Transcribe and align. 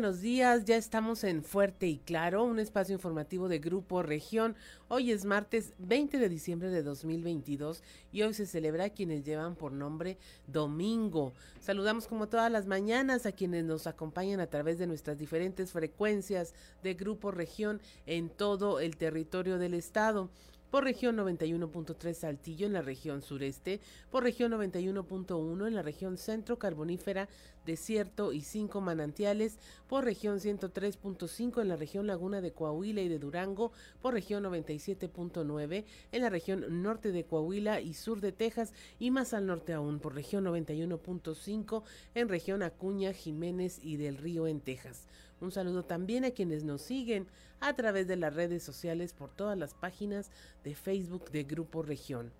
Buenos 0.00 0.22
días, 0.22 0.64
ya 0.64 0.76
estamos 0.76 1.24
en 1.24 1.44
Fuerte 1.44 1.86
y 1.86 1.98
Claro, 1.98 2.44
un 2.44 2.58
espacio 2.58 2.94
informativo 2.94 3.50
de 3.50 3.58
Grupo 3.58 4.02
Región. 4.02 4.56
Hoy 4.88 5.10
es 5.10 5.26
martes 5.26 5.74
20 5.76 6.18
de 6.18 6.30
diciembre 6.30 6.70
de 6.70 6.82
2022 6.82 7.82
y 8.10 8.22
hoy 8.22 8.32
se 8.32 8.46
celebra 8.46 8.88
quienes 8.88 9.26
llevan 9.26 9.56
por 9.56 9.72
nombre 9.72 10.16
Domingo. 10.46 11.34
Saludamos 11.60 12.06
como 12.06 12.28
todas 12.30 12.50
las 12.50 12.66
mañanas 12.66 13.26
a 13.26 13.32
quienes 13.32 13.64
nos 13.64 13.86
acompañan 13.86 14.40
a 14.40 14.46
través 14.46 14.78
de 14.78 14.86
nuestras 14.86 15.18
diferentes 15.18 15.70
frecuencias 15.70 16.54
de 16.82 16.94
Grupo 16.94 17.30
Región 17.30 17.82
en 18.06 18.30
todo 18.30 18.80
el 18.80 18.96
territorio 18.96 19.58
del 19.58 19.74
estado 19.74 20.30
por 20.70 20.84
región 20.84 21.16
91.3 21.16 22.14
Saltillo 22.14 22.66
en 22.66 22.72
la 22.72 22.82
región 22.82 23.22
sureste, 23.22 23.80
por 24.10 24.22
región 24.22 24.52
91.1 24.52 25.66
en 25.66 25.74
la 25.74 25.82
región 25.82 26.16
centro 26.16 26.58
carbonífera, 26.58 27.28
desierto 27.66 28.32
y 28.32 28.40
cinco 28.42 28.80
manantiales, 28.80 29.58
por 29.88 30.04
región 30.04 30.38
103.5 30.38 31.60
en 31.60 31.68
la 31.68 31.76
región 31.76 32.06
laguna 32.06 32.40
de 32.40 32.52
Coahuila 32.52 33.02
y 33.02 33.08
de 33.08 33.18
Durango, 33.18 33.72
por 34.00 34.14
región 34.14 34.44
97.9 34.44 35.84
en 36.12 36.22
la 36.22 36.30
región 36.30 36.82
norte 36.82 37.12
de 37.12 37.24
Coahuila 37.24 37.80
y 37.80 37.94
sur 37.94 38.20
de 38.20 38.32
Texas 38.32 38.72
y 38.98 39.10
más 39.10 39.34
al 39.34 39.46
norte 39.46 39.72
aún 39.72 39.98
por 39.98 40.14
región 40.14 40.44
91.5 40.44 41.82
en 42.14 42.28
región 42.28 42.62
Acuña, 42.62 43.12
Jiménez 43.12 43.78
y 43.82 43.96
del 43.96 44.16
Río 44.16 44.46
en 44.46 44.60
Texas. 44.60 45.06
Un 45.40 45.52
saludo 45.52 45.84
también 45.84 46.24
a 46.24 46.32
quienes 46.32 46.64
nos 46.64 46.82
siguen 46.82 47.26
a 47.60 47.74
través 47.74 48.06
de 48.06 48.16
las 48.16 48.34
redes 48.34 48.62
sociales 48.62 49.14
por 49.14 49.30
todas 49.30 49.56
las 49.56 49.74
páginas 49.74 50.30
de 50.64 50.74
Facebook 50.74 51.30
de 51.30 51.44
Grupo 51.44 51.82
Región. 51.82 52.32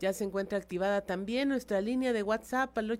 Ya 0.00 0.14
se 0.14 0.24
encuentra 0.24 0.56
activada 0.56 1.02
también 1.02 1.50
nuestra 1.50 1.82
línea 1.82 2.14
de 2.14 2.22
WhatsApp 2.22 2.76
al 2.78 2.90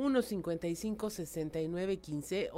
844-155-6915, 0.00 2.50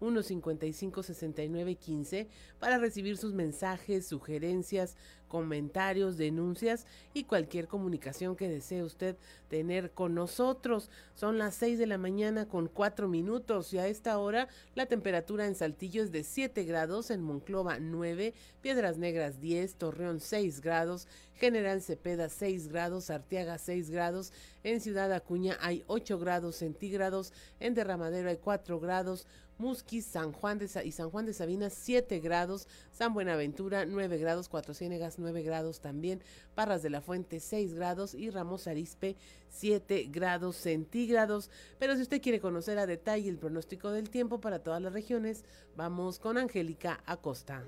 844-155-6915, 0.00 2.26
para 2.58 2.78
recibir 2.78 3.16
sus 3.16 3.32
mensajes, 3.32 4.06
sugerencias, 4.06 4.96
comentarios, 5.32 6.18
denuncias 6.18 6.84
y 7.14 7.24
cualquier 7.24 7.66
comunicación 7.66 8.36
que 8.36 8.50
desee 8.50 8.82
usted 8.82 9.16
tener 9.48 9.92
con 9.92 10.14
nosotros. 10.14 10.90
Son 11.14 11.38
las 11.38 11.54
6 11.54 11.78
de 11.78 11.86
la 11.86 11.96
mañana 11.96 12.46
con 12.46 12.68
4 12.68 13.08
minutos 13.08 13.72
y 13.72 13.78
a 13.78 13.86
esta 13.86 14.18
hora 14.18 14.48
la 14.74 14.84
temperatura 14.84 15.46
en 15.46 15.54
Saltillo 15.54 16.02
es 16.02 16.12
de 16.12 16.22
7 16.22 16.64
grados, 16.64 17.10
en 17.10 17.22
Monclova 17.22 17.78
9, 17.80 18.34
Piedras 18.60 18.98
Negras 18.98 19.40
10, 19.40 19.76
Torreón 19.76 20.20
6 20.20 20.60
grados, 20.60 21.08
General 21.34 21.80
Cepeda 21.80 22.28
6 22.28 22.68
grados, 22.68 23.08
Arteaga 23.08 23.56
6 23.56 23.88
grados, 23.88 24.34
en 24.64 24.80
Ciudad 24.80 25.12
Acuña 25.12 25.56
hay 25.60 25.84
8 25.86 26.18
grados 26.18 26.56
centígrados, 26.56 27.32
en 27.60 27.74
Derramadero 27.74 28.28
hay 28.28 28.36
4 28.36 28.80
grados, 28.80 29.26
Musquis, 29.58 30.04
San 30.04 30.32
Juan 30.32 30.58
de 30.58 30.68
y 30.84 30.92
San 30.92 31.10
Juan 31.10 31.24
de 31.24 31.32
Sabinas 31.32 31.72
7 31.74 32.18
grados, 32.20 32.66
San 32.90 33.14
Buenaventura 33.14 33.84
9 33.86 34.18
grados, 34.18 34.48
Cuatro 34.48 34.74
Ciénegas 34.74 35.18
9 35.18 35.42
grados 35.42 35.80
también, 35.80 36.20
Parras 36.54 36.82
de 36.82 36.90
la 36.90 37.00
Fuente 37.00 37.38
6 37.38 37.74
grados 37.74 38.14
y 38.14 38.30
Ramos 38.30 38.66
Arispe 38.66 39.16
7 39.50 40.08
grados 40.10 40.56
centígrados. 40.56 41.50
Pero 41.78 41.94
si 41.94 42.02
usted 42.02 42.20
quiere 42.20 42.40
conocer 42.40 42.78
a 42.78 42.86
detalle 42.86 43.28
el 43.28 43.38
pronóstico 43.38 43.90
del 43.92 44.10
tiempo 44.10 44.40
para 44.40 44.58
todas 44.58 44.82
las 44.82 44.92
regiones, 44.92 45.44
vamos 45.76 46.18
con 46.18 46.38
Angélica 46.38 47.00
Acosta. 47.06 47.62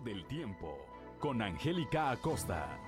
Del 0.00 0.24
tiempo 0.26 0.78
con 1.18 1.42
Angélica 1.42 2.10
Acosta. 2.10 2.85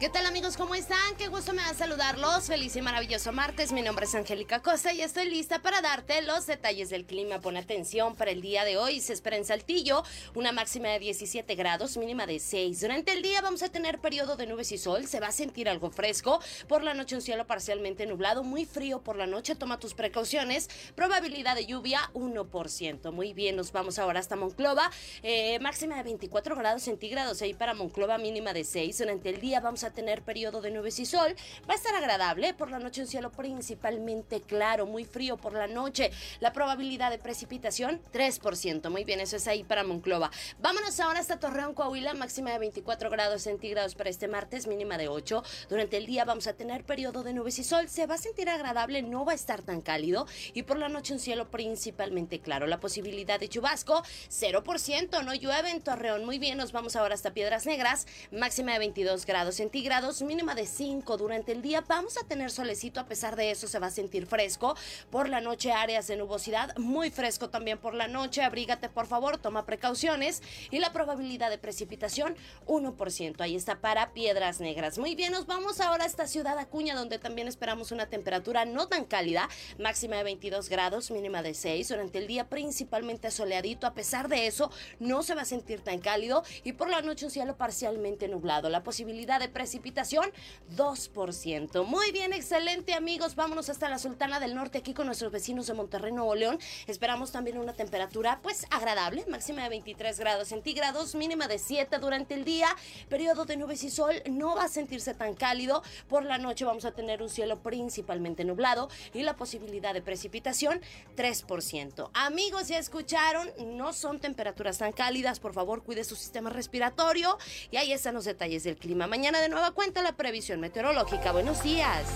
¿Qué 0.00 0.08
tal 0.08 0.24
amigos? 0.24 0.56
¿Cómo 0.56 0.74
están? 0.74 1.14
Qué 1.18 1.28
gusto 1.28 1.52
me 1.52 1.60
da 1.60 1.74
saludarlos. 1.74 2.46
Feliz 2.46 2.74
y 2.74 2.80
maravilloso 2.80 3.32
martes. 3.32 3.70
Mi 3.70 3.82
nombre 3.82 4.06
es 4.06 4.14
Angélica 4.14 4.62
Costa 4.62 4.94
y 4.94 5.02
estoy 5.02 5.28
lista 5.28 5.60
para 5.60 5.82
darte 5.82 6.22
los 6.22 6.46
detalles 6.46 6.88
del 6.88 7.04
clima. 7.04 7.42
Pon 7.42 7.58
atención 7.58 8.16
para 8.16 8.30
el 8.30 8.40
día 8.40 8.64
de 8.64 8.78
hoy. 8.78 9.00
Se 9.02 9.12
espera 9.12 9.36
en 9.36 9.44
Saltillo 9.44 10.02
una 10.34 10.52
máxima 10.52 10.88
de 10.88 11.00
17 11.00 11.54
grados, 11.54 11.98
mínima 11.98 12.24
de 12.24 12.38
6. 12.38 12.80
Durante 12.80 13.12
el 13.12 13.20
día 13.20 13.42
vamos 13.42 13.62
a 13.62 13.68
tener 13.68 13.98
periodo 13.98 14.36
de 14.36 14.46
nubes 14.46 14.72
y 14.72 14.78
sol. 14.78 15.06
Se 15.06 15.20
va 15.20 15.26
a 15.26 15.32
sentir 15.32 15.68
algo 15.68 15.90
fresco. 15.90 16.40
Por 16.66 16.82
la 16.82 16.94
noche 16.94 17.14
un 17.14 17.20
cielo 17.20 17.46
parcialmente 17.46 18.06
nublado, 18.06 18.42
muy 18.42 18.64
frío 18.64 19.02
por 19.02 19.16
la 19.16 19.26
noche. 19.26 19.54
Toma 19.54 19.78
tus 19.78 19.92
precauciones. 19.92 20.70
Probabilidad 20.94 21.56
de 21.56 21.66
lluvia 21.66 22.10
1%. 22.14 23.12
Muy 23.12 23.34
bien, 23.34 23.54
nos 23.54 23.70
vamos 23.70 23.98
ahora 23.98 24.20
hasta 24.20 24.34
Monclova. 24.34 24.90
Eh, 25.22 25.58
máxima 25.60 25.96
de 25.96 26.04
24 26.04 26.56
grados 26.56 26.84
centígrados 26.84 27.42
ahí 27.42 27.52
para 27.52 27.74
Monclova, 27.74 28.16
mínima 28.16 28.54
de 28.54 28.64
6. 28.64 28.96
Durante 28.96 29.28
el 29.28 29.42
día 29.42 29.60
vamos 29.60 29.84
a 29.84 29.89
tener 29.90 30.22
periodo 30.22 30.60
de 30.60 30.70
nubes 30.70 30.98
y 30.98 31.06
sol. 31.06 31.34
Va 31.68 31.74
a 31.74 31.76
estar 31.76 31.94
agradable. 31.94 32.54
Por 32.54 32.70
la 32.70 32.78
noche 32.78 33.00
un 33.00 33.06
cielo 33.06 33.30
principalmente 33.32 34.40
claro, 34.40 34.86
muy 34.86 35.04
frío 35.04 35.36
por 35.36 35.52
la 35.52 35.66
noche. 35.66 36.10
La 36.40 36.52
probabilidad 36.52 37.10
de 37.10 37.18
precipitación 37.18 38.00
3%. 38.12 38.90
Muy 38.90 39.04
bien, 39.04 39.20
eso 39.20 39.36
es 39.36 39.48
ahí 39.48 39.64
para 39.64 39.84
Monclova. 39.84 40.30
Vámonos 40.60 41.00
ahora 41.00 41.20
hasta 41.20 41.38
Torreón, 41.38 41.74
Coahuila, 41.74 42.14
máxima 42.14 42.52
de 42.52 42.58
24 42.58 43.10
grados 43.10 43.42
centígrados 43.42 43.94
para 43.94 44.10
este 44.10 44.28
martes, 44.28 44.66
mínima 44.66 44.98
de 44.98 45.08
8. 45.08 45.42
Durante 45.68 45.96
el 45.96 46.06
día 46.06 46.24
vamos 46.24 46.46
a 46.46 46.52
tener 46.52 46.84
periodo 46.84 47.22
de 47.22 47.32
nubes 47.32 47.58
y 47.58 47.64
sol. 47.64 47.88
Se 47.88 48.06
va 48.06 48.14
a 48.14 48.18
sentir 48.18 48.48
agradable, 48.48 49.02
no 49.02 49.24
va 49.24 49.32
a 49.32 49.34
estar 49.34 49.62
tan 49.62 49.80
cálido. 49.80 50.26
Y 50.54 50.62
por 50.62 50.78
la 50.78 50.88
noche 50.88 51.14
un 51.14 51.20
cielo 51.20 51.50
principalmente 51.50 52.40
claro. 52.40 52.66
La 52.66 52.80
posibilidad 52.80 53.40
de 53.40 53.48
chubasco 53.48 54.02
0%. 54.28 55.24
No 55.24 55.34
llueve 55.34 55.70
en 55.70 55.80
Torreón. 55.80 56.24
Muy 56.24 56.38
bien, 56.38 56.58
nos 56.58 56.72
vamos 56.72 56.96
ahora 56.96 57.14
hasta 57.14 57.32
Piedras 57.32 57.66
Negras, 57.66 58.06
máxima 58.30 58.72
de 58.72 58.78
22 58.80 59.26
grados 59.26 59.56
centígrados 59.56 59.79
grados, 59.82 60.22
mínima 60.22 60.54
de 60.54 60.66
5 60.66 61.16
durante 61.16 61.52
el 61.52 61.62
día. 61.62 61.84
Vamos 61.86 62.16
a 62.16 62.26
tener 62.26 62.50
solecito, 62.50 63.00
a 63.00 63.06
pesar 63.06 63.36
de 63.36 63.50
eso 63.50 63.66
se 63.66 63.78
va 63.78 63.88
a 63.88 63.90
sentir 63.90 64.26
fresco. 64.26 64.76
Por 65.10 65.28
la 65.28 65.40
noche 65.40 65.72
áreas 65.72 66.06
de 66.06 66.16
nubosidad, 66.16 66.76
muy 66.76 67.10
fresco 67.10 67.50
también 67.50 67.78
por 67.78 67.94
la 67.94 68.08
noche. 68.08 68.42
Abrígate 68.42 68.88
por 68.88 69.06
favor, 69.06 69.38
toma 69.38 69.66
precauciones. 69.66 70.42
Y 70.70 70.78
la 70.78 70.92
probabilidad 70.92 71.50
de 71.50 71.58
precipitación, 71.58 72.36
1%. 72.66 73.40
Ahí 73.40 73.56
está 73.56 73.80
para 73.80 74.12
Piedras 74.12 74.60
Negras. 74.60 74.98
Muy 74.98 75.14
bien, 75.14 75.32
nos 75.32 75.46
vamos 75.46 75.80
ahora 75.80 76.04
a 76.04 76.06
esta 76.06 76.26
ciudad 76.26 76.58
Acuña, 76.58 76.94
donde 76.94 77.18
también 77.18 77.48
esperamos 77.48 77.92
una 77.92 78.06
temperatura 78.06 78.64
no 78.64 78.88
tan 78.88 79.04
cálida, 79.04 79.48
máxima 79.78 80.16
de 80.16 80.24
22 80.24 80.68
grados, 80.68 81.10
mínima 81.10 81.42
de 81.42 81.54
6. 81.54 81.88
Durante 81.88 82.18
el 82.18 82.26
día 82.26 82.48
principalmente 82.48 83.30
soleadito, 83.30 83.86
a 83.86 83.94
pesar 83.94 84.28
de 84.28 84.46
eso, 84.46 84.70
no 84.98 85.22
se 85.22 85.34
va 85.34 85.42
a 85.42 85.46
sentir 85.46 85.80
tan 85.80 86.00
cálido. 86.00 86.42
Y 86.64 86.72
por 86.72 86.88
la 86.88 87.02
noche 87.02 87.24
un 87.24 87.30
cielo 87.30 87.56
parcialmente 87.56 88.28
nublado. 88.28 88.68
La 88.68 88.82
posibilidad 88.82 89.40
de 89.40 89.48
precipitación 89.48 89.69
precipitación 89.70 90.32
2%. 90.76 91.86
Muy 91.86 92.10
bien, 92.10 92.32
excelente 92.32 92.92
amigos. 92.92 93.36
Vámonos 93.36 93.68
hasta 93.68 93.88
la 93.88 94.00
Sultana 94.00 94.40
del 94.40 94.56
Norte 94.56 94.78
aquí 94.78 94.94
con 94.94 95.06
nuestros 95.06 95.30
vecinos 95.30 95.68
de 95.68 95.74
Monterrey, 95.74 96.10
Nuevo 96.10 96.34
León. 96.34 96.58
Esperamos 96.88 97.30
también 97.30 97.56
una 97.56 97.72
temperatura 97.72 98.40
pues 98.42 98.66
agradable, 98.70 99.24
máxima 99.28 99.62
de 99.62 99.68
23 99.68 100.18
grados 100.18 100.48
centígrados, 100.48 101.14
mínima 101.14 101.46
de 101.46 101.60
7 101.60 101.98
durante 101.98 102.34
el 102.34 102.44
día, 102.44 102.66
periodo 103.08 103.44
de 103.44 103.56
nubes 103.56 103.84
y 103.84 103.90
sol, 103.90 104.20
no 104.28 104.56
va 104.56 104.64
a 104.64 104.68
sentirse 104.68 105.14
tan 105.14 105.34
cálido. 105.34 105.84
Por 106.08 106.24
la 106.24 106.38
noche 106.38 106.64
vamos 106.64 106.84
a 106.84 106.90
tener 106.90 107.22
un 107.22 107.28
cielo 107.28 107.62
principalmente 107.62 108.42
nublado 108.42 108.88
y 109.14 109.22
la 109.22 109.36
posibilidad 109.36 109.94
de 109.94 110.02
precipitación 110.02 110.80
3%. 111.16 112.10
Amigos, 112.14 112.66
ya 112.66 112.78
escucharon, 112.78 113.48
no 113.76 113.92
son 113.92 114.18
temperaturas 114.18 114.78
tan 114.78 114.90
cálidas, 114.90 115.38
por 115.38 115.54
favor 115.54 115.84
cuide 115.84 116.02
su 116.02 116.16
sistema 116.16 116.50
respiratorio 116.50 117.38
y 117.70 117.76
ahí 117.76 117.92
están 117.92 118.16
los 118.16 118.24
detalles 118.24 118.64
del 118.64 118.76
clima. 118.76 119.06
Mañana 119.06 119.40
de 119.40 119.48
cuenta 119.72 120.02
la 120.02 120.16
previsión 120.16 120.60
meteorológica. 120.60 121.32
Buenos 121.32 121.62
días. 121.62 122.06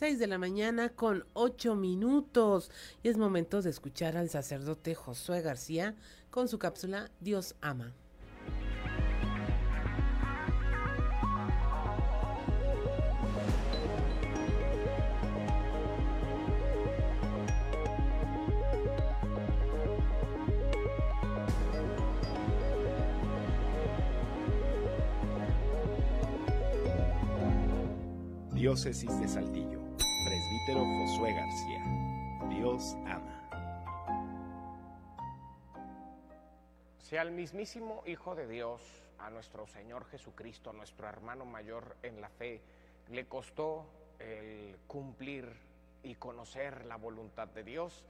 6 0.00 0.18
de 0.18 0.26
la 0.28 0.38
mañana 0.38 0.88
con 0.88 1.26
8 1.34 1.74
minutos. 1.74 2.70
Y 3.02 3.10
es 3.10 3.18
momento 3.18 3.60
de 3.60 3.68
escuchar 3.68 4.16
al 4.16 4.30
sacerdote 4.30 4.94
Josué 4.94 5.42
García 5.42 5.94
con 6.30 6.48
su 6.48 6.58
cápsula 6.58 7.10
Dios 7.20 7.54
ama. 7.60 7.92
Diócesis 28.70 29.18
de 29.18 29.26
Saltillo. 29.26 29.80
Presbítero 30.24 30.84
Josué 30.84 31.32
García. 31.32 31.82
Dios 32.50 32.94
ama. 33.04 33.42
Si 37.00 37.16
al 37.16 37.32
mismísimo 37.32 38.04
Hijo 38.06 38.36
de 38.36 38.46
Dios, 38.46 38.80
a 39.18 39.28
nuestro 39.28 39.66
Señor 39.66 40.04
Jesucristo, 40.04 40.72
nuestro 40.72 41.08
hermano 41.08 41.44
mayor 41.44 41.96
en 42.04 42.20
la 42.20 42.28
fe, 42.28 42.62
le 43.10 43.26
costó 43.26 43.86
el 44.20 44.76
cumplir 44.86 45.52
y 46.04 46.14
conocer 46.14 46.86
la 46.86 46.94
voluntad 46.94 47.48
de 47.48 47.64
Dios, 47.64 48.04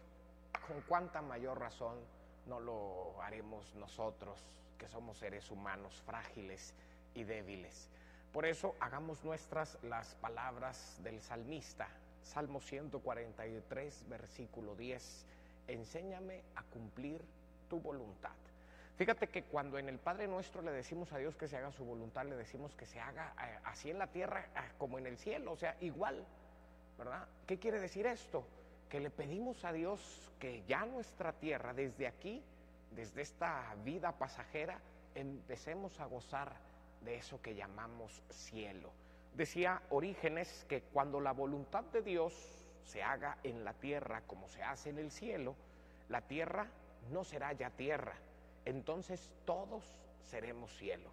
con 0.69 0.83
cuánta 0.83 1.23
mayor 1.23 1.59
razón 1.59 1.97
no 2.45 2.61
lo 2.61 3.23
haremos 3.23 3.75
nosotros, 3.77 4.39
que 4.77 4.89
somos 4.89 5.17
seres 5.17 5.51
humanos 5.51 6.03
frágiles 6.05 6.75
y 7.15 7.25
débiles. 7.25 7.89
Por 8.33 8.47
eso 8.47 8.77
hagamos 8.79 9.25
nuestras 9.25 9.77
las 9.83 10.15
palabras 10.15 10.99
del 11.03 11.21
salmista, 11.21 11.89
Salmo 12.23 12.61
143, 12.61 14.09
versículo 14.09 14.77
10. 14.77 15.27
Enséñame 15.67 16.45
a 16.55 16.63
cumplir 16.63 17.25
tu 17.69 17.81
voluntad. 17.81 18.31
Fíjate 18.97 19.29
que 19.29 19.43
cuando 19.45 19.79
en 19.79 19.89
el 19.89 19.99
Padre 19.99 20.29
Nuestro 20.29 20.63
le 20.63 20.71
decimos 20.71 21.13
a 21.13 21.19
Dios 21.19 21.35
que 21.35 21.49
se 21.49 21.57
haga 21.57 21.73
su 21.73 21.85
voluntad, 21.85 22.25
le 22.27 22.37
decimos 22.37 22.77
que 22.77 22.87
se 22.87 23.01
haga 23.01 23.35
eh, 23.43 23.59
así 23.65 23.91
en 23.91 23.99
la 23.99 24.07
tierra 24.07 24.47
eh, 24.55 24.61
como 24.79 24.99
en 24.99 25.07
el 25.07 25.19
cielo, 25.19 25.53
o 25.53 25.57
sea, 25.57 25.77
igual, 25.81 26.25
¿verdad? 26.99 27.27
¿Qué 27.49 27.59
quiere 27.59 27.81
decir 27.81 28.07
esto? 28.07 28.47
Que 28.89 29.01
le 29.01 29.11
pedimos 29.11 29.65
a 29.65 29.73
Dios 29.73 30.31
que 30.39 30.63
ya 30.69 30.87
nuestra 30.87 31.33
tierra, 31.33 31.73
desde 31.73 32.07
aquí, 32.07 32.45
desde 32.95 33.23
esta 33.23 33.75
vida 33.85 34.13
pasajera, 34.13 34.79
empecemos 35.15 35.99
a 35.99 36.05
gozar 36.05 36.70
de 37.03 37.17
eso 37.17 37.41
que 37.41 37.55
llamamos 37.55 38.23
cielo. 38.31 38.91
Decía 39.35 39.83
Orígenes 39.91 40.67
que 40.69 40.83
cuando 40.83 41.21
la 41.21 41.33
voluntad 41.33 41.85
de 41.85 42.03
Dios 42.03 42.35
se 42.85 43.03
haga 43.03 43.39
en 43.45 43.65
la 43.65 43.75
tierra 43.75 44.23
como 44.27 44.49
se 44.49 44.63
hace 44.63 44.91
en 44.91 44.99
el 44.99 45.11
cielo, 45.11 45.55
la 46.09 46.23
tierra 46.23 46.69
no 47.11 47.25
será 47.25 47.53
ya 47.53 47.71
tierra, 47.71 48.15
entonces 48.65 49.31
todos 49.45 49.85
seremos 50.23 50.77
cielo. 50.77 51.11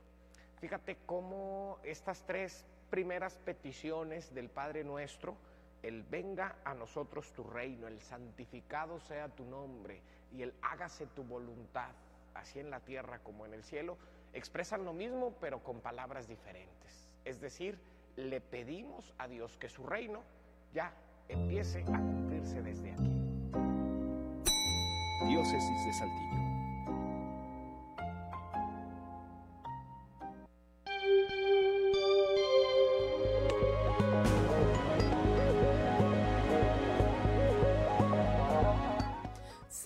Fíjate 0.60 0.98
cómo 1.06 1.80
estas 1.84 2.24
tres 2.26 2.66
primeras 2.90 3.38
peticiones 3.38 4.34
del 4.34 4.50
Padre 4.50 4.84
nuestro, 4.84 5.38
el 5.84 6.04
venga 6.04 6.56
a 6.64 6.74
nosotros 6.74 7.32
tu 7.34 7.44
reino, 7.44 7.88
el 7.88 8.02
santificado 8.02 9.00
sea 9.00 9.30
tu 9.30 9.46
nombre 9.46 10.02
y 10.34 10.42
el 10.42 10.54
hágase 10.62 11.06
tu 11.08 11.24
voluntad, 11.24 11.92
así 12.34 12.60
en 12.60 12.72
la 12.72 12.80
tierra 12.80 13.20
como 13.20 13.46
en 13.46 13.54
el 13.54 13.64
cielo, 13.64 13.98
expresan 14.34 14.86
lo 14.86 14.94
mismo 14.94 15.34
pero 15.40 15.64
con 15.64 15.80
palabras 15.82 16.28
diferentes. 16.28 17.10
Es 17.26 17.42
decir, 17.42 17.80
le 18.16 18.42
pedimos 18.42 19.14
a 19.18 19.28
Dios 19.28 19.58
que 19.58 19.70
su 19.70 19.86
reino 19.86 20.24
ya 20.74 20.94
empiece 21.28 21.82
a 21.82 22.00
cumplirse 22.00 22.62
desde 22.62 22.92
aquí. 22.92 23.18
Diócesis 25.28 25.86
de 25.86 25.94
Saltillo. 25.94 26.47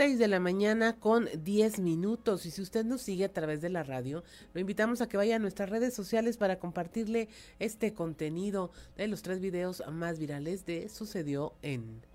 6 0.02 0.18
de 0.18 0.28
la 0.28 0.40
mañana 0.40 0.98
con 0.98 1.30
10 1.44 1.78
minutos. 1.78 2.48
Y 2.48 2.50
si 2.50 2.64
usted 2.64 2.84
nos 2.84 3.04
sigue 3.04 3.26
a 3.26 3.32
través 3.32 3.62
de 3.62 3.70
la 3.70 3.84
radio, 3.84 4.24
lo 4.52 4.60
invitamos 4.60 5.00
a 5.00 5.08
que 5.08 5.16
vaya 5.16 5.36
a 5.36 5.40
nuestras 5.40 5.70
redes 5.70 5.94
sociales 5.94 6.38
para 6.38 6.58
compartirle 6.58 7.30
este 7.60 7.94
contenido 7.94 8.72
de 8.98 9.08
los 9.08 9.22
tres 9.22 9.40
videos 9.40 9.84
más 9.92 10.18
virales 10.18 10.66
de 10.66 10.90
Sucedió 10.90 11.54
en. 11.62 12.11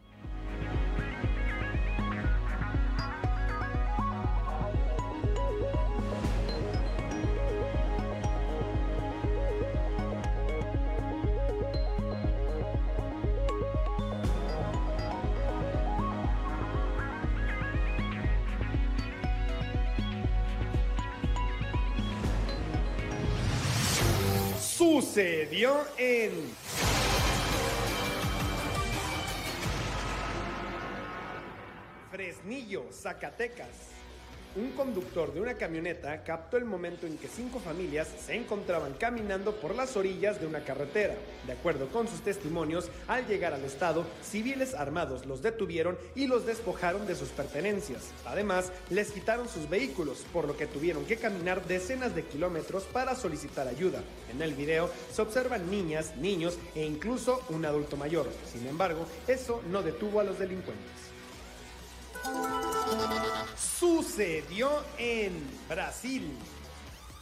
Sucedió 25.17 25.82
en... 25.96 26.31
Fresnillo, 32.11 32.85
Zacatecas. 32.93 33.95
Un 34.56 34.70
conductor 34.70 35.34
de 35.34 35.41
una 35.43 35.53
camioneta 35.55 36.25
captó 36.25 36.56
el 36.56 36.65
momento 36.65 37.06
en 37.06 37.19
que 37.19 37.29
cinco 37.29 37.60
familias 37.60 38.08
se 38.25 38.34
encontraban 38.34 38.94
caminando 38.94 39.55
por 39.55 39.75
las 39.75 39.98
orillas 39.98 40.41
de 40.41 40.46
una 40.46 40.65
carretera. 40.65 41.15
De 41.46 41.53
acuerdo 41.53 41.89
con 41.89 42.08
sus 42.08 42.22
testimonios, 42.22 42.91
al 43.06 43.27
llegar 43.27 43.53
al 43.53 43.65
estado, 43.65 44.06
civiles 44.22 44.72
armados 44.72 45.27
los 45.27 45.43
detuvieron 45.43 45.98
y 46.15 46.27
los 46.27 46.46
despojaron 46.46 47.06
de 47.06 47.15
sus 47.15 47.29
pertenencias. 47.29 48.13
Además, 48.25 48.72
les 48.89 49.13
quitaron 49.13 49.46
sus 49.46 49.69
vehículos, 49.69 50.25
por 50.32 50.46
lo 50.46 50.56
que 50.56 50.67
tuvieron 50.67 51.05
que 51.05 51.19
caminar 51.19 51.67
decenas 51.67 52.15
de 52.15 52.25
kilómetros 52.25 52.84
para 52.84 53.15
solicitar 53.15 53.69
ayuda. 53.69 54.03
En 54.32 54.41
el 54.41 54.55
video 54.55 54.89
se 55.13 55.20
observan 55.20 55.70
niñas, 55.70 56.17
niños 56.17 56.58
e 56.75 56.82
incluso 56.82 57.43
un 57.51 57.67
adulto 57.67 57.98
mayor. 57.98 58.27
Sin 58.51 58.67
embargo, 58.67 59.05
eso 59.29 59.63
no 59.70 59.82
detuvo 59.82 60.20
a 60.20 60.25
los 60.25 60.39
delincuentes. 60.39 61.06
Sucedió 63.56 64.70
en 64.98 65.32
Brasil. 65.69 66.31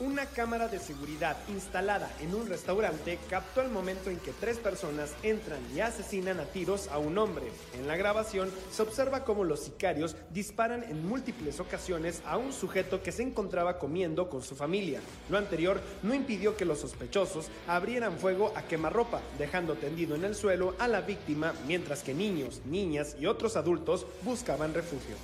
Una 0.01 0.27
cámara 0.27 0.67
de 0.67 0.81
seguridad 0.81 1.37
instalada 1.49 2.11
en 2.21 2.35
un 2.35 2.49
restaurante 2.49 3.17
captó 3.31 3.63
el 3.63 3.71
momento 3.71 4.11
en 4.11 4.19
que 4.19 4.33
tres 4.33 4.59
personas 4.59 5.15
entran 5.23 5.61
y 5.73 5.79
asesinan 5.79 6.41
a 6.41 6.47
tiros 6.47 6.89
a 6.89 6.99
un 6.99 7.17
hombre. 7.17 7.47
En 7.75 7.87
la 7.87 7.97
grabación 7.97 8.51
se 8.73 8.83
observa 8.83 9.25
cómo 9.25 9.45
los 9.45 9.61
sicarios 9.61 10.17
disparan 10.31 10.83
en 10.83 11.07
múltiples 11.07 11.61
ocasiones 11.61 12.23
a 12.27 12.39
un 12.39 12.53
sujeto 12.53 13.05
que 13.05 13.13
se 13.13 13.23
encontraba 13.23 13.79
comiendo 13.79 14.29
con 14.29 14.43
su 14.43 14.57
familia. 14.57 15.01
Lo 15.31 15.39
anterior 15.39 15.81
no 16.03 16.13
impidió 16.13 16.57
que 16.57 16.65
los 16.65 16.81
sospechosos 16.81 17.47
abrieran 17.69 18.19
fuego 18.19 18.53
a 18.57 18.63
quemarropa, 18.63 19.23
dejando 19.39 19.75
tendido 19.75 20.17
en 20.17 20.25
el 20.25 20.35
suelo 20.35 20.75
a 20.81 20.89
la 20.89 21.03
víctima 21.03 21.55
mientras 21.69 22.03
que 22.03 22.15
niños, 22.15 22.63
niñas 22.65 23.15
y 23.21 23.27
otros 23.27 23.57
adultos 23.57 24.07
buscaban 24.25 24.75
refugio 24.75 25.15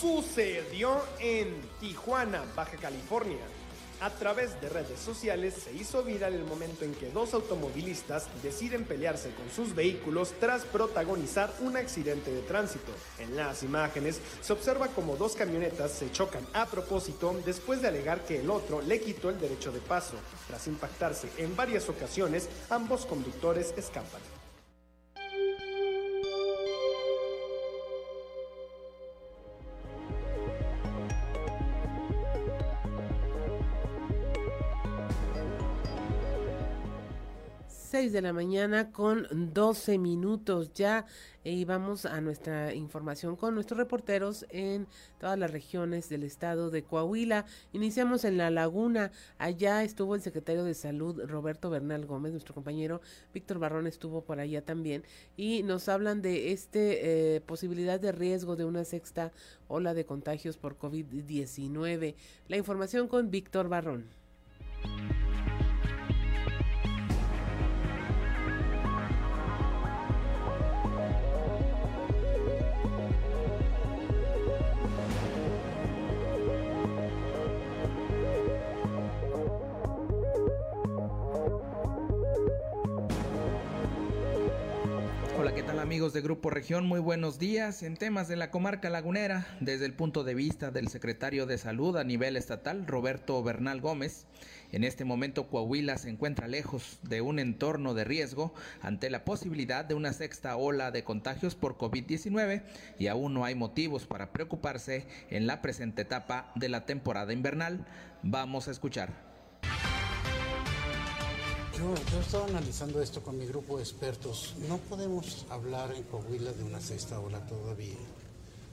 sucedió 0.00 1.00
en 1.18 1.60
Tijuana, 1.80 2.44
Baja 2.54 2.76
California. 2.76 3.38
A 4.00 4.10
través 4.10 4.60
de 4.60 4.68
redes 4.68 5.00
sociales 5.00 5.54
se 5.54 5.72
hizo 5.72 6.04
viral 6.04 6.32
el 6.32 6.44
momento 6.44 6.84
en 6.84 6.94
que 6.94 7.10
dos 7.10 7.34
automovilistas 7.34 8.28
deciden 8.44 8.84
pelearse 8.84 9.32
con 9.32 9.50
sus 9.50 9.74
vehículos 9.74 10.34
tras 10.38 10.64
protagonizar 10.64 11.52
un 11.60 11.76
accidente 11.76 12.30
de 12.30 12.42
tránsito. 12.42 12.92
En 13.18 13.34
las 13.34 13.64
imágenes 13.64 14.20
se 14.40 14.52
observa 14.52 14.86
como 14.86 15.16
dos 15.16 15.34
camionetas 15.34 15.90
se 15.90 16.12
chocan 16.12 16.46
a 16.52 16.66
propósito 16.66 17.34
después 17.44 17.82
de 17.82 17.88
alegar 17.88 18.24
que 18.24 18.38
el 18.38 18.50
otro 18.50 18.80
le 18.82 19.00
quitó 19.00 19.30
el 19.30 19.40
derecho 19.40 19.72
de 19.72 19.80
paso. 19.80 20.14
Tras 20.46 20.68
impactarse 20.68 21.28
en 21.36 21.56
varias 21.56 21.88
ocasiones, 21.88 22.48
ambos 22.70 23.04
conductores 23.04 23.74
escapan. 23.76 24.37
6 37.88 38.12
de 38.12 38.20
la 38.20 38.34
mañana 38.34 38.92
con 38.92 39.26
12 39.54 39.96
minutos 39.96 40.74
ya 40.74 41.06
y 41.42 41.64
vamos 41.64 42.04
a 42.04 42.20
nuestra 42.20 42.74
información 42.74 43.34
con 43.34 43.54
nuestros 43.54 43.78
reporteros 43.78 44.44
en 44.50 44.86
todas 45.18 45.38
las 45.38 45.50
regiones 45.50 46.10
del 46.10 46.24
estado 46.24 46.68
de 46.68 46.82
Coahuila. 46.82 47.46
Iniciamos 47.72 48.26
en 48.26 48.36
La 48.36 48.50
Laguna, 48.50 49.10
allá 49.38 49.82
estuvo 49.84 50.14
el 50.14 50.20
secretario 50.20 50.64
de 50.64 50.74
Salud 50.74 51.24
Roberto 51.24 51.70
Bernal 51.70 52.04
Gómez, 52.04 52.32
nuestro 52.32 52.54
compañero 52.54 53.00
Víctor 53.32 53.58
Barrón 53.58 53.86
estuvo 53.86 54.20
por 54.22 54.38
allá 54.38 54.62
también 54.62 55.02
y 55.38 55.62
nos 55.62 55.88
hablan 55.88 56.20
de 56.20 56.52
este 56.52 57.36
eh, 57.36 57.40
posibilidad 57.40 57.98
de 57.98 58.12
riesgo 58.12 58.54
de 58.54 58.66
una 58.66 58.84
sexta 58.84 59.32
ola 59.66 59.94
de 59.94 60.04
contagios 60.04 60.58
por 60.58 60.76
COVID-19. 60.76 62.16
La 62.48 62.56
información 62.58 63.08
con 63.08 63.30
Víctor 63.30 63.70
Barrón. 63.70 64.17
Grupo 86.38 86.50
Región? 86.50 86.86
Muy 86.86 87.00
buenos 87.00 87.40
días. 87.40 87.82
En 87.82 87.96
temas 87.96 88.28
de 88.28 88.36
la 88.36 88.52
comarca 88.52 88.90
lagunera, 88.90 89.44
desde 89.58 89.86
el 89.86 89.92
punto 89.92 90.22
de 90.22 90.36
vista 90.36 90.70
del 90.70 90.86
secretario 90.86 91.46
de 91.46 91.58
Salud 91.58 91.96
a 91.96 92.04
nivel 92.04 92.36
estatal, 92.36 92.86
Roberto 92.86 93.42
Bernal 93.42 93.80
Gómez, 93.80 94.24
en 94.70 94.84
este 94.84 95.04
momento 95.04 95.48
Coahuila 95.48 95.98
se 95.98 96.10
encuentra 96.10 96.46
lejos 96.46 97.00
de 97.02 97.22
un 97.22 97.40
entorno 97.40 97.92
de 97.92 98.04
riesgo 98.04 98.54
ante 98.82 99.10
la 99.10 99.24
posibilidad 99.24 99.84
de 99.84 99.94
una 99.94 100.12
sexta 100.12 100.56
ola 100.56 100.92
de 100.92 101.02
contagios 101.02 101.56
por 101.56 101.76
COVID-19 101.76 102.62
y 103.00 103.08
aún 103.08 103.34
no 103.34 103.44
hay 103.44 103.56
motivos 103.56 104.06
para 104.06 104.30
preocuparse 104.32 105.08
en 105.30 105.48
la 105.48 105.60
presente 105.60 106.02
etapa 106.02 106.52
de 106.54 106.68
la 106.68 106.86
temporada 106.86 107.32
invernal. 107.32 107.84
Vamos 108.22 108.68
a 108.68 108.70
escuchar. 108.70 109.27
Yo, 111.78 111.94
estaba 112.20 112.46
analizando 112.46 113.00
esto 113.00 113.22
con 113.22 113.38
mi 113.38 113.46
grupo 113.46 113.76
de 113.76 113.84
expertos. 113.84 114.54
No 114.68 114.78
podemos 114.78 115.46
hablar 115.48 115.94
en 115.94 116.02
Coahuila 116.02 116.52
de 116.52 116.64
una 116.64 116.80
sexta 116.80 117.20
ola 117.20 117.46
todavía. 117.46 117.94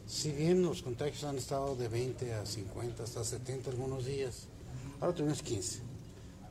Si 0.08 0.32
bien 0.32 0.64
los 0.64 0.82
contagios 0.82 1.24
han 1.24 1.38
estado 1.38 1.76
de 1.76 1.88
20 1.88 2.34
a 2.34 2.48
50 2.48 3.04
hasta 3.04 3.24
70 3.24 3.70
algunos 3.70 4.06
días, 4.06 4.48
ahora 5.00 5.14
tenemos 5.14 5.44
15. 5.44 5.82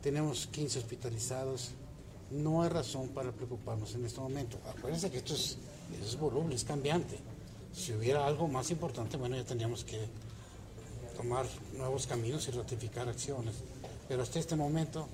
Tenemos 0.01 0.47
15 0.47 0.79
hospitalizados. 0.79 1.71
No 2.31 2.63
hay 2.63 2.69
razón 2.69 3.09
para 3.09 3.33
preocuparnos 3.33 3.93
en 3.97 4.05
este 4.05 4.21
momento. 4.21 4.57
Acuérdense 4.69 5.11
que 5.11 5.19
esto 5.19 5.35
es, 5.35 5.59
es 6.01 6.17
voluble, 6.17 6.55
es 6.55 6.63
cambiante. 6.63 7.19
Si 7.73 7.93
hubiera 7.95 8.25
algo 8.25 8.47
más 8.47 8.71
importante, 8.71 9.17
bueno, 9.17 9.35
ya 9.35 9.45
tendríamos 9.45 9.83
que 9.83 9.99
tomar 11.17 11.47
nuevos 11.77 12.07
caminos 12.07 12.47
y 12.47 12.53
ratificar 12.53 13.09
acciones. 13.09 13.57
Pero 14.07 14.23
hasta 14.23 14.39
este 14.39 14.55
momento 14.55 15.09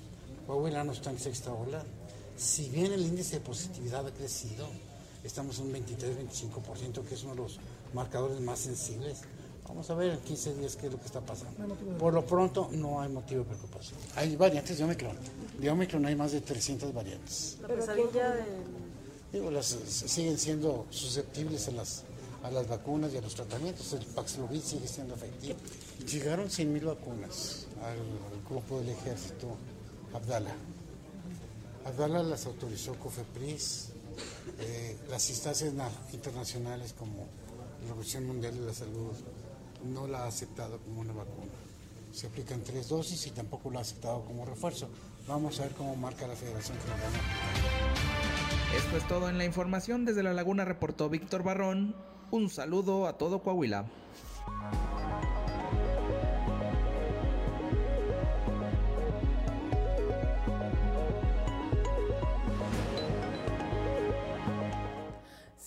Coahuila 0.51 0.83
no 0.83 0.91
está 0.91 1.11
en 1.11 1.17
sexta 1.17 1.53
ola. 1.53 1.81
Si 2.35 2.67
bien 2.67 2.91
el 2.91 2.99
índice 2.99 3.39
de 3.39 3.39
positividad 3.39 4.05
ha 4.05 4.11
crecido, 4.11 4.67
estamos 5.23 5.59
en 5.59 5.67
un 5.67 5.73
23-25%, 5.75 7.05
que 7.05 7.15
es 7.15 7.23
uno 7.23 7.35
de 7.35 7.41
los 7.43 7.57
marcadores 7.93 8.41
más 8.41 8.59
sensibles. 8.59 9.21
Vamos 9.65 9.89
a 9.89 9.93
ver 9.93 10.11
en 10.11 10.19
15 10.19 10.55
días 10.55 10.75
qué 10.75 10.87
es 10.87 10.91
lo 10.91 10.99
que 10.99 11.05
está 11.05 11.21
pasando. 11.21 11.73
Por 11.97 12.13
lo 12.13 12.25
pronto, 12.25 12.67
no 12.73 12.99
hay 12.99 13.07
motivo 13.07 13.43
de 13.43 13.45
preocupación. 13.45 13.97
Hay 14.17 14.35
variantes 14.35 14.77
de 14.77 14.83
Omicron. 14.83 15.15
De 15.57 15.69
Omicron 15.69 16.05
hay 16.05 16.17
más 16.17 16.33
de 16.33 16.41
300 16.41 16.93
variantes. 16.93 17.57
La 17.61 17.69
pesadilla 17.69 18.31
de... 18.31 18.43
Digo, 19.31 19.51
las, 19.51 19.67
siguen 19.67 20.37
siendo 20.37 20.85
susceptibles 20.89 21.69
a 21.69 21.71
las, 21.71 22.03
a 22.43 22.51
las 22.51 22.67
vacunas 22.67 23.13
y 23.13 23.17
a 23.17 23.21
los 23.21 23.35
tratamientos. 23.35 23.93
El 23.93 24.05
Paxlovid 24.07 24.59
sigue 24.59 24.89
siendo 24.89 25.15
efectivo. 25.15 25.57
Llegaron 26.11 26.49
100.000 26.49 26.83
vacunas 26.87 27.67
al 27.81 27.95
grupo 28.49 28.79
del 28.79 28.89
ejército 28.89 29.55
Abdala. 30.13 30.51
Abdala 31.85 32.23
las 32.23 32.45
autorizó 32.45 32.93
COFEPRIS, 32.95 33.89
eh, 34.59 34.97
las 35.09 35.29
instancias 35.29 35.73
internacionales 36.13 36.93
como 36.97 37.27
la 37.83 37.91
Organización 37.91 38.27
Mundial 38.27 38.55
de 38.55 38.65
la 38.65 38.73
Salud 38.73 39.13
no 39.85 40.07
la 40.07 40.23
ha 40.23 40.27
aceptado 40.27 40.79
como 40.79 41.01
una 41.01 41.13
vacuna. 41.13 41.51
Se 42.13 42.27
aplican 42.27 42.61
tres 42.61 42.89
dosis 42.89 43.25
y 43.27 43.31
tampoco 43.31 43.71
la 43.71 43.79
ha 43.79 43.81
aceptado 43.81 44.23
como 44.25 44.45
refuerzo. 44.45 44.89
Vamos 45.27 45.59
a 45.59 45.63
ver 45.63 45.71
cómo 45.73 45.95
marca 45.95 46.27
la 46.27 46.35
Federación 46.35 46.77
Esto 48.75 48.97
es 48.97 49.07
todo 49.07 49.29
en 49.29 49.37
la 49.37 49.45
información. 49.45 50.05
Desde 50.05 50.23
La 50.23 50.33
Laguna 50.33 50.65
reportó 50.65 51.09
Víctor 51.09 51.43
Barrón. 51.43 51.95
Un 52.31 52.49
saludo 52.49 53.07
a 53.07 53.17
todo 53.17 53.41
Coahuila. 53.41 53.85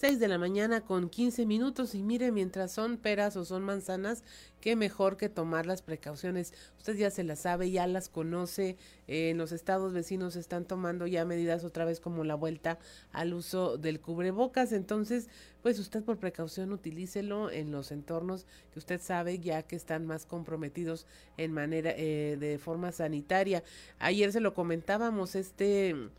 6 0.05 0.21
de 0.21 0.29
la 0.29 0.37
mañana 0.37 0.83
con 0.83 1.09
15 1.09 1.47
minutos 1.47 1.95
y 1.95 2.03
mire, 2.03 2.31
mientras 2.31 2.73
son 2.73 2.99
peras 2.99 3.39
o 3.39 3.47
son 3.47 3.63
manzanas, 3.63 4.23
qué 4.61 4.77
mejor 4.77 5.17
que 5.17 5.31
tomar 5.31 5.65
las 5.65 5.81
precauciones. 5.81 6.53
Usted 6.77 6.95
ya 6.97 7.11
se 7.11 7.25
las 7.25 7.39
sabe, 7.39 7.71
ya 7.71 7.87
las 7.87 8.11
conoce, 8.11 8.77
eh, 9.09 9.31
en 9.31 9.39
los 9.39 9.51
estados 9.51 9.95
vecinos 9.95 10.37
están 10.37 10.67
tomando 10.67 11.07
ya 11.07 11.25
medidas 11.25 11.65
otra 11.65 11.87
vez 11.87 12.01
como 12.01 12.23
la 12.23 12.35
vuelta 12.35 12.79
al 13.13 13.33
uso 13.33 13.79
del 13.79 13.99
cubrebocas, 13.99 14.73
entonces 14.73 15.31
pues 15.63 15.79
usted 15.79 16.05
por 16.05 16.19
precaución 16.19 16.75
utilícelo 16.75 17.51
en 17.51 17.71
los 17.71 17.91
entornos 17.91 18.45
que 18.75 18.81
usted 18.81 19.01
sabe 19.01 19.39
ya 19.39 19.63
que 19.63 19.75
están 19.75 20.05
más 20.05 20.27
comprometidos 20.27 21.07
en 21.39 21.51
manera 21.55 21.95
eh, 21.97 22.37
de 22.39 22.59
forma 22.59 22.93
sanitaria. 22.93 23.65
Ayer 24.01 24.33
se 24.33 24.41
lo 24.41 24.53
comentábamos, 24.53 25.35
este 25.35 26.11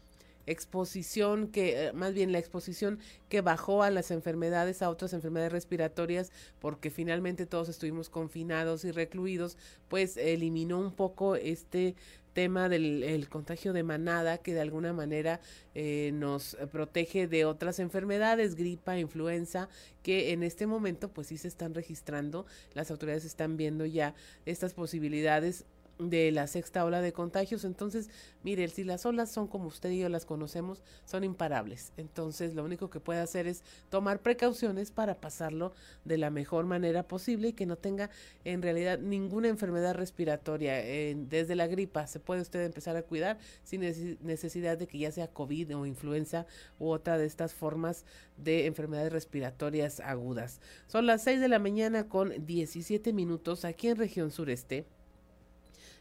exposición 0.45 1.47
que, 1.47 1.87
eh, 1.87 1.93
más 1.93 2.13
bien 2.13 2.31
la 2.31 2.39
exposición 2.39 2.99
que 3.29 3.41
bajó 3.41 3.83
a 3.83 3.89
las 3.89 4.11
enfermedades, 4.11 4.81
a 4.81 4.89
otras 4.89 5.13
enfermedades 5.13 5.51
respiratorias, 5.51 6.31
porque 6.59 6.89
finalmente 6.89 7.45
todos 7.45 7.69
estuvimos 7.69 8.09
confinados 8.09 8.85
y 8.85 8.91
recluidos, 8.91 9.57
pues 9.87 10.17
eliminó 10.17 10.79
un 10.79 10.91
poco 10.91 11.35
este 11.35 11.95
tema 12.33 12.67
del 12.67 13.29
contagio 13.29 13.71
de 13.71 13.83
manada 13.83 14.39
que 14.39 14.53
de 14.53 14.59
alguna 14.59 14.91
manera 14.91 15.39
eh, 15.73 16.11
nos 16.13 16.57
protege 16.69 17.27
de 17.27 17.45
otras 17.45 17.79
enfermedades, 17.79 18.55
gripa, 18.55 18.99
influenza, 18.99 19.69
que 20.03 20.33
en 20.33 20.43
este 20.43 20.67
momento 20.67 21.07
pues 21.07 21.27
sí 21.27 21.37
se 21.37 21.47
están 21.47 21.73
registrando, 21.73 22.45
las 22.73 22.91
autoridades 22.91 23.23
están 23.23 23.55
viendo 23.55 23.85
ya 23.85 24.15
estas 24.45 24.73
posibilidades 24.73 25.63
de 25.99 26.31
la 26.31 26.47
sexta 26.47 26.83
ola 26.83 27.01
de 27.01 27.13
contagios. 27.13 27.63
Entonces, 27.63 28.09
mire, 28.43 28.67
si 28.67 28.83
las 28.83 29.05
olas 29.05 29.31
son 29.31 29.47
como 29.47 29.67
usted 29.67 29.89
y 29.91 29.99
yo 29.99 30.09
las 30.09 30.25
conocemos, 30.25 30.83
son 31.05 31.23
imparables. 31.23 31.93
Entonces, 31.97 32.53
lo 32.53 32.63
único 32.63 32.89
que 32.89 32.99
puede 32.99 33.19
hacer 33.19 33.47
es 33.47 33.63
tomar 33.89 34.21
precauciones 34.21 34.91
para 34.91 35.15
pasarlo 35.15 35.73
de 36.03 36.17
la 36.17 36.29
mejor 36.29 36.65
manera 36.65 37.07
posible 37.07 37.49
y 37.49 37.53
que 37.53 37.65
no 37.65 37.77
tenga 37.77 38.09
en 38.43 38.61
realidad 38.61 38.99
ninguna 38.99 39.47
enfermedad 39.47 39.95
respiratoria. 39.95 40.75
desde 41.15 41.55
la 41.55 41.67
gripa 41.67 42.07
se 42.07 42.19
puede 42.19 42.41
usted 42.41 42.63
empezar 42.63 42.95
a 42.95 43.03
cuidar 43.03 43.37
sin 43.63 43.81
necesidad 44.21 44.77
de 44.77 44.87
que 44.87 44.97
ya 44.97 45.11
sea 45.11 45.27
COVID 45.27 45.77
o 45.77 45.85
influenza 45.85 46.45
u 46.79 46.89
otra 46.89 47.17
de 47.17 47.25
estas 47.25 47.53
formas 47.53 48.05
de 48.37 48.65
enfermedades 48.65 49.11
respiratorias 49.11 49.99
agudas. 49.99 50.59
Son 50.87 51.05
las 51.05 51.23
6 51.23 51.39
de 51.39 51.47
la 51.47 51.59
mañana 51.59 52.07
con 52.07 52.45
17 52.45 53.13
minutos 53.13 53.65
aquí 53.65 53.87
en 53.87 53.97
región 53.97 54.31
sureste. 54.31 54.85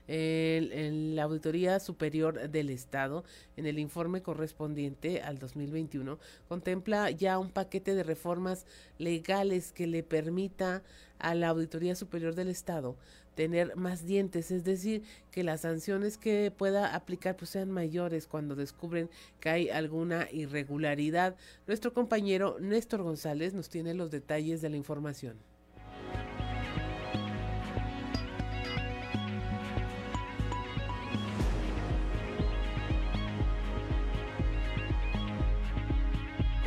En 0.07 1.17
la 1.17 1.25
Auditoría 1.25 1.81
Superior 1.81 2.49
del 2.49 2.71
Estado, 2.71 3.25
en 3.57 3.67
el 3.67 3.79
informe 3.79 4.23
correspondiente 4.23 5.23
al 5.23 5.39
2021, 5.39 6.19
contempla 6.49 7.11
ya 7.11 7.39
un 7.39 7.51
paquete 7.51 7.95
de 7.95 8.03
reformas 8.03 8.67
legales 8.99 9.73
que 9.73 9.87
le 9.87 10.03
permita 10.03 10.83
a 11.19 11.35
la 11.35 11.49
Auditoría 11.49 11.95
Superior 11.95 12.35
del 12.35 12.49
Estado 12.49 12.97
tener 13.35 13.77
más 13.77 14.07
dientes, 14.07 14.51
es 14.51 14.65
decir, 14.65 15.03
que 15.31 15.45
las 15.45 15.63
sanciones 15.63 16.19
que 16.19 16.53
pueda 16.57 16.95
aplicar 16.95 17.37
pues 17.37 17.51
sean 17.51 17.71
mayores 17.71 18.27
cuando 18.27 18.55
descubren 18.55 19.11
que 19.41 19.49
hay 19.49 19.71
alguna 19.71 20.29
irregularidad. 20.33 21.37
Nuestro 21.67 21.93
compañero 21.93 22.57
Néstor 22.61 23.03
González 23.03 23.55
nos 23.55 23.69
tiene 23.69 23.95
los 23.95 24.11
detalles 24.11 24.63
de 24.63 24.71
la 24.71 24.77
información. 24.77 25.37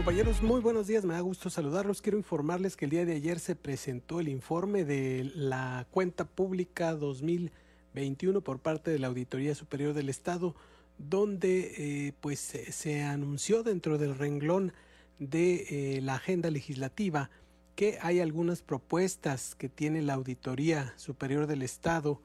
Compañeros, 0.08 0.42
muy 0.42 0.62
buenos 0.62 0.88
días, 0.88 1.04
me 1.04 1.16
da 1.16 1.20
gusto 1.20 1.50
saludarlos. 1.50 2.02
Quiero 2.02 2.18
informarles 2.18 2.78
que 2.78 2.86
el 2.86 2.92
día 2.92 3.04
de 3.04 3.12
ayer 3.12 3.42
se 3.42 3.58
presentó 3.58 4.22
el 4.22 4.30
informe 4.30 4.86
de 4.86 5.30
la 5.36 5.86
cuenta 5.92 6.24
pública 6.24 6.94
2021 6.94 8.40
por 8.40 8.60
parte 8.60 8.90
de 8.90 9.00
la 9.00 9.08
Auditoría 9.08 9.54
Superior 9.54 9.94
del 9.94 10.08
Estado, 10.08 10.56
donde 10.98 11.74
eh, 12.08 12.14
pues 12.22 12.40
se 12.40 13.04
anunció 13.04 13.64
dentro 13.64 13.98
del 13.98 14.18
renglón 14.18 14.72
de 15.20 15.98
eh, 15.98 16.02
la 16.02 16.16
agenda 16.16 16.52
legislativa 16.52 17.30
que 17.76 17.98
hay 18.02 18.22
algunas 18.22 18.62
propuestas 18.62 19.56
que 19.56 19.68
tiene 19.68 20.02
la 20.02 20.14
Auditoría 20.14 20.94
Superior 20.96 21.48
del 21.48 21.64
Estado 21.64 22.22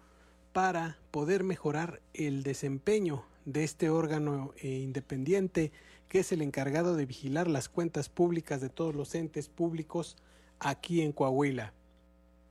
para 0.53 0.99
poder 1.11 1.43
mejorar 1.43 2.01
el 2.15 2.45
desempeño 2.45 3.25
de 3.45 3.65
este 3.65 3.91
órgano 3.91 4.53
eh, 4.62 4.69
independiente 4.69 5.73
que 6.12 6.19
es 6.19 6.31
el 6.31 6.42
encargado 6.42 6.95
de 6.95 7.07
vigilar 7.07 7.49
las 7.49 7.71
cuentas 7.71 8.11
públicas 8.11 8.61
de 8.61 8.69
todos 8.69 8.95
los 8.95 9.14
entes 9.14 9.49
públicos 9.49 10.19
aquí 10.61 11.00
en 11.00 11.11
Coahuila. 11.11 11.73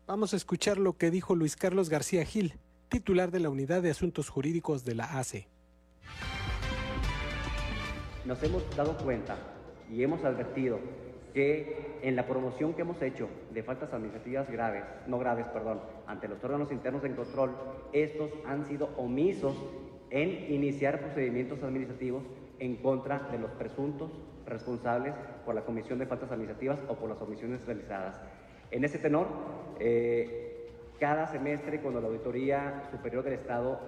Vamos 0.08 0.34
a 0.34 0.38
escuchar 0.38 0.80
lo 0.80 0.98
que 0.98 1.12
dijo 1.12 1.36
Luis 1.36 1.56
Carlos 1.56 1.88
García 1.88 2.25
Gil, 2.25 2.56
titular 2.89 3.30
de 3.30 3.39
la 3.39 3.51
Unidad 3.51 3.84
de 3.84 3.91
Asuntos 3.91 4.30
Jurídicos 4.30 4.84
de 4.84 4.96
la 4.96 5.20
ACE. 5.20 5.48
Nos 8.25 8.41
hemos 8.41 8.63
dado 8.75 8.98
cuenta 8.98 9.38
y 9.91 10.01
hemos 10.01 10.24
advertido 10.24 10.80
que 11.32 12.00
en 12.01 12.15
la 12.15 12.25
promoción 12.25 12.74
que 12.74 12.82
hemos 12.82 13.00
hecho 13.03 13.30
de 13.53 13.62
faltas 13.62 13.94
administrativas 13.94 14.50
graves, 14.50 14.86
no 15.06 15.20
graves, 15.20 15.46
perdón, 15.53 15.82
ante 16.08 16.27
los 16.27 16.44
órganos 16.44 16.72
internos 16.72 17.03
de 17.03 17.15
control, 17.15 17.56
estos 17.94 18.32
han 18.48 18.65
sido 18.68 18.88
omisos 18.98 19.56
en 20.10 20.51
iniciar 20.51 21.00
procedimientos 21.00 21.62
administrativos 21.62 22.24
en 22.62 22.75
contra 22.75 23.27
de 23.32 23.39
los 23.39 23.50
presuntos 23.51 24.12
responsables 24.46 25.15
por 25.46 25.56
la 25.56 25.62
comisión 25.62 25.98
de 25.98 26.06
faltas 26.06 26.32
administrativas 26.32 26.80
o 26.88 26.96
por 26.96 27.10
las 27.10 27.20
omisiones 27.20 27.65
realizadas. 27.65 28.22
En 28.70 28.86
ese 28.86 29.00
tenor, 29.00 29.27
eh, 29.80 30.70
cada 31.00 31.25
semestre 31.27 31.82
cuando 31.82 32.00
la 32.00 32.08
Auditoría 32.08 32.84
Superior 32.91 33.24
del 33.24 33.34
Estado 33.34 33.80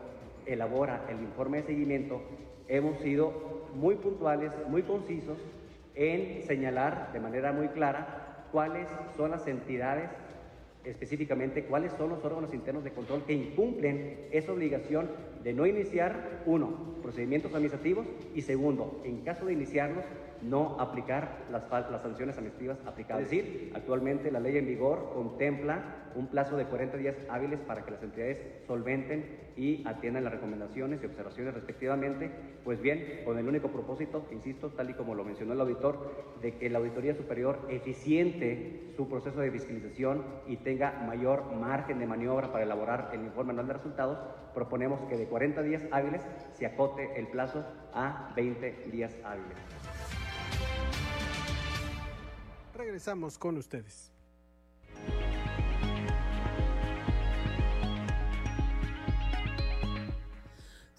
elabora 0.47 1.05
el 1.07 1.21
informe 1.21 1.57
de 1.57 1.67
seguimiento, 1.67 2.23
hemos 2.67 2.97
sido 2.97 3.67
muy 3.75 3.95
puntuales, 3.95 4.51
muy 4.67 4.81
concisos 4.81 5.37
en 5.93 6.41
señalar 6.41 7.13
de 7.13 7.19
manera 7.19 7.51
muy 7.51 7.67
clara 7.67 8.47
cuáles 8.51 8.87
son 9.15 9.31
las 9.31 9.45
entidades 9.45 10.09
específicamente 10.85 11.63
cuáles 11.65 11.91
son 11.93 12.09
los 12.09 12.23
órganos 12.23 12.53
internos 12.53 12.83
de 12.83 12.91
control 12.91 13.23
que 13.25 13.33
incumplen 13.33 14.27
esa 14.31 14.51
obligación 14.51 15.09
de 15.43 15.53
no 15.53 15.65
iniciar, 15.65 16.43
uno, 16.45 16.95
procedimientos 17.01 17.51
administrativos 17.51 18.05
y 18.33 18.41
segundo, 18.41 19.01
en 19.03 19.21
caso 19.21 19.45
de 19.45 19.53
iniciarlos, 19.53 20.03
no 20.41 20.79
aplicar 20.79 21.45
las, 21.51 21.63
sanciones 22.01 22.37
administrativas 22.37 22.77
aplicadas. 22.85 23.23
Es 23.23 23.29
decir, 23.31 23.71
actualmente 23.73 24.31
la 24.31 24.39
ley 24.39 24.57
en 24.57 24.67
vigor 24.67 25.11
contempla 25.13 26.02
un 26.15 26.27
plazo 26.27 26.57
de 26.57 26.65
40 26.65 26.97
días 26.97 27.15
hábiles 27.29 27.59
para 27.61 27.85
que 27.85 27.91
las 27.91 28.03
entidades 28.03 28.39
solventen 28.67 29.39
y 29.55 29.87
atiendan 29.87 30.23
las 30.23 30.33
recomendaciones 30.33 31.01
y 31.01 31.05
observaciones 31.05 31.53
respectivamente, 31.53 32.31
pues 32.63 32.81
bien, 32.81 33.21
con 33.25 33.37
el 33.37 33.47
único 33.47 33.69
propósito, 33.69 34.25
insisto, 34.31 34.69
tal 34.69 34.89
y 34.89 34.93
como 34.93 35.15
lo 35.15 35.23
mencionó 35.23 35.53
el 35.53 35.61
auditor, 35.61 36.35
de 36.41 36.57
que 36.57 36.69
la 36.69 36.79
Auditoría 36.79 37.15
Superior 37.15 37.67
eficiente 37.69 38.93
su 38.95 39.07
proceso 39.07 39.39
de 39.39 39.51
fiscalización 39.51 40.23
y 40.47 40.57
tenga 40.57 40.91
mayor 41.07 41.51
margen 41.53 41.99
de 41.99 42.05
maniobra 42.05 42.51
para 42.51 42.63
elaborar 42.63 43.11
el 43.13 43.21
informe 43.21 43.51
anual 43.51 43.67
de 43.67 43.73
resultados, 43.73 44.19
proponemos 44.53 45.01
que 45.09 45.17
de 45.17 45.25
40 45.25 45.61
días 45.63 45.83
hábiles 45.91 46.21
se 46.53 46.65
acote 46.65 47.19
el 47.19 47.27
plazo 47.27 47.65
a 47.93 48.31
20 48.35 48.89
días 48.91 49.15
hábiles. 49.23 49.57
Regresamos 52.75 53.37
con 53.37 53.57
ustedes. 53.57 54.12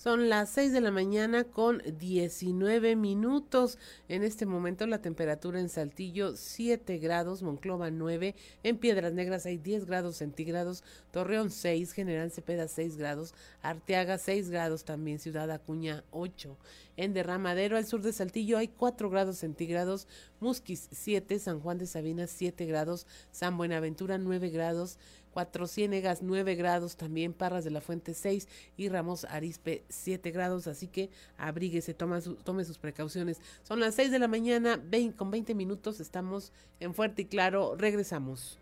Son 0.05 0.29
las 0.29 0.51
6 0.51 0.75
de 0.75 0.83
la 0.83 0.91
mañana 0.91 1.45
con 1.45 1.81
19 1.99 2.95
minutos. 2.95 3.79
En 4.07 4.23
este 4.23 4.45
momento 4.45 4.87
la 4.87 5.01
temperatura 5.01 5.59
en 5.59 5.71
Saltillo 5.71 6.37
7 6.37 6.99
grados, 6.99 7.43
Monclova 7.43 7.91
9, 7.91 8.35
en 8.65 8.77
Piedras 8.77 9.15
Negras 9.15 9.47
hay 9.47 9.57
10 9.57 9.87
grados 9.87 10.17
centígrados, 10.17 10.85
Torreón 11.11 11.51
6, 11.51 11.93
General 11.93 12.31
Cepeda 12.31 12.69
6 12.69 12.99
grados, 12.99 13.33
Arteaga 13.63 14.19
6 14.19 14.51
grados. 14.51 14.85
También, 14.85 15.19
Ciudad 15.19 15.51
Acuña 15.51 16.05
8. 16.11 16.55
En 16.99 17.15
Derramadero 17.15 17.79
al 17.79 17.87
sur 17.87 18.03
de 18.03 18.13
Saltillo 18.13 18.59
hay 18.59 18.69
4 18.69 19.09
grados 19.09 19.39
centígrados, 19.39 20.07
Musquis 20.39 20.89
7, 20.93 21.39
San 21.39 21.61
Juan 21.61 21.79
de 21.79 21.87
Sabinas 21.87 22.31
7 22.31 22.67
grados, 22.67 23.07
San 23.33 23.57
Buenaventura 23.57 24.19
9 24.19 24.51
grados, 24.51 24.99
Cuatro 25.35 25.67
Ciénegas 25.67 26.23
9 26.23 26.55
grados, 26.55 26.97
también 26.97 27.33
Parras 27.33 27.65
de 27.65 27.73
la 27.73 27.81
Fuente 27.81 28.15
6 28.15 28.47
y 28.77 28.89
Ramos 28.89 29.25
Arispe 29.25 29.83
7 29.89 30.31
grados, 30.31 30.69
así 30.69 30.87
que 30.87 31.11
abríguese, 31.37 31.93
tome 31.93 32.21
sus 32.65 32.79
precauciones. 32.79 33.41
Son 33.65 33.81
las 33.81 33.97
6 33.97 34.13
de 34.13 34.21
la 34.21 34.29
mañana, 34.29 34.81
20, 34.83 35.17
con 35.17 35.33
20 35.33 35.57
minutos, 35.57 35.99
estamos 35.99 36.53
en 36.79 36.95
Fuerte 36.95 37.23
y 37.23 37.25
Claro, 37.25 37.75
regresamos. 37.77 38.61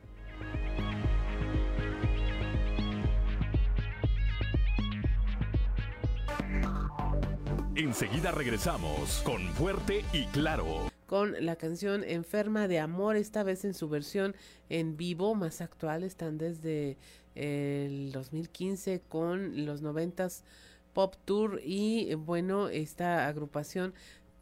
Enseguida 7.75 8.31
regresamos 8.33 9.21
con 9.25 9.43
Fuerte 9.51 10.05
y 10.15 10.25
Claro 10.27 10.92
con 11.13 11.45
la 11.45 11.57
canción 11.57 12.05
Enferma 12.05 12.69
de 12.69 12.79
Amor, 12.79 13.17
esta 13.17 13.43
vez 13.43 13.67
en 13.67 13.75
su 13.75 13.91
versión 13.91 14.35
en 14.71 14.97
vivo, 14.97 15.35
más 15.35 15.61
actual, 15.61 16.05
están 16.05 16.39
desde 16.39 16.97
el 17.35 18.13
2015 18.13 19.03
con 19.11 19.67
los 19.67 19.83
90s 19.83 20.41
Pop 20.95 21.17
Tour 21.27 21.61
y 21.63 22.15
bueno, 22.15 22.71
esta 22.71 23.29
agrupación 23.29 23.93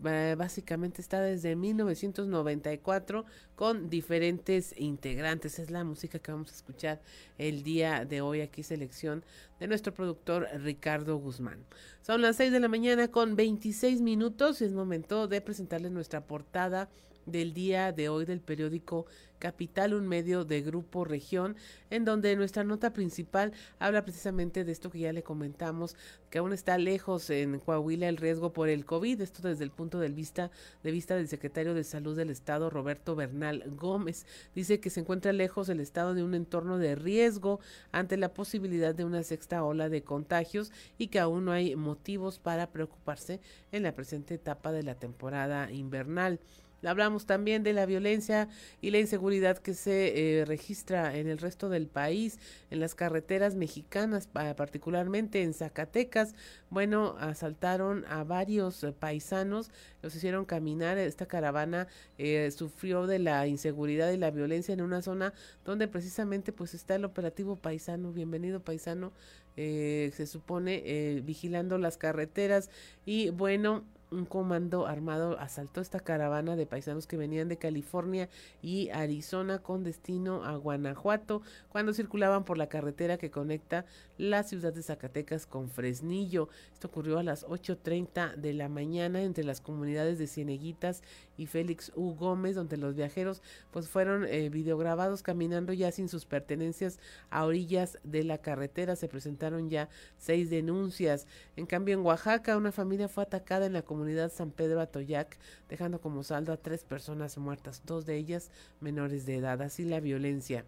eh, 0.04 0.34
básicamente 0.36 1.00
está 1.00 1.20
desde 1.20 1.56
1994 1.56 3.24
con 3.54 3.90
diferentes 3.90 4.74
integrantes. 4.78 5.58
Es 5.58 5.70
la 5.70 5.84
música 5.84 6.18
que 6.18 6.32
vamos 6.32 6.50
a 6.52 6.54
escuchar 6.54 7.00
el 7.38 7.62
día 7.62 8.04
de 8.04 8.20
hoy 8.20 8.40
aquí 8.40 8.62
selección 8.62 9.24
de 9.58 9.68
nuestro 9.68 9.92
productor 9.92 10.48
Ricardo 10.62 11.16
Guzmán. 11.16 11.64
Son 12.02 12.22
las 12.22 12.36
6 12.36 12.52
de 12.52 12.60
la 12.60 12.68
mañana 12.68 13.08
con 13.08 13.36
26 13.36 14.00
minutos 14.00 14.60
y 14.60 14.64
es 14.64 14.72
momento 14.72 15.28
de 15.28 15.40
presentarles 15.40 15.92
nuestra 15.92 16.26
portada 16.26 16.88
del 17.26 17.54
día 17.54 17.92
de 17.92 18.09
hoy 18.09 18.24
del 18.24 18.40
periódico 18.40 19.06
Capital, 19.40 19.94
un 19.94 20.06
medio 20.06 20.44
de 20.44 20.61
Grupo 20.61 21.04
Región, 21.04 21.56
en 21.88 22.04
donde 22.04 22.37
nuestra 22.37 22.62
nota 22.62 22.92
principal 22.92 23.52
habla 23.78 24.04
precisamente 24.04 24.64
de 24.64 24.70
esto 24.70 24.90
que 24.90 25.00
ya 25.00 25.14
le 25.14 25.22
comentamos, 25.22 25.96
que 26.28 26.38
aún 26.38 26.52
está 26.52 26.76
lejos 26.76 27.30
en 27.30 27.59
Coahuila 27.59 28.09
el 28.09 28.18
riesgo 28.18 28.52
por 28.52 28.68
el 28.68 28.85
COVID, 28.85 29.20
esto 29.22 29.48
desde 29.48 29.64
el 29.64 29.70
punto 29.70 29.98
de 29.98 30.11
vista, 30.11 30.50
de 30.83 30.92
vista 30.92 31.16
del 31.16 31.26
secretario 31.26 31.72
de 31.72 31.85
Salud 31.85 32.14
del 32.14 32.28
Estado, 32.28 32.68
Roberto 32.68 33.16
Bernal 33.16 33.64
Gómez. 33.74 34.26
Dice 34.54 34.78
que 34.78 34.90
se 34.90 35.00
encuentra 35.00 35.33
lejos 35.33 35.70
el 35.70 35.80
Estado 35.80 36.14
de 36.14 36.22
un 36.22 36.35
entorno 36.35 36.76
de 36.76 36.94
riesgo 36.94 37.61
ante 37.92 38.18
la 38.18 38.35
posibilidad 38.35 38.94
de 38.94 39.06
una 39.06 39.22
sexta 39.22 39.64
ola 39.64 39.88
de 39.88 40.02
contagios 40.02 40.70
y 40.98 41.06
que 41.06 41.18
aún 41.18 41.46
no 41.46 41.52
hay 41.52 41.74
motivos 41.76 42.38
para 42.38 42.70
preocuparse 42.70 43.40
en 43.72 43.85
la 43.85 43.94
presente 43.94 44.35
etapa 44.35 44.70
de 44.70 44.83
la 44.83 44.96
temporada 44.96 45.72
invernal. 45.72 46.40
Hablamos 46.82 47.26
también 47.26 47.62
de 47.62 47.74
la 47.74 47.84
violencia 47.84 48.48
y 48.80 48.90
la 48.90 48.98
inseguridad 48.98 49.58
que 49.58 49.74
se 49.74 50.40
eh, 50.40 50.44
registra 50.46 51.16
en 51.16 51.28
el 51.28 51.38
resto 51.38 51.68
del 51.68 51.86
país, 51.86 52.38
en 52.70 52.80
las 52.80 52.94
carreteras 52.94 53.54
mexicanas, 53.54 54.26
particularmente 54.26 55.42
en 55.42 55.52
Zacatecas. 55.52 56.34
Bueno, 56.70 57.16
asaltaron 57.20 58.06
a 58.06 58.24
varios 58.24 58.82
eh, 58.82 58.92
paisanos, 58.98 59.70
los 60.02 60.14
hicieron 60.14 60.46
caminar. 60.46 60.96
Esta 60.96 61.26
caravana 61.26 61.86
eh, 62.16 62.50
sufrió 62.50 63.06
de 63.06 63.18
la 63.18 63.46
inseguridad 63.46 64.10
y 64.10 64.16
la 64.16 64.30
violencia 64.30 64.72
en 64.72 64.80
una 64.80 65.02
zona 65.02 65.34
donde 65.66 65.86
precisamente 65.86 66.52
pues 66.52 66.72
está 66.72 66.94
el 66.94 67.04
operativo 67.04 67.56
paisano. 67.56 68.12
Bienvenido 68.12 68.60
paisano, 68.60 69.12
se 69.56 70.26
supone 70.26 71.20
vigilando 71.22 71.76
las 71.76 71.98
carreteras 71.98 72.70
y 73.04 73.28
bueno 73.28 73.84
un 74.11 74.25
comando 74.25 74.87
armado 74.87 75.38
asaltó 75.38 75.81
esta 75.81 76.01
caravana 76.01 76.57
de 76.57 76.66
paisanos 76.66 77.07
que 77.07 77.16
venían 77.16 77.49
de 77.49 77.59
California 77.59 78.29
y 78.62 78.90
Arizona 78.90 79.61
con 79.61 79.85
destino 79.85 80.44
a 80.44 80.57
Guanajuato 80.57 81.42
cuando 81.68 81.92
circulaban 81.92 82.44
por 82.44 82.59
la 82.59 82.68
carretera 82.68 83.18
que 83.18 83.31
conecta 83.31 83.85
la 84.20 84.42
ciudad 84.42 84.72
de 84.72 84.83
Zacatecas 84.83 85.46
con 85.46 85.68
Fresnillo. 85.68 86.48
Esto 86.72 86.88
ocurrió 86.88 87.18
a 87.18 87.22
las 87.22 87.46
8.30 87.46 88.35
de 88.35 88.52
la 88.52 88.68
mañana 88.68 89.22
entre 89.22 89.44
las 89.44 89.61
comunidades 89.61 90.18
de 90.18 90.26
Cieneguitas 90.26 91.02
y 91.37 91.46
Félix 91.46 91.92
U. 91.94 92.14
Gómez, 92.14 92.56
donde 92.56 92.76
los 92.76 92.96
viajeros 92.96 93.42
pues 93.70 93.88
fueron 93.88 94.26
eh, 94.26 94.50
videograbados 94.50 95.22
caminando 95.22 95.72
ya 95.72 95.92
sin 95.92 96.09
sus 96.09 96.26
pertenencias 96.26 96.98
a 97.30 97.44
orillas 97.44 97.98
de 98.02 98.24
la 98.24 98.38
carretera. 98.38 98.96
Se 98.96 99.09
presentaron 99.09 99.70
ya 99.70 99.88
seis 100.18 100.50
denuncias. 100.50 101.26
En 101.56 101.66
cambio, 101.66 101.94
en 101.94 102.04
Oaxaca, 102.04 102.56
una 102.56 102.72
familia 102.72 103.09
fue 103.09 103.22
atacada 103.22 103.66
en 103.66 103.72
la 103.72 103.83
comunidad 103.83 104.00
comunidad 104.00 104.33
San 104.33 104.50
Pedro 104.50 104.80
Atoyac, 104.80 105.37
dejando 105.68 106.00
como 106.00 106.22
saldo 106.22 106.54
a 106.54 106.56
tres 106.56 106.85
personas 106.85 107.37
muertas, 107.37 107.83
dos 107.85 108.06
de 108.06 108.16
ellas 108.16 108.50
menores 108.80 109.26
de 109.26 109.37
edad. 109.37 109.61
Así 109.61 109.85
la 109.85 110.00
violencia. 110.00 110.64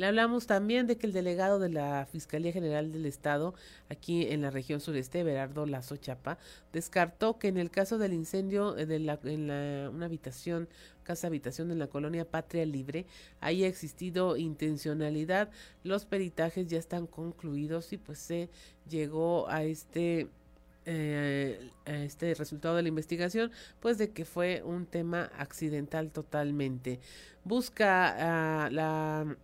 Le 0.00 0.06
hablamos 0.06 0.46
también 0.46 0.86
de 0.86 0.96
que 0.96 1.06
el 1.06 1.12
delegado 1.12 1.58
de 1.58 1.68
la 1.68 2.06
Fiscalía 2.10 2.52
General 2.52 2.90
del 2.90 3.04
Estado, 3.04 3.52
aquí 3.90 4.28
en 4.28 4.40
la 4.40 4.48
región 4.48 4.80
sureste, 4.80 5.22
Berardo 5.24 5.66
Lazo 5.66 5.98
Chapa, 5.98 6.38
descartó 6.72 7.38
que 7.38 7.48
en 7.48 7.58
el 7.58 7.70
caso 7.70 7.98
del 7.98 8.14
incendio 8.14 8.72
de 8.72 8.98
la, 8.98 9.20
en 9.24 9.46
la, 9.46 9.90
una 9.90 10.06
habitación, 10.06 10.70
casa 11.02 11.26
habitación 11.26 11.70
en 11.70 11.78
la 11.78 11.88
colonia 11.88 12.24
Patria 12.24 12.64
Libre, 12.64 13.04
haya 13.40 13.66
existido 13.66 14.38
intencionalidad. 14.38 15.50
Los 15.84 16.06
peritajes 16.06 16.66
ya 16.66 16.78
están 16.78 17.06
concluidos 17.06 17.92
y 17.92 17.98
pues 17.98 18.20
se 18.20 18.48
llegó 18.88 19.50
a 19.50 19.64
este 19.64 20.28
eh, 20.86 21.70
este 21.84 22.32
resultado 22.32 22.74
de 22.74 22.80
la 22.80 22.88
investigación, 22.88 23.52
pues 23.80 23.98
de 23.98 24.12
que 24.12 24.24
fue 24.24 24.62
un 24.64 24.86
tema 24.86 25.30
accidental 25.36 26.10
totalmente. 26.10 27.00
Busca 27.44 28.64
a 28.64 28.70
la 28.70 29.36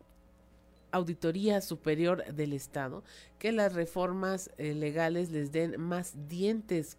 Auditoría 0.96 1.61
Superior 1.61 2.24
del 2.35 2.52
Estado 2.52 3.02
que 3.38 3.52
las 3.52 3.74
reformas 3.74 4.50
eh, 4.59 4.74
legales 4.74 5.30
les 5.30 5.52
den 5.52 5.80
más 5.80 6.14
dientes 6.28 6.96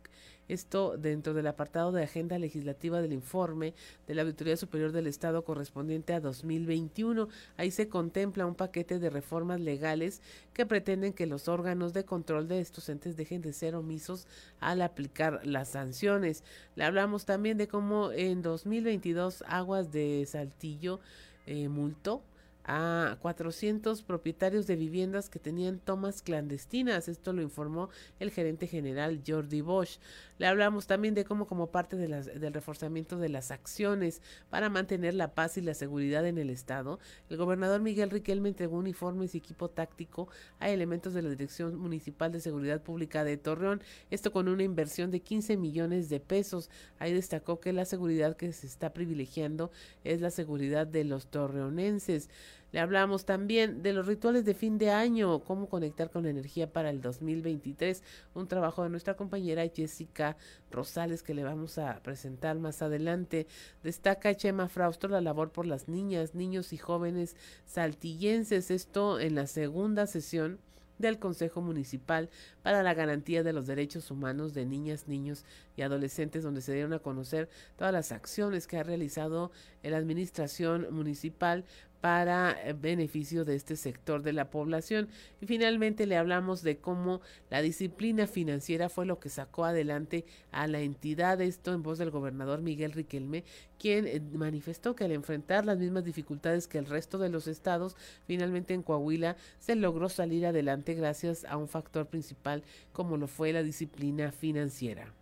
esto 0.47 0.97
dentro 0.97 1.33
del 1.33 1.47
apartado 1.47 1.91
de 1.91 2.03
agenda 2.03 2.39
legislativa 2.39 3.01
del 3.01 3.13
informe 3.13 3.73
de 4.07 4.15
la 4.15 4.21
Auditoría 4.21 4.55
Superior 4.55 4.91
del 4.91 5.07
Estado 5.07 5.43
correspondiente 5.43 6.13
a 6.13 6.21
2021. 6.21 7.27
Ahí 7.57 7.71
se 7.71 7.89
contempla 7.89 8.45
un 8.45 8.55
paquete 8.55 8.99
de 8.99 9.10
reformas 9.10 9.60
legales 9.60 10.21
que 10.53 10.65
pretenden 10.65 11.13
que 11.13 11.27
los 11.27 11.47
órganos 11.47 11.93
de 11.93 12.05
control 12.05 12.47
de 12.47 12.62
estos 12.62 12.88
entes 12.89 13.17
dejen 13.17 13.41
de 13.41 13.53
ser 13.53 13.75
omisos 13.75 14.25
al 14.60 14.81
aplicar 14.81 15.45
las 15.45 15.69
sanciones. 15.69 16.43
Le 16.75 16.86
hablamos 16.86 17.25
también 17.25 17.57
de 17.57 17.67
cómo 17.67 18.12
en 18.12 18.41
2022 18.41 19.43
Aguas 19.47 19.91
de 19.91 20.25
Saltillo 20.25 20.99
eh, 21.45 21.67
multó 21.67 22.21
a 22.67 23.17
400 23.21 24.03
propietarios 24.03 24.67
de 24.67 24.75
viviendas 24.75 25.30
que 25.30 25.39
tenían 25.39 25.80
tomas 25.80 26.21
clandestinas. 26.21 27.08
Esto 27.08 27.32
lo 27.32 27.41
informó 27.41 27.89
el 28.19 28.30
gerente 28.30 28.67
general 28.67 29.23
Jordi 29.25 29.62
Bosch. 29.62 29.99
Le 30.38 30.45
hablamos 30.45 30.86
también 30.86 31.15
de 31.15 31.23
cómo 31.23 31.47
como 31.47 31.71
parte 31.71 31.95
de 31.95 32.10
las, 32.10 32.25
del 32.25 32.53
reforzamiento 32.53 33.17
de 33.17 33.30
las 33.30 33.51
acciones 33.51 34.21
para 34.49 34.69
mantener 34.69 35.13
la 35.13 35.34
paz 35.34 35.58
y 35.58 35.62
la 35.62 35.73
seguridad 35.73 36.27
en 36.27 36.38
el 36.38 36.49
Estado, 36.49 36.99
el 37.30 37.38
gobernador 37.38 37.82
Miguel 37.82 38.10
Riquelme 38.10 38.49
entregó 38.49 38.77
uniformes 38.77 39.34
y 39.34 39.39
equipo 39.39 39.69
táctico 39.69 40.27
a 40.60 40.69
elementos 40.69 41.13
de 41.13 41.21
la 41.21 41.30
Dirección 41.30 41.75
Municipal 41.77 42.32
de 42.32 42.41
Seguridad 42.41 42.82
Pública 42.82 43.23
de 43.23 43.38
Torreón, 43.38 43.82
esto 44.12 44.32
con 44.32 44.47
una 44.47 44.63
inversión 44.63 45.10
de 45.10 45.21
15 45.21 45.58
millones 45.58 46.10
de 46.10 46.19
pesos. 46.19 46.69
Ahí 46.99 47.13
destacó 47.13 47.60
que 47.60 47.73
la 47.73 47.86
seguridad 47.86 48.36
que 48.36 48.51
se 48.51 48.67
está 48.67 48.93
privilegiando 48.93 49.71
es 50.03 50.21
la 50.21 50.32
seguridad 50.32 50.86
de 50.86 51.03
los 51.03 51.27
torreonenses. 51.27 52.30
Le 52.71 52.80
hablamos 52.82 53.25
también 53.25 53.82
de 53.82 53.93
los 53.93 54.08
rituales 54.08 54.43
de 54.43 54.53
fin 54.53 54.77
de 54.77 54.91
año, 54.91 55.39
cómo 55.39 55.69
conectar 55.69 56.10
con 56.10 56.23
la 56.23 56.30
energía 56.30 56.71
para 56.71 56.89
el 56.89 57.01
2023, 57.01 58.03
un 58.34 58.47
trabajo 58.47 58.84
de 58.84 58.89
nuestra 58.89 59.15
compañera 59.15 59.67
Jessica 59.73 60.36
Rosales 60.69 61.23
que 61.23 61.34
le 61.34 61.45
vamos 61.45 61.77
a 61.77 62.01
presentar 62.03 62.60
más 62.60 62.82
adelante. 62.82 63.47
Destaca 63.84 64.36
Chema 64.36 64.67
Fraustro 64.67 65.10
la 65.10 65.21
labor 65.21 65.51
por 65.51 65.65
las 65.65 65.88
niñas, 65.88 66.36
niños 66.36 66.73
y 66.73 66.77
jóvenes 66.77 67.38
saltillenses, 67.65 68.69
esto 68.69 69.19
en 69.19 69.36
la 69.36 69.47
segunda 69.47 70.06
sesión 70.06 70.60
del 70.97 71.19
Consejo 71.19 71.62
Municipal 71.62 72.30
para 72.63 72.84
la 72.84 72.93
Garantía 72.93 73.43
de 73.43 73.53
los 73.53 73.67
Derechos 73.67 74.12
Humanos 74.12 74.53
de 74.53 74.65
Niñas, 74.65 75.08
Niños 75.08 75.45
y 75.78 75.84
Adolescentes, 75.84 76.44
donde 76.44 76.62
se 76.62 76.74
dieron 76.74 76.92
a 76.92 77.00
conocer 77.00 77.48
todas 77.78 77.94
las 77.94 78.12
acciones 78.12 78.68
que 78.68 78.78
ha 78.78 78.84
realizado 78.84 79.52
la 79.84 79.98
Administración 79.98 80.88
Municipal 80.92 81.63
para 82.02 82.56
eh, 82.63 82.74
beneficio 82.74 83.46
de 83.46 83.56
este 83.56 83.76
sector 83.76 84.22
de 84.22 84.34
la 84.34 84.50
población. 84.50 85.10
Y 85.42 85.46
finalmente 85.46 86.06
le 86.06 86.18
hablamos 86.18 86.62
de 86.62 86.78
cómo 86.78 87.22
la 87.50 87.62
disciplina 87.62 88.28
financiera 88.28 88.90
fue 88.90 89.06
lo 89.06 89.20
que 89.20 89.30
sacó 89.30 89.66
adelante 89.66 90.26
a 90.52 90.68
la 90.68 90.82
entidad, 90.82 91.42
esto 91.42 91.74
en 91.74 91.84
voz 91.84 91.98
del 91.98 92.12
gobernador 92.12 92.62
Miguel 92.62 92.92
Riquelme, 92.92 93.44
quien 93.80 94.08
eh, 94.08 94.22
manifestó 94.34 94.96
que 94.96 95.06
al 95.06 95.12
enfrentar 95.12 95.66
las 95.66 95.80
mismas 95.80 96.04
dificultades 96.04 96.68
que 96.68 96.78
el 96.78 96.86
resto 96.86 97.18
de 97.18 97.30
los 97.30 97.48
estados, 97.48 97.96
finalmente 98.26 98.74
en 98.74 98.84
Coahuila 98.84 99.36
se 99.60 99.76
logró 99.76 100.10
salir 100.10 100.46
adelante 100.46 100.94
gracias 100.94 101.46
a 101.46 101.58
un 101.58 101.68
factor 101.68 102.08
principal 102.08 102.63
como 102.94 103.18
lo 103.18 103.28
fue 103.28 103.54
la 103.54 103.63
disciplina 103.63 104.32
financiera. 104.32 105.13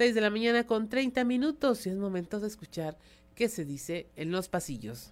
6 0.00 0.14
de 0.14 0.20
la 0.22 0.30
mañana 0.30 0.66
con 0.66 0.88
30 0.88 1.24
minutos 1.24 1.86
y 1.86 1.90
es 1.90 1.96
momento 1.96 2.40
de 2.40 2.46
escuchar 2.46 2.96
qué 3.34 3.50
se 3.50 3.66
dice 3.66 4.06
en 4.16 4.30
los 4.30 4.48
pasillos. 4.48 5.10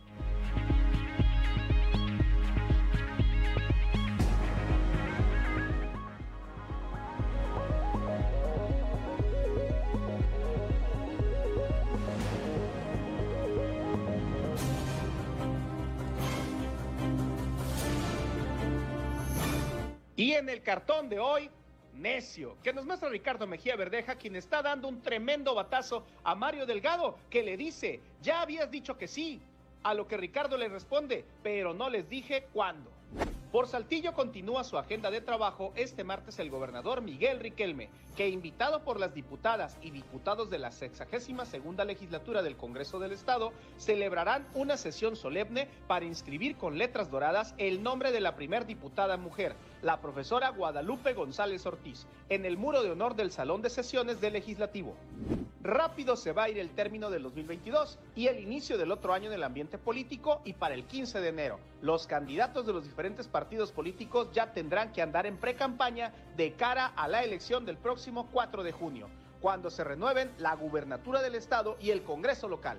Y 20.16 20.32
en 20.32 20.48
el 20.48 20.62
cartón 20.62 21.08
de 21.08 21.18
hoy 21.20 21.50
necio, 21.98 22.56
que 22.62 22.72
nos 22.72 22.86
muestra 22.86 23.08
Ricardo 23.08 23.46
Mejía 23.46 23.76
Verdeja, 23.76 24.16
quien 24.16 24.36
está 24.36 24.62
dando 24.62 24.88
un 24.88 25.02
tremendo 25.02 25.54
batazo 25.54 26.04
a 26.24 26.34
Mario 26.34 26.66
Delgado, 26.66 27.18
que 27.30 27.42
le 27.42 27.56
dice, 27.56 28.00
ya 28.22 28.40
habías 28.40 28.70
dicho 28.70 28.96
que 28.96 29.08
sí, 29.08 29.40
a 29.82 29.94
lo 29.94 30.06
que 30.06 30.16
Ricardo 30.16 30.56
le 30.56 30.68
responde, 30.68 31.24
pero 31.42 31.74
no 31.74 31.90
les 31.90 32.08
dije 32.08 32.46
cuándo. 32.52 32.90
Por 33.52 33.66
Saltillo 33.66 34.12
continúa 34.12 34.62
su 34.62 34.76
agenda 34.76 35.10
de 35.10 35.22
trabajo 35.22 35.72
este 35.74 36.04
martes 36.04 36.38
el 36.38 36.50
gobernador 36.50 37.00
Miguel 37.00 37.40
Riquelme, 37.40 37.88
que 38.14 38.28
invitado 38.28 38.84
por 38.84 39.00
las 39.00 39.14
diputadas 39.14 39.78
y 39.80 39.90
diputados 39.90 40.50
de 40.50 40.58
la 40.58 40.70
62 40.70 41.48
segunda 41.48 41.86
legislatura 41.86 42.42
del 42.42 42.58
Congreso 42.58 42.98
del 42.98 43.12
Estado, 43.12 43.54
celebrarán 43.78 44.46
una 44.52 44.76
sesión 44.76 45.16
solemne 45.16 45.66
para 45.86 46.04
inscribir 46.04 46.56
con 46.56 46.76
letras 46.76 47.10
doradas 47.10 47.54
el 47.56 47.82
nombre 47.82 48.12
de 48.12 48.20
la 48.20 48.36
primer 48.36 48.66
diputada 48.66 49.16
mujer, 49.16 49.54
la 49.82 50.00
profesora 50.00 50.50
Guadalupe 50.50 51.12
González 51.12 51.64
Ortiz, 51.66 52.06
en 52.28 52.44
el 52.44 52.56
muro 52.56 52.82
de 52.82 52.90
honor 52.90 53.14
del 53.14 53.30
Salón 53.30 53.62
de 53.62 53.70
Sesiones 53.70 54.20
del 54.20 54.32
Legislativo. 54.32 54.96
Rápido 55.62 56.16
se 56.16 56.32
va 56.32 56.44
a 56.44 56.48
ir 56.48 56.58
el 56.58 56.70
término 56.70 57.10
del 57.10 57.22
2022 57.22 57.98
y 58.14 58.26
el 58.26 58.40
inicio 58.40 58.78
del 58.78 58.92
otro 58.92 59.12
año 59.12 59.26
en 59.26 59.34
el 59.34 59.44
ambiente 59.44 59.78
político 59.78 60.40
y 60.44 60.52
para 60.52 60.74
el 60.74 60.84
15 60.84 61.20
de 61.20 61.28
enero, 61.28 61.58
los 61.82 62.06
candidatos 62.06 62.66
de 62.66 62.72
los 62.72 62.84
diferentes 62.84 63.28
partidos 63.28 63.72
políticos 63.72 64.28
ya 64.32 64.52
tendrán 64.52 64.92
que 64.92 65.02
andar 65.02 65.26
en 65.26 65.36
pre-campaña 65.36 66.12
de 66.36 66.52
cara 66.52 66.86
a 66.96 67.08
la 67.08 67.22
elección 67.22 67.64
del 67.64 67.76
próximo 67.76 68.28
4 68.32 68.62
de 68.62 68.72
junio, 68.72 69.08
cuando 69.40 69.70
se 69.70 69.84
renueven 69.84 70.32
la 70.38 70.54
gubernatura 70.54 71.22
del 71.22 71.34
Estado 71.34 71.76
y 71.80 71.90
el 71.90 72.02
Congreso 72.02 72.48
local. 72.48 72.78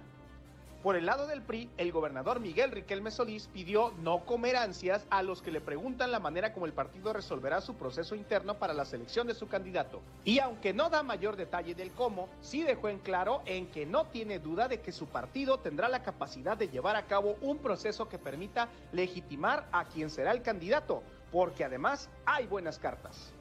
Por 0.84 0.96
el 0.96 1.06
lado 1.06 1.28
del 1.28 1.42
PRI, 1.42 1.70
el 1.76 1.92
gobernador 1.92 2.40
Miguel 2.40 2.72
Riquelme 2.72 3.12
Solís 3.12 3.50
pidió 3.52 3.92
no 4.02 4.26
comer 4.26 4.56
ansias 4.56 5.06
a 5.10 5.22
los 5.24 5.42
que 5.42 5.52
le 5.52 5.60
preguntan 5.60 6.10
la 6.10 6.22
manera 6.22 6.54
como 6.54 6.66
el 6.66 6.72
partido 6.72 7.12
resolverá 7.12 7.60
su 7.60 7.76
proceso 7.76 8.16
interno 8.16 8.58
para 8.58 8.74
la 8.74 8.86
selección 8.86 9.28
de 9.28 9.34
su 9.34 9.50
candidato. 9.50 10.00
Y 10.24 10.40
aunque 10.40 10.74
no 10.74 10.90
da 10.90 11.04
mayor 11.04 11.36
detalle 11.36 11.76
del 11.76 11.92
cómo, 11.92 12.30
sí 12.40 12.64
dejó 12.64 12.88
en 12.88 13.00
claro 13.00 13.42
en 13.46 13.68
que 13.68 13.86
no 13.86 14.06
tiene 14.06 14.40
duda 14.40 14.70
de 14.70 14.80
que 14.80 14.94
su 14.94 15.08
partido 15.08 15.60
tendrá 15.60 15.90
la 15.90 16.02
capacidad 16.02 16.56
de 16.56 16.70
llevar 16.70 16.96
a 16.96 17.08
cabo 17.08 17.36
un 17.42 17.58
proceso 17.58 18.08
que 18.08 18.18
permita 18.18 18.70
legitimar 18.94 19.68
a 19.74 19.84
quien 19.84 20.10
será 20.10 20.32
el 20.32 20.42
candidato, 20.42 21.04
porque 21.30 21.66
además 21.66 22.10
hay 22.26 22.48
buenas 22.48 22.80
cartas. 22.80 23.34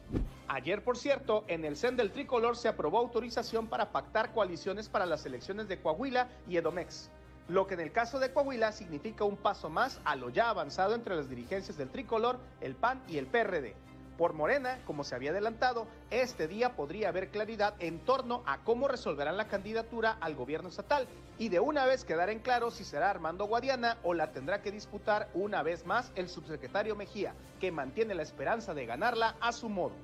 Ayer, 0.48 0.83
por 0.83 0.96
cierto, 0.96 1.44
en 1.46 1.64
el 1.64 1.77
CEN 1.77 1.96
del 1.96 2.11
Tricolor 2.11 2.57
se 2.57 2.66
aprobó 2.66 2.98
autorización 2.98 3.68
para 3.68 3.92
pactar 3.92 4.33
coaliciones 4.33 4.88
para 4.88 5.07
las 5.07 5.24
elecciones 5.24 5.68
de 5.68 5.81
Coahuila 5.81 6.29
y 6.48 6.57
Edomex 6.57 7.11
lo 7.49 7.67
que 7.67 7.75
en 7.75 7.81
el 7.81 7.93
caso 7.93 8.19
de 8.19 8.33
Coahuila 8.33 8.73
significa 8.73 9.25
un 9.25 9.37
paso 9.37 9.71
más 9.71 10.01
a 10.05 10.17
lo 10.17 10.29
ya 10.31 10.51
avanzado 10.51 10.95
entre 10.95 11.17
las 11.17 11.29
dirigencias 11.29 11.77
del 11.77 11.91
tricolor, 11.91 12.39
el 12.61 12.75
PAN 12.75 13.03
y 13.09 13.19
el 13.19 13.27
PRD. 13.27 13.75
Por 14.19 14.35
Morena, 14.35 14.81
como 14.85 15.05
se 15.05 15.15
había 15.15 15.31
adelantado, 15.31 15.87
este 16.11 16.49
día 16.49 16.75
podría 16.75 17.09
haber 17.09 17.31
claridad 17.31 17.75
en 17.79 18.01
torno 18.01 18.43
a 18.47 18.59
cómo 18.65 18.89
resolverán 18.89 19.37
la 19.37 19.47
candidatura 19.47 20.19
al 20.21 20.35
gobierno 20.35 20.69
estatal 20.69 21.07
y 21.39 21.51
de 21.51 21.61
una 21.61 21.87
vez 21.87 22.05
quedar 22.05 22.29
en 22.29 22.41
claro 22.41 22.73
si 22.73 22.85
será 22.85 23.11
Armando 23.11 23.47
Guadiana 23.47 23.97
o 24.03 24.15
la 24.15 24.33
tendrá 24.33 24.61
que 24.61 24.73
disputar 24.73 25.29
una 25.35 25.63
vez 25.63 25.87
más 25.87 26.11
el 26.17 26.29
subsecretario 26.29 26.97
Mejía, 26.97 27.35
que 27.61 27.71
mantiene 27.71 28.15
la 28.15 28.23
esperanza 28.23 28.75
de 28.75 28.87
ganarla 28.87 29.37
a 29.41 29.53
su 29.53 29.69
modo. 29.69 29.95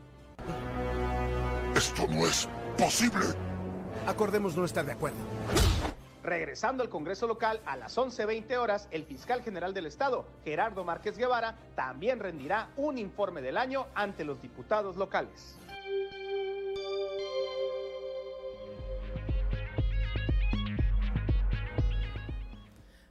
Esto 1.75 2.07
no 2.07 2.25
es 2.25 2.49
posible. 2.79 3.27
Acordemos 4.07 4.57
no 4.57 4.65
estar 4.65 4.87
de 4.87 4.93
acuerdo. 4.93 5.19
Regresando 6.25 6.83
al 6.83 6.89
Congreso 6.89 7.27
local 7.27 7.61
a 7.67 7.77
las 7.77 7.99
11.20 7.99 8.57
horas, 8.57 8.89
el 8.91 9.05
fiscal 9.05 9.43
general 9.43 9.75
del 9.75 9.85
Estado, 9.85 10.25
Gerardo 10.43 10.83
Márquez 10.83 11.19
Guevara, 11.19 11.59
también 11.77 12.19
rendirá 12.19 12.71
un 12.79 12.97
informe 12.97 13.43
del 13.43 13.59
año 13.59 13.87
ante 13.95 14.25
los 14.25 14.41
diputados 14.41 14.97
locales. 14.97 15.59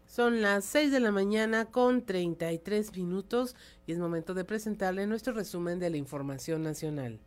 Son 0.08 0.42
las 0.42 0.66
6 0.66 0.92
de 0.92 1.00
la 1.00 1.12
mañana 1.12 1.66
con 1.66 2.04
33 2.04 2.98
minutos 2.98 3.56
y 3.86 3.92
es 3.92 4.00
momento 4.00 4.34
de 4.34 4.44
presentarle 4.44 5.06
nuestro 5.06 5.34
resumen 5.34 5.78
de 5.78 5.92
la 5.92 5.98
información 5.98 6.64
nacional. 6.64 7.20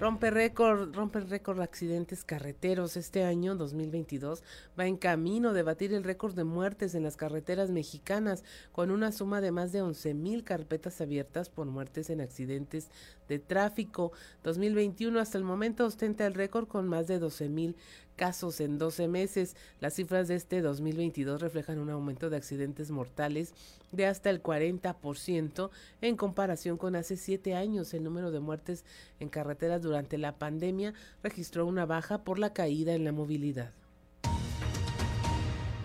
Rompe 0.00 0.30
récord, 0.30 0.94
rompe 0.94 1.16
récord 1.28 1.56
de 1.56 1.64
accidentes 1.64 2.22
carreteros. 2.22 2.96
Este 2.96 3.24
año, 3.24 3.56
2022, 3.56 4.44
va 4.78 4.86
en 4.86 4.96
camino 4.96 5.52
de 5.52 5.64
batir 5.64 5.92
el 5.92 6.04
récord 6.04 6.36
de 6.36 6.44
muertes 6.44 6.94
en 6.94 7.02
las 7.02 7.16
carreteras 7.16 7.70
mexicanas, 7.70 8.44
con 8.70 8.92
una 8.92 9.10
suma 9.10 9.40
de 9.40 9.50
más 9.50 9.72
de 9.72 9.82
11 9.82 10.14
mil 10.14 10.44
carpetas 10.44 11.00
abiertas 11.00 11.50
por 11.50 11.66
muertes 11.66 12.10
en 12.10 12.20
accidentes 12.20 12.90
de 13.28 13.38
tráfico. 13.38 14.12
2021 14.44 15.18
hasta 15.20 15.38
el 15.38 15.44
momento 15.44 15.86
ostenta 15.86 16.26
el 16.26 16.34
récord 16.34 16.66
con 16.66 16.88
más 16.88 17.06
de 17.06 17.18
12 17.18 17.48
mil 17.48 17.76
casos 18.16 18.60
en 18.60 18.78
12 18.78 19.08
meses. 19.08 19.56
Las 19.80 19.94
cifras 19.94 20.28
de 20.28 20.34
este 20.34 20.60
2022 20.60 21.40
reflejan 21.40 21.78
un 21.78 21.90
aumento 21.90 22.28
de 22.28 22.36
accidentes 22.36 22.90
mortales 22.90 23.54
de 23.92 24.06
hasta 24.06 24.28
el 24.28 24.42
40% 24.42 25.70
en 26.02 26.16
comparación 26.16 26.76
con 26.76 26.96
hace 26.96 27.16
siete 27.16 27.54
años. 27.54 27.94
El 27.94 28.04
número 28.04 28.30
de 28.30 28.40
muertes 28.40 28.84
en 29.20 29.28
carreteras 29.28 29.82
durante 29.82 30.18
la 30.18 30.36
pandemia 30.36 30.92
registró 31.22 31.64
una 31.64 31.86
baja 31.86 32.24
por 32.24 32.38
la 32.38 32.52
caída 32.52 32.94
en 32.94 33.04
la 33.04 33.12
movilidad. 33.12 33.72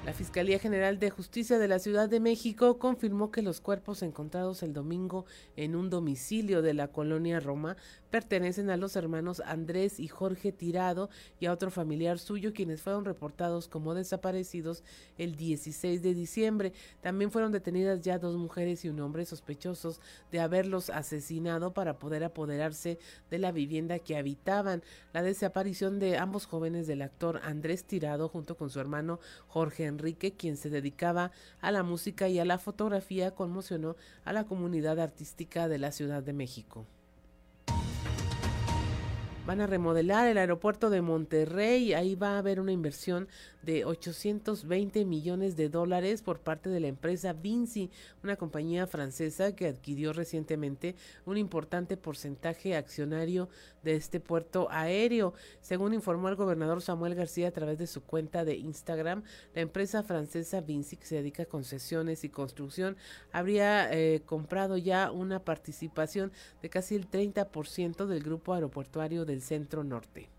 La 0.05 0.11
Fiscalía 0.11 0.59
General 0.59 0.99
de 0.99 1.09
Justicia 1.09 1.57
de 1.57 1.69
la 1.69 1.79
Ciudad 1.79 2.09
de 2.09 2.19
México 2.19 2.77
confirmó 2.77 3.31
que 3.31 3.41
los 3.41 3.61
cuerpos 3.61 4.03
encontrados 4.03 4.61
el 4.61 4.73
domingo 4.73 5.25
en 5.55 5.77
un 5.77 5.89
domicilio 5.89 6.61
de 6.61 6.73
la 6.73 6.89
colonia 6.89 7.39
Roma 7.39 7.77
pertenecen 8.13 8.69
a 8.69 8.77
los 8.77 8.95
hermanos 8.95 9.41
Andrés 9.43 9.99
y 9.99 10.07
Jorge 10.07 10.51
Tirado 10.51 11.09
y 11.39 11.47
a 11.47 11.51
otro 11.51 11.71
familiar 11.71 12.19
suyo 12.19 12.53
quienes 12.53 12.79
fueron 12.79 13.05
reportados 13.05 13.67
como 13.67 13.95
desaparecidos 13.95 14.83
el 15.17 15.35
16 15.35 16.03
de 16.03 16.13
diciembre. 16.13 16.73
También 17.01 17.31
fueron 17.31 17.51
detenidas 17.51 18.01
ya 18.01 18.19
dos 18.19 18.35
mujeres 18.35 18.85
y 18.85 18.89
un 18.89 18.99
hombre 18.99 19.25
sospechosos 19.25 19.99
de 20.31 20.41
haberlos 20.41 20.91
asesinado 20.91 21.73
para 21.73 21.97
poder 21.97 22.23
apoderarse 22.23 22.99
de 23.31 23.39
la 23.39 23.51
vivienda 23.51 23.97
que 23.97 24.15
habitaban. 24.15 24.83
La 25.11 25.23
desaparición 25.23 25.97
de 25.97 26.19
ambos 26.19 26.45
jóvenes 26.45 26.85
del 26.85 27.01
actor 27.01 27.41
Andrés 27.43 27.83
Tirado 27.83 28.29
junto 28.29 28.55
con 28.57 28.69
su 28.69 28.79
hermano 28.79 29.19
Jorge 29.47 29.85
Enrique, 29.85 30.33
quien 30.33 30.55
se 30.55 30.69
dedicaba 30.69 31.31
a 31.61 31.71
la 31.71 31.81
música 31.81 32.29
y 32.29 32.37
a 32.37 32.45
la 32.45 32.59
fotografía, 32.59 33.31
conmocionó 33.31 33.95
a 34.23 34.33
la 34.33 34.43
comunidad 34.43 34.99
artística 34.99 35.67
de 35.67 35.79
la 35.79 35.91
Ciudad 35.91 36.21
de 36.21 36.33
México. 36.33 36.85
Van 39.45 39.59
a 39.59 39.67
remodelar 39.67 40.29
el 40.29 40.37
aeropuerto 40.37 40.89
de 40.89 41.01
Monterrey. 41.01 41.93
Ahí 41.93 42.15
va 42.15 42.35
a 42.35 42.37
haber 42.37 42.61
una 42.61 42.71
inversión 42.71 43.27
de 43.61 43.83
820 43.83 45.03
millones 45.03 45.57
de 45.57 45.67
dólares 45.67 46.21
por 46.21 46.39
parte 46.39 46.69
de 46.69 46.79
la 46.79 46.87
empresa 46.87 47.33
Vinci, 47.33 47.91
una 48.23 48.37
compañía 48.37 48.87
francesa 48.87 49.53
que 49.53 49.67
adquirió 49.67 50.13
recientemente 50.13 50.95
un 51.25 51.37
importante 51.37 51.97
porcentaje 51.97 52.77
accionario 52.77 53.49
de 53.83 53.95
este 53.95 54.19
puerto 54.19 54.67
aéreo. 54.71 55.33
Según 55.61 55.93
informó 55.93 56.29
el 56.29 56.35
gobernador 56.35 56.81
Samuel 56.81 57.15
García 57.15 57.49
a 57.49 57.51
través 57.51 57.77
de 57.77 57.87
su 57.87 58.03
cuenta 58.03 58.45
de 58.45 58.55
Instagram, 58.55 59.23
la 59.53 59.61
empresa 59.61 60.03
francesa 60.03 60.61
Vinci, 60.61 60.97
que 60.97 61.05
se 61.05 61.15
dedica 61.15 61.43
a 61.43 61.47
concesiones 61.47 62.23
y 62.23 62.29
construcción, 62.29 62.97
habría 63.31 63.93
eh, 63.93 64.21
comprado 64.25 64.77
ya 64.77 65.11
una 65.11 65.43
participación 65.43 66.31
de 66.61 66.69
casi 66.69 66.95
el 66.95 67.09
30% 67.09 68.05
del 68.05 68.23
grupo 68.23 68.53
aeroportuario 68.53 69.25
del 69.25 69.41
centro 69.41 69.83
norte. 69.83 70.32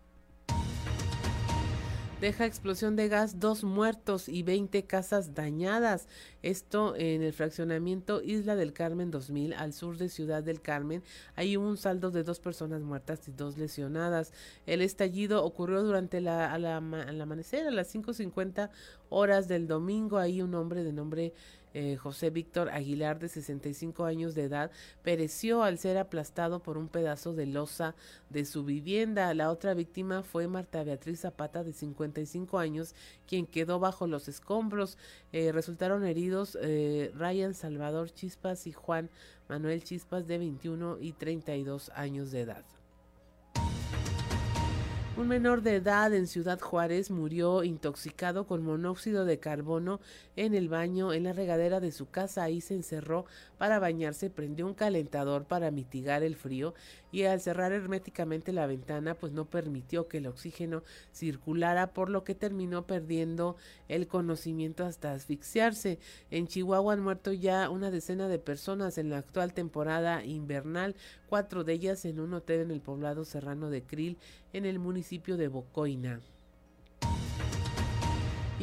Deja 2.25 2.47
explosión 2.47 2.95
de 2.95 3.07
gas, 3.07 3.39
dos 3.39 3.63
muertos 3.63 4.29
y 4.29 4.41
20 4.41 4.81
casas 4.85 5.35
dañadas. 5.35 6.07
Esto 6.41 6.95
en 6.95 7.21
el 7.21 7.33
fraccionamiento 7.33 8.19
Isla 8.23 8.55
del 8.55 8.73
Carmen 8.73 9.11
2000, 9.11 9.53
al 9.53 9.73
sur 9.73 9.99
de 9.99 10.09
Ciudad 10.09 10.41
del 10.41 10.59
Carmen. 10.59 11.03
Hay 11.35 11.55
un 11.55 11.77
saldo 11.77 12.09
de 12.09 12.23
dos 12.23 12.39
personas 12.39 12.81
muertas 12.81 13.27
y 13.27 13.31
dos 13.31 13.59
lesionadas. 13.59 14.33
El 14.65 14.81
estallido 14.81 15.45
ocurrió 15.45 15.83
durante 15.83 16.19
la, 16.19 16.51
al 16.51 16.65
amanecer, 17.21 17.67
a 17.67 17.69
las 17.69 17.93
5.50 17.93 18.71
horas 19.09 19.47
del 19.47 19.67
domingo. 19.67 20.17
Ahí 20.17 20.41
un 20.41 20.55
hombre 20.55 20.83
de 20.83 20.93
nombre 20.93 21.31
eh, 21.77 21.97
José 21.97 22.29
Víctor 22.29 22.69
Aguilar, 22.69 23.19
de 23.19 23.27
65 23.27 24.05
años 24.05 24.33
de 24.33 24.43
edad, 24.43 24.71
pereció 25.03 25.61
al 25.61 25.77
ser 25.77 25.97
aplastado 25.97 26.63
por 26.63 26.77
un 26.77 26.87
pedazo 26.87 27.33
de 27.33 27.47
losa 27.47 27.95
de 28.29 28.45
su 28.45 28.63
vivienda. 28.63 29.33
La 29.33 29.51
otra 29.51 29.73
víctima 29.73 30.23
fue 30.23 30.47
Marta 30.47 30.85
Beatriz 30.85 31.19
Zapata, 31.19 31.65
de 31.65 31.73
55 31.73 32.59
años, 32.59 32.95
quien 33.27 33.45
quedó 33.45 33.77
bajo 33.79 34.07
los 34.07 34.29
escombros. 34.29 34.97
Eh, 35.33 35.51
resultaron 35.51 36.05
heridos 36.05 36.57
eh, 36.61 37.11
Ryan 37.13 37.53
Salvador 37.53 38.09
Chispas 38.09 38.67
y 38.67 38.71
Juan 38.71 39.09
Manuel 39.49 39.83
Chispas, 39.83 40.27
de 40.27 40.37
21 40.37 40.99
y 41.01 41.11
32 41.11 41.91
años 41.93 42.31
de 42.31 42.39
edad. 42.39 42.63
Un 45.17 45.29
menor 45.29 45.61
de 45.61 45.75
edad 45.75 46.13
en 46.13 46.27
Ciudad 46.27 46.59
Juárez 46.59 47.09
murió 47.09 47.63
intoxicado 47.63 48.45
con 48.47 48.65
monóxido 48.65 49.23
de 49.23 49.39
carbono 49.39 50.01
en 50.35 50.53
el 50.53 50.67
baño 50.67 51.13
en 51.13 51.23
la 51.23 51.31
regadera 51.31 51.79
de 51.79 51.93
su 51.93 52.09
casa. 52.09 52.43
Ahí 52.43 52.59
se 52.59 52.73
encerró 52.73 53.25
para 53.57 53.79
bañarse, 53.79 54.29
prendió 54.29 54.67
un 54.67 54.73
calentador 54.73 55.45
para 55.45 55.71
mitigar 55.71 56.21
el 56.21 56.35
frío 56.35 56.73
y 57.15 57.23
al 57.23 57.39
cerrar 57.39 57.71
herméticamente 57.71 58.51
la 58.51 58.67
ventana 58.67 59.15
pues 59.15 59.31
no 59.31 59.45
permitió 59.45 60.09
que 60.09 60.17
el 60.17 60.27
oxígeno 60.27 60.83
circulara 61.13 61.93
por 61.93 62.09
lo 62.09 62.25
que 62.25 62.35
terminó 62.35 62.85
perdiendo 62.85 63.55
el 63.87 64.09
conocimiento 64.09 64.83
hasta 64.83 65.13
asfixiarse. 65.13 65.97
En 66.29 66.47
Chihuahua 66.47 66.91
han 66.91 66.99
muerto 66.99 67.31
ya 67.31 67.69
una 67.69 67.89
decena 67.89 68.27
de 68.27 68.37
personas 68.37 68.97
en 68.97 69.11
la 69.11 69.19
actual 69.19 69.53
temporada 69.53 70.25
invernal, 70.25 70.97
cuatro 71.27 71.63
de 71.63 71.71
ellas 71.71 72.03
en 72.03 72.19
un 72.19 72.33
hotel 72.33 72.59
en 72.59 72.71
el 72.71 72.81
poblado 72.81 73.23
serrano 73.23 73.69
de 73.69 73.81
Krill 73.83 74.17
en 74.51 74.65
el 74.65 74.77
municipio 74.77 75.37
de 75.37 75.47
Bocoina. 75.47 76.19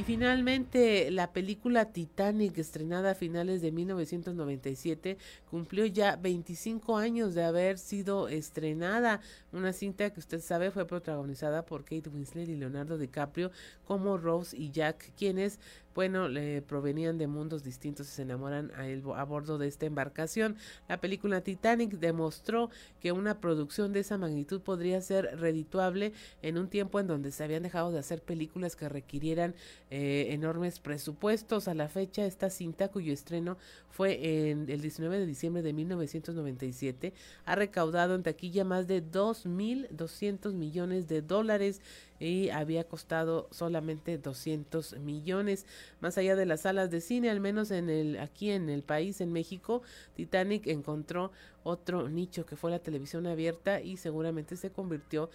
Y 0.02 0.04
finalmente, 0.04 1.12
la 1.12 1.32
película 1.32 1.92
Titanic, 1.92 2.58
estrenada 2.58 3.12
a 3.12 3.14
finales 3.14 3.62
de 3.62 3.70
1997, 3.70 5.16
cumplió 5.48 5.86
ya 5.86 6.16
25 6.16 6.96
años 6.96 7.36
de 7.36 7.44
haber 7.44 7.78
sido 7.78 8.26
estrenada. 8.26 9.20
Una 9.52 9.72
cinta 9.72 10.10
que 10.10 10.18
usted 10.18 10.40
sabe 10.40 10.72
fue 10.72 10.88
protagonizada 10.88 11.64
por 11.64 11.84
Kate 11.84 12.08
Winslet 12.08 12.48
y 12.48 12.56
Leonardo 12.56 12.98
DiCaprio 12.98 13.52
como 13.84 14.18
Rose 14.18 14.56
y 14.56 14.72
Jack, 14.72 15.12
quienes 15.16 15.60
bueno, 15.94 16.28
le 16.28 16.62
provenían 16.62 17.18
de 17.18 17.26
mundos 17.26 17.62
distintos 17.62 18.08
y 18.08 18.10
se 18.10 18.22
enamoran 18.22 18.72
a, 18.76 18.86
él, 18.86 19.02
a 19.14 19.24
bordo 19.24 19.58
de 19.58 19.68
esta 19.68 19.86
embarcación. 19.86 20.56
La 20.88 21.00
película 21.00 21.42
Titanic 21.42 21.92
demostró 21.92 22.70
que 23.00 23.12
una 23.12 23.40
producción 23.40 23.92
de 23.92 24.00
esa 24.00 24.18
magnitud 24.18 24.60
podría 24.60 25.00
ser 25.00 25.38
redituable 25.38 26.12
en 26.42 26.58
un 26.58 26.68
tiempo 26.68 27.00
en 27.00 27.06
donde 27.06 27.32
se 27.32 27.44
habían 27.44 27.62
dejado 27.62 27.92
de 27.92 27.98
hacer 27.98 28.22
películas 28.22 28.76
que 28.76 28.88
requirieran 28.88 29.54
eh, 29.90 30.28
enormes 30.30 30.80
presupuestos. 30.80 31.68
A 31.68 31.74
la 31.74 31.88
fecha, 31.88 32.24
esta 32.24 32.50
cinta, 32.50 32.88
cuyo 32.88 33.12
estreno 33.12 33.58
fue 33.90 34.50
en 34.50 34.68
el 34.70 34.80
19 34.80 35.18
de 35.18 35.26
diciembre 35.26 35.62
de 35.62 35.72
1997, 35.72 37.12
ha 37.44 37.54
recaudado 37.54 38.14
en 38.14 38.22
taquilla 38.22 38.64
más 38.64 38.86
de 38.86 39.04
2.200 39.04 40.54
millones 40.54 41.08
de 41.08 41.20
dólares 41.20 41.80
y 42.22 42.50
había 42.50 42.84
costado 42.84 43.48
solamente 43.50 44.16
200 44.16 44.98
millones. 45.00 45.66
Más 46.00 46.16
allá 46.18 46.36
de 46.36 46.46
las 46.46 46.62
salas 46.62 46.90
de 46.90 47.00
cine, 47.00 47.30
al 47.30 47.40
menos 47.40 47.70
en 47.72 47.90
el 47.90 48.18
aquí 48.20 48.50
en 48.50 48.68
el 48.68 48.82
país, 48.82 49.20
en 49.20 49.32
México, 49.32 49.82
Titanic 50.14 50.68
encontró 50.68 51.32
otro 51.64 52.08
nicho 52.08 52.46
que 52.46 52.56
fue 52.56 52.70
la 52.70 52.78
televisión 52.78 53.26
abierta 53.26 53.80
y 53.80 53.96
seguramente 53.96 54.56
se 54.56 54.70
convirtió 54.70 55.30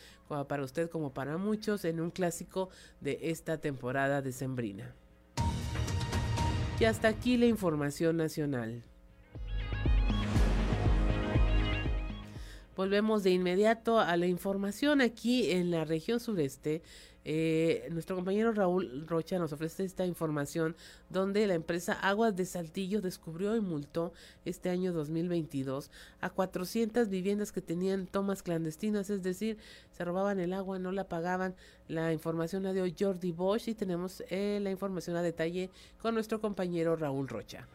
para 0.48 0.64
usted 0.64 0.90
como 0.90 1.14
para 1.14 1.38
muchos 1.38 1.84
en 1.84 2.00
un 2.00 2.10
clásico 2.10 2.70
de 3.02 3.20
esta 3.24 3.58
temporada 3.58 4.22
decembrina. 4.22 4.96
Y 6.80 6.86
hasta 6.86 7.10
aquí 7.10 7.38
la 7.38 7.48
información 7.48 8.18
nacional. 8.18 8.84
Volvemos 12.78 13.24
de 13.24 13.32
inmediato 13.32 14.00
a 14.00 14.16
la 14.18 14.28
información 14.28 15.02
aquí 15.02 15.50
en 15.50 15.72
la 15.72 15.84
región 15.84 16.20
sureste. 16.20 16.84
Eh, 17.26 17.88
nuestro 17.90 18.16
compañero 18.16 18.54
Raúl 18.54 19.08
Rocha 19.08 19.40
nos 19.40 19.52
ofrece 19.52 19.84
esta 19.84 20.06
información 20.06 20.76
donde 21.10 21.48
la 21.48 21.56
empresa 21.56 21.94
Aguas 21.94 22.36
de 22.36 22.46
Saltillo 22.46 23.02
descubrió 23.02 23.56
y 23.56 23.62
multó 23.62 24.14
este 24.46 24.70
año 24.70 24.94
2022 24.94 25.90
a 26.22 26.30
400 26.30 27.10
viviendas 27.10 27.52
que 27.52 27.62
tenían 27.62 28.06
tomas 28.06 28.44
clandestinas, 28.44 29.10
es 29.10 29.24
decir, 29.24 29.58
se 29.92 30.06
robaban 30.06 30.40
el 30.40 30.54
agua, 30.54 30.78
no 30.78 30.92
la 30.92 31.10
pagaban. 31.10 31.56
La 31.88 32.14
información 32.14 32.62
la 32.62 32.74
dio 32.74 32.86
Jordi 32.98 33.32
Bosch 33.32 33.70
y 33.70 33.74
tenemos 33.74 34.24
eh, 34.30 34.60
la 34.62 34.70
información 34.70 35.16
a 35.16 35.24
detalle 35.24 35.72
con 36.00 36.14
nuestro 36.14 36.40
compañero 36.40 36.96
Raúl 36.96 37.28
Rocha. 37.28 37.68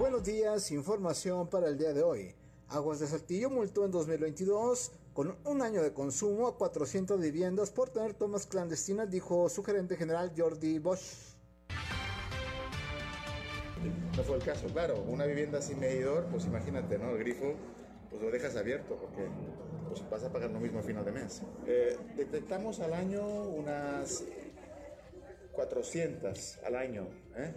Buenos 0.00 0.24
días. 0.24 0.70
Información 0.70 1.50
para 1.50 1.68
el 1.68 1.76
día 1.76 1.92
de 1.92 2.02
hoy. 2.02 2.34
Aguas 2.68 3.00
de 3.00 3.06
Saltillo 3.06 3.50
multó 3.50 3.84
en 3.84 3.90
2022 3.90 4.92
con 5.12 5.36
un 5.44 5.60
año 5.60 5.82
de 5.82 5.92
consumo 5.92 6.48
a 6.48 6.56
400 6.56 7.20
viviendas 7.20 7.70
por 7.70 7.90
tener 7.90 8.14
tomas 8.14 8.46
clandestinas, 8.46 9.10
dijo 9.10 9.50
su 9.50 9.62
gerente 9.62 9.96
general 9.96 10.32
Jordi 10.34 10.78
Bosch. 10.78 11.34
No 14.16 14.22
fue 14.22 14.36
el 14.36 14.42
caso, 14.42 14.68
claro. 14.68 15.04
Una 15.06 15.26
vivienda 15.26 15.60
sin 15.60 15.78
medidor, 15.78 16.24
pues 16.30 16.46
imagínate, 16.46 16.96
¿no? 16.96 17.10
El 17.10 17.18
grifo, 17.18 17.52
pues 18.08 18.22
lo 18.22 18.30
dejas 18.30 18.56
abierto 18.56 18.96
porque 18.96 19.28
pues 19.90 20.02
vas 20.08 20.24
a 20.24 20.32
pagar 20.32 20.50
lo 20.50 20.60
mismo 20.60 20.78
a 20.78 20.82
final 20.82 21.04
de 21.04 21.12
mes. 21.12 21.42
Eh, 21.66 21.98
detectamos 22.16 22.80
al 22.80 22.94
año 22.94 23.22
unas 23.22 24.24
400 25.52 26.58
al 26.64 26.76
año, 26.76 27.06
¿eh? 27.36 27.52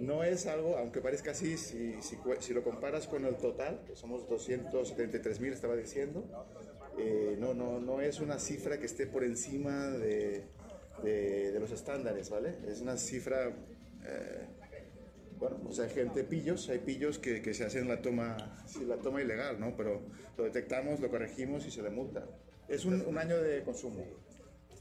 No 0.00 0.24
es 0.24 0.46
algo, 0.46 0.76
aunque 0.76 1.00
parezca 1.00 1.30
así, 1.30 1.56
si, 1.56 1.94
si, 2.02 2.54
lo 2.54 2.62
comparas 2.62 3.06
con 3.06 3.24
el 3.24 3.36
total, 3.36 3.82
que 3.86 3.96
somos 3.96 4.28
273 4.28 5.40
mil, 5.40 5.52
estaba 5.52 5.76
diciendo, 5.76 6.24
eh, 6.98 7.36
no, 7.38 7.54
no, 7.54 7.80
no 7.80 8.00
es 8.00 8.20
una 8.20 8.38
cifra 8.38 8.78
que 8.78 8.86
esté 8.86 9.06
por 9.06 9.24
encima 9.24 9.88
de, 9.88 10.44
de, 11.02 11.58
los 11.58 11.70
estándares, 11.70 12.30
¿vale? 12.30 12.54
Es 12.68 12.80
una 12.80 12.96
cifra, 12.96 13.48
eh, 14.04 14.46
bueno, 15.38 15.72
sea, 15.72 15.84
hay 15.84 15.90
gente 15.90 16.24
pillos, 16.24 16.68
hay 16.68 16.78
pillos 16.78 17.18
que, 17.18 17.40
que 17.40 17.54
se 17.54 17.64
hacen 17.64 17.88
la 17.88 18.02
toma, 18.02 18.36
la 18.86 18.96
toma 18.96 19.22
ilegal, 19.22 19.58
¿no? 19.58 19.76
Pero 19.76 20.02
lo 20.36 20.44
detectamos, 20.44 21.00
lo 21.00 21.10
corregimos 21.10 21.66
y 21.66 21.70
se 21.70 21.82
le 21.82 21.90
multa. 21.90 22.26
Es 22.68 22.84
un 22.84 23.16
año 23.16 23.40
de 23.40 23.62
consumo 23.62 24.04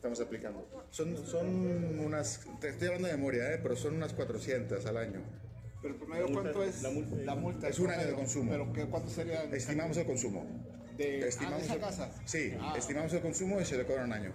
estamos 0.06 0.22
aplicando. 0.22 0.68
Son, 0.91 1.26
son 1.26 2.00
unas, 2.00 2.41
te 2.62 2.70
estoy 2.70 2.88
hablando 2.88 3.08
de 3.08 3.15
memoria, 3.15 3.54
¿eh? 3.54 3.60
pero 3.62 3.76
son 3.76 3.96
unas 3.96 4.13
400 4.13 4.86
al 4.86 4.98
año. 4.98 5.22
¿Pero 5.82 5.98
promedio 5.98 6.28
cuánto 6.32 6.63
es 6.63 6.84
la 6.84 7.36
multa? 7.36 7.68
es 7.68 7.80
un 7.80 7.89
año 7.89 8.06
de 8.06 8.13
consumo. 8.13 8.52
¿Pero 8.52 8.89
cuánto 8.91 9.10
sería? 9.10 9.44
Estimamos 9.44 9.98
el 9.98 10.06
consumo. 10.06 10.46
¿De, 10.96 11.24
ah, 11.24 11.28
estimamos 11.28 11.63
esa 11.63 11.80
casa? 11.80 12.12
Sí, 12.26 12.54
ah. 12.60 12.76
estimamos 12.78 13.13
el 13.13 13.22
consumo 13.22 13.60
y 13.60 13.65
se 13.65 13.78
le 13.78 13.86
cobra 13.86 14.04
un 14.04 14.13
año. 14.13 14.32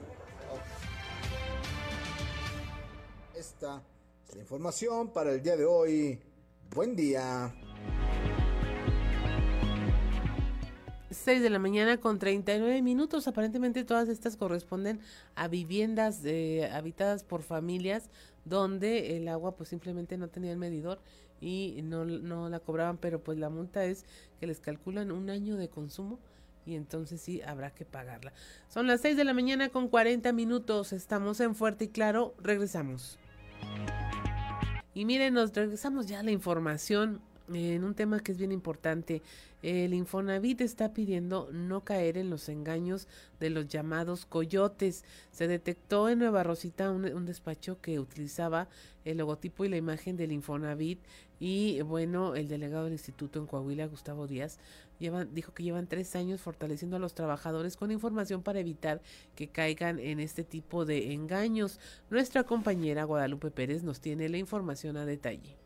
Esta 3.37 3.83
es 4.29 4.35
la 4.35 4.43
información 4.43 5.13
para 5.13 5.33
el 5.33 5.43
día 5.43 5.57
de 5.57 5.65
hoy. 5.65 6.21
Buen 6.75 6.95
día. 6.97 7.53
6 11.21 11.43
de 11.43 11.51
la 11.51 11.59
mañana 11.59 11.99
con 11.99 12.19
39 12.19 12.83
minutos. 12.83 13.29
Aparentemente 13.29 13.85
todas 13.85 14.09
estas 14.09 14.37
corresponden 14.37 15.01
a 15.35 15.49
viviendas 15.49 16.25
eh, 16.25 16.71
habitadas 16.73 17.25
por 17.25 17.43
familias 17.43 18.11
donde 18.45 19.17
el 19.17 19.29
agua 19.29 19.57
pues 19.57 19.69
simplemente 19.69 20.17
no 20.17 20.29
tenía 20.29 20.53
el 20.53 20.59
medidor 20.59 21.01
y 21.41 21.81
no, 21.83 22.05
no 22.05 22.49
la 22.49 22.61
cobraban, 22.61 22.99
pero 22.99 23.23
pues 23.23 23.39
la 23.39 23.51
multa 23.51 23.85
es 23.85 24.05
que 24.39 24.47
les 24.47 24.61
calculan 24.61 25.13
un 25.13 25.31
año 25.31 25.57
de 25.57 25.69
consumo 25.69 26.19
y 26.67 26.75
entonces 26.75 27.21
sí 27.21 27.41
habrá 27.43 27.71
que 27.71 27.85
pagarla. 27.85 28.33
Son 28.69 28.87
las 28.87 29.01
6 29.01 29.17
de 29.17 29.25
la 29.25 29.35
mañana 29.35 29.71
con 29.71 29.89
40 29.89 30.33
minutos. 30.33 30.93
Estamos 30.93 31.41
en 31.41 31.55
Fuerte 31.55 31.87
y 31.87 31.89
Claro. 31.89 32.35
Regresamos. 32.43 33.19
Y 34.93 35.05
miren, 35.05 35.35
nos 35.35 35.55
regresamos 35.55 36.07
ya 36.07 36.21
a 36.21 36.23
la 36.23 36.31
información 36.31 37.21
en 37.55 37.85
un 37.85 37.95
tema 37.95 38.21
que 38.21 38.33
es 38.33 38.39
bien 38.39 38.53
importante. 38.53 39.23
El 39.63 39.93
Infonavit 39.93 40.63
está 40.63 40.95
pidiendo 40.95 41.49
no 41.53 41.85
caer 41.85 42.17
en 42.17 42.31
los 42.31 42.49
engaños 42.49 43.09
de 43.39 43.51
los 43.51 43.69
llamados 43.69 44.25
coyotes. 44.25 45.05
Se 45.33 45.49
detectó 45.49 46.09
en 46.09 46.19
Nueva 46.21 46.43
Rosita 46.43 46.91
un, 46.91 47.27
despacho 47.27 47.81
que 47.81 48.01
utilizaba 48.01 48.69
el 49.05 49.19
logotipo 49.19 49.65
y 49.65 49.69
la 49.69 49.77
imagen 49.77 50.17
del 50.17 50.33
Infonavit 50.33 51.01
y 51.39 51.81
bueno, 51.83 52.35
el 52.35 52.49
delegado 52.49 52.85
del 52.85 52.93
instituto 52.93 53.39
en 53.39 53.47
Coahuila, 53.47 53.87
Gustavo 53.87 54.27
Díaz, 54.27 54.59
dijo 55.33 55.55
que 55.55 55.63
llevan 55.63 55.87
tres 55.87 56.15
años 56.15 56.41
fortaleciendo 56.41 56.97
a 56.97 56.99
los 56.99 57.15
trabajadores 57.15 57.79
con 57.79 57.91
información 57.91 58.43
para 58.43 58.61
evitar 58.61 59.01
que 59.35 59.49
caigan 59.49 59.99
en 59.99 60.21
este 60.21 60.45
tipo 60.45 60.85
de 60.85 61.15
engaños. 61.15 61.81
Nuestra 62.11 62.45
compañera 62.45 63.05
Guadalupe 63.05 63.51
Pérez 63.51 63.83
nos 63.83 64.01
tiene 64.01 64.29
la 64.29 64.37
información 64.37 64.99
a 64.99 65.07
detalle. 65.07 65.57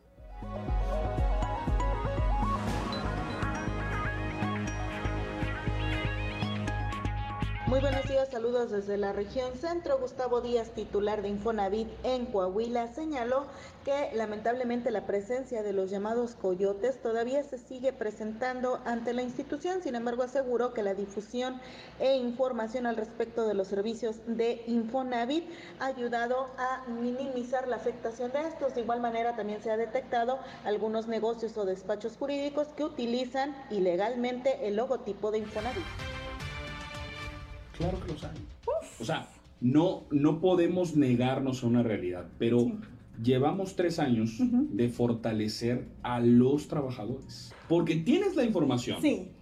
Muy 7.74 7.80
buenos 7.80 8.06
días, 8.08 8.28
saludos 8.30 8.70
desde 8.70 8.96
la 8.96 9.12
región 9.12 9.56
centro. 9.56 9.98
Gustavo 9.98 10.40
Díaz, 10.40 10.70
titular 10.76 11.22
de 11.22 11.28
Infonavit 11.28 11.88
en 12.04 12.26
Coahuila, 12.26 12.86
señaló 12.94 13.46
que 13.84 14.10
lamentablemente 14.14 14.92
la 14.92 15.06
presencia 15.06 15.64
de 15.64 15.72
los 15.72 15.90
llamados 15.90 16.36
coyotes 16.36 17.02
todavía 17.02 17.42
se 17.42 17.58
sigue 17.58 17.92
presentando 17.92 18.80
ante 18.84 19.12
la 19.12 19.22
institución. 19.22 19.82
Sin 19.82 19.96
embargo, 19.96 20.22
aseguró 20.22 20.72
que 20.72 20.84
la 20.84 20.94
difusión 20.94 21.60
e 21.98 22.14
información 22.14 22.86
al 22.86 22.94
respecto 22.94 23.44
de 23.44 23.54
los 23.54 23.66
servicios 23.66 24.20
de 24.28 24.62
Infonavit 24.68 25.44
ha 25.80 25.86
ayudado 25.86 26.50
a 26.56 26.84
minimizar 26.86 27.66
la 27.66 27.74
afectación 27.74 28.30
de 28.30 28.42
estos. 28.42 28.76
De 28.76 28.82
igual 28.82 29.00
manera, 29.00 29.34
también 29.34 29.60
se 29.60 29.72
ha 29.72 29.76
detectado 29.76 30.38
algunos 30.64 31.08
negocios 31.08 31.58
o 31.58 31.64
despachos 31.64 32.16
jurídicos 32.18 32.68
que 32.68 32.84
utilizan 32.84 33.52
ilegalmente 33.68 34.68
el 34.68 34.76
logotipo 34.76 35.32
de 35.32 35.38
Infonavit. 35.38 35.84
Claro 37.76 38.00
que 38.00 38.12
los 38.12 38.24
hay. 38.24 38.36
O 39.00 39.04
sea, 39.04 39.28
no, 39.60 40.04
no 40.10 40.40
podemos 40.40 40.96
negarnos 40.96 41.62
a 41.62 41.66
una 41.66 41.82
realidad, 41.82 42.26
pero 42.38 42.72
llevamos 43.22 43.76
tres 43.76 43.98
años 43.98 44.38
de 44.38 44.88
fortalecer 44.88 45.86
a 46.02 46.20
los 46.20 46.68
trabajadores. 46.68 47.52
Porque 47.68 47.96
tienes 47.96 48.36
la 48.36 48.44
información 48.44 48.98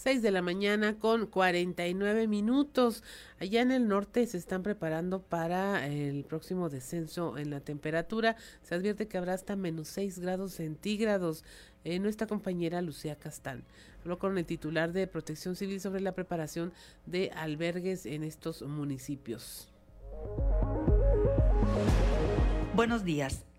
6 0.00 0.22
de 0.22 0.30
la 0.30 0.40
mañana 0.40 0.98
con 0.98 1.26
49 1.26 2.26
minutos. 2.26 3.04
Allá 3.38 3.60
en 3.60 3.70
el 3.70 3.86
norte 3.86 4.26
se 4.26 4.38
están 4.38 4.62
preparando 4.62 5.20
para 5.20 5.86
el 5.86 6.24
próximo 6.24 6.70
descenso 6.70 7.36
en 7.36 7.50
la 7.50 7.60
temperatura. 7.60 8.36
Se 8.62 8.74
advierte 8.74 9.08
que 9.08 9.18
habrá 9.18 9.34
hasta 9.34 9.56
menos 9.56 9.88
6 9.88 10.20
grados 10.20 10.54
centígrados. 10.54 11.44
Eh, 11.84 11.98
nuestra 11.98 12.26
compañera 12.26 12.80
Lucía 12.80 13.16
Castán 13.16 13.62
habló 14.00 14.18
con 14.18 14.38
el 14.38 14.46
titular 14.46 14.94
de 14.94 15.06
Protección 15.06 15.54
Civil 15.54 15.82
sobre 15.82 16.00
la 16.00 16.12
preparación 16.12 16.72
de 17.04 17.30
albergues 17.32 18.06
en 18.06 18.24
estos 18.24 18.62
municipios. 18.62 19.68
Buenos 22.74 23.04
días. 23.04 23.49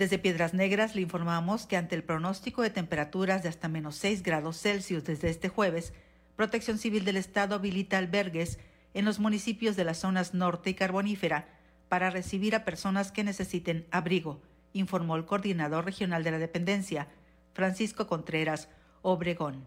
Desde 0.00 0.18
Piedras 0.18 0.54
Negras 0.54 0.94
le 0.94 1.02
informamos 1.02 1.66
que 1.66 1.76
ante 1.76 1.94
el 1.94 2.02
pronóstico 2.02 2.62
de 2.62 2.70
temperaturas 2.70 3.42
de 3.42 3.50
hasta 3.50 3.68
menos 3.68 3.96
6 3.96 4.22
grados 4.22 4.58
Celsius 4.58 5.04
desde 5.04 5.28
este 5.28 5.50
jueves, 5.50 5.92
Protección 6.36 6.78
Civil 6.78 7.04
del 7.04 7.18
Estado 7.18 7.56
habilita 7.56 7.98
albergues 7.98 8.58
en 8.94 9.04
los 9.04 9.18
municipios 9.18 9.76
de 9.76 9.84
las 9.84 9.98
zonas 9.98 10.32
norte 10.32 10.70
y 10.70 10.74
carbonífera 10.74 11.48
para 11.90 12.08
recibir 12.08 12.54
a 12.54 12.64
personas 12.64 13.12
que 13.12 13.24
necesiten 13.24 13.84
abrigo, 13.90 14.40
informó 14.72 15.16
el 15.16 15.26
coordinador 15.26 15.84
regional 15.84 16.24
de 16.24 16.30
la 16.30 16.38
dependencia, 16.38 17.08
Francisco 17.52 18.06
Contreras 18.06 18.70
Obregón. 19.02 19.64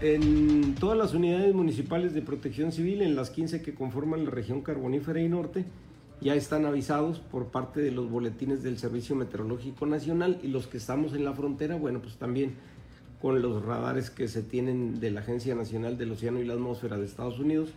En 0.00 0.74
todas 0.74 0.98
las 0.98 1.14
unidades 1.14 1.54
municipales 1.54 2.12
de 2.12 2.22
protección 2.22 2.72
civil, 2.72 3.02
en 3.02 3.14
las 3.14 3.30
15 3.30 3.62
que 3.62 3.72
conforman 3.72 4.24
la 4.24 4.32
región 4.32 4.62
carbonífera 4.62 5.20
y 5.20 5.28
norte, 5.28 5.64
ya 6.20 6.34
están 6.34 6.66
avisados 6.66 7.18
por 7.18 7.46
parte 7.46 7.80
de 7.80 7.90
los 7.90 8.10
boletines 8.10 8.62
del 8.62 8.78
Servicio 8.78 9.16
Meteorológico 9.16 9.86
Nacional 9.86 10.38
y 10.42 10.48
los 10.48 10.66
que 10.66 10.76
estamos 10.76 11.14
en 11.14 11.24
la 11.24 11.32
frontera, 11.32 11.76
bueno, 11.76 12.00
pues 12.00 12.16
también 12.16 12.54
con 13.22 13.40
los 13.40 13.64
radares 13.64 14.10
que 14.10 14.28
se 14.28 14.42
tienen 14.42 15.00
de 15.00 15.10
la 15.10 15.20
Agencia 15.20 15.54
Nacional 15.54 15.96
del 15.96 16.12
Océano 16.12 16.40
y 16.40 16.44
la 16.44 16.54
Atmósfera 16.54 16.98
de 16.98 17.06
Estados 17.06 17.38
Unidos, 17.38 17.70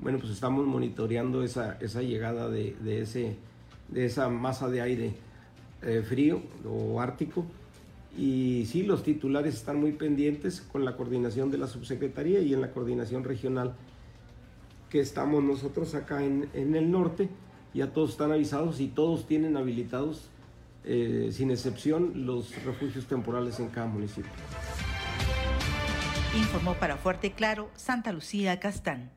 bueno, 0.00 0.18
pues 0.18 0.32
estamos 0.32 0.66
monitoreando 0.66 1.42
esa, 1.42 1.78
esa 1.80 2.02
llegada 2.02 2.48
de, 2.48 2.76
de, 2.80 3.02
ese, 3.02 3.36
de 3.88 4.04
esa 4.04 4.28
masa 4.28 4.68
de 4.68 4.80
aire 4.80 5.12
eh, 5.82 6.02
frío 6.06 6.42
o 6.66 7.00
ártico. 7.00 7.44
Y 8.16 8.64
sí, 8.66 8.82
los 8.82 9.02
titulares 9.02 9.54
están 9.54 9.78
muy 9.80 9.92
pendientes 9.92 10.60
con 10.60 10.84
la 10.84 10.96
coordinación 10.96 11.50
de 11.50 11.58
la 11.58 11.66
subsecretaría 11.66 12.40
y 12.40 12.54
en 12.54 12.60
la 12.60 12.70
coordinación 12.70 13.24
regional 13.24 13.74
que 14.88 15.00
estamos 15.00 15.42
nosotros 15.42 15.94
acá 15.94 16.24
en, 16.24 16.48
en 16.54 16.74
el 16.74 16.90
norte 16.90 17.28
ya 17.74 17.92
todos 17.92 18.10
están 18.10 18.32
avisados 18.32 18.80
y 18.80 18.88
todos 18.88 19.26
tienen 19.26 19.56
habilitados, 19.56 20.28
eh, 20.84 21.30
sin 21.32 21.50
excepción, 21.50 22.26
los 22.26 22.62
refugios 22.64 23.06
temporales 23.06 23.60
en 23.60 23.68
cada 23.68 23.86
municipio. 23.86 24.30
Informó 26.36 26.74
para 26.74 26.96
Fuerte 26.96 27.28
y 27.28 27.30
Claro 27.30 27.70
Santa 27.74 28.12
Lucía 28.12 28.60
Castán. 28.60 29.10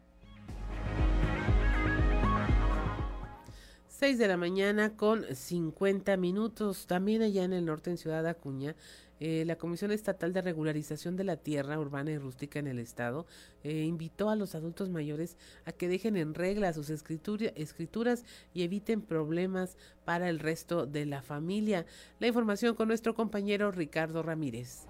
6 4.01 4.17
de 4.17 4.27
la 4.27 4.35
mañana 4.35 4.97
con 4.97 5.23
50 5.31 6.17
minutos. 6.17 6.87
También 6.87 7.21
allá 7.21 7.43
en 7.43 7.53
el 7.53 7.65
norte, 7.65 7.91
en 7.91 7.97
Ciudad 7.97 8.25
Acuña, 8.25 8.75
eh, 9.23 9.43
la 9.45 9.55
Comisión 9.55 9.91
Estatal 9.91 10.33
de 10.33 10.41
Regularización 10.41 11.15
de 11.15 11.23
la 11.23 11.37
Tierra 11.37 11.79
Urbana 11.79 12.09
y 12.09 12.17
Rústica 12.17 12.57
en 12.57 12.65
el 12.65 12.79
Estado 12.79 13.27
eh, 13.63 13.83
invitó 13.83 14.31
a 14.31 14.35
los 14.35 14.55
adultos 14.55 14.89
mayores 14.89 15.37
a 15.65 15.71
que 15.71 15.87
dejen 15.87 16.17
en 16.17 16.33
regla 16.33 16.73
sus 16.73 16.89
escrituras 16.89 18.25
y 18.55 18.63
eviten 18.63 19.03
problemas 19.03 19.77
para 20.05 20.27
el 20.27 20.39
resto 20.39 20.87
de 20.87 21.05
la 21.05 21.21
familia. 21.21 21.85
La 22.19 22.25
información 22.25 22.73
con 22.73 22.87
nuestro 22.87 23.13
compañero 23.13 23.71
Ricardo 23.71 24.23
Ramírez. 24.23 24.87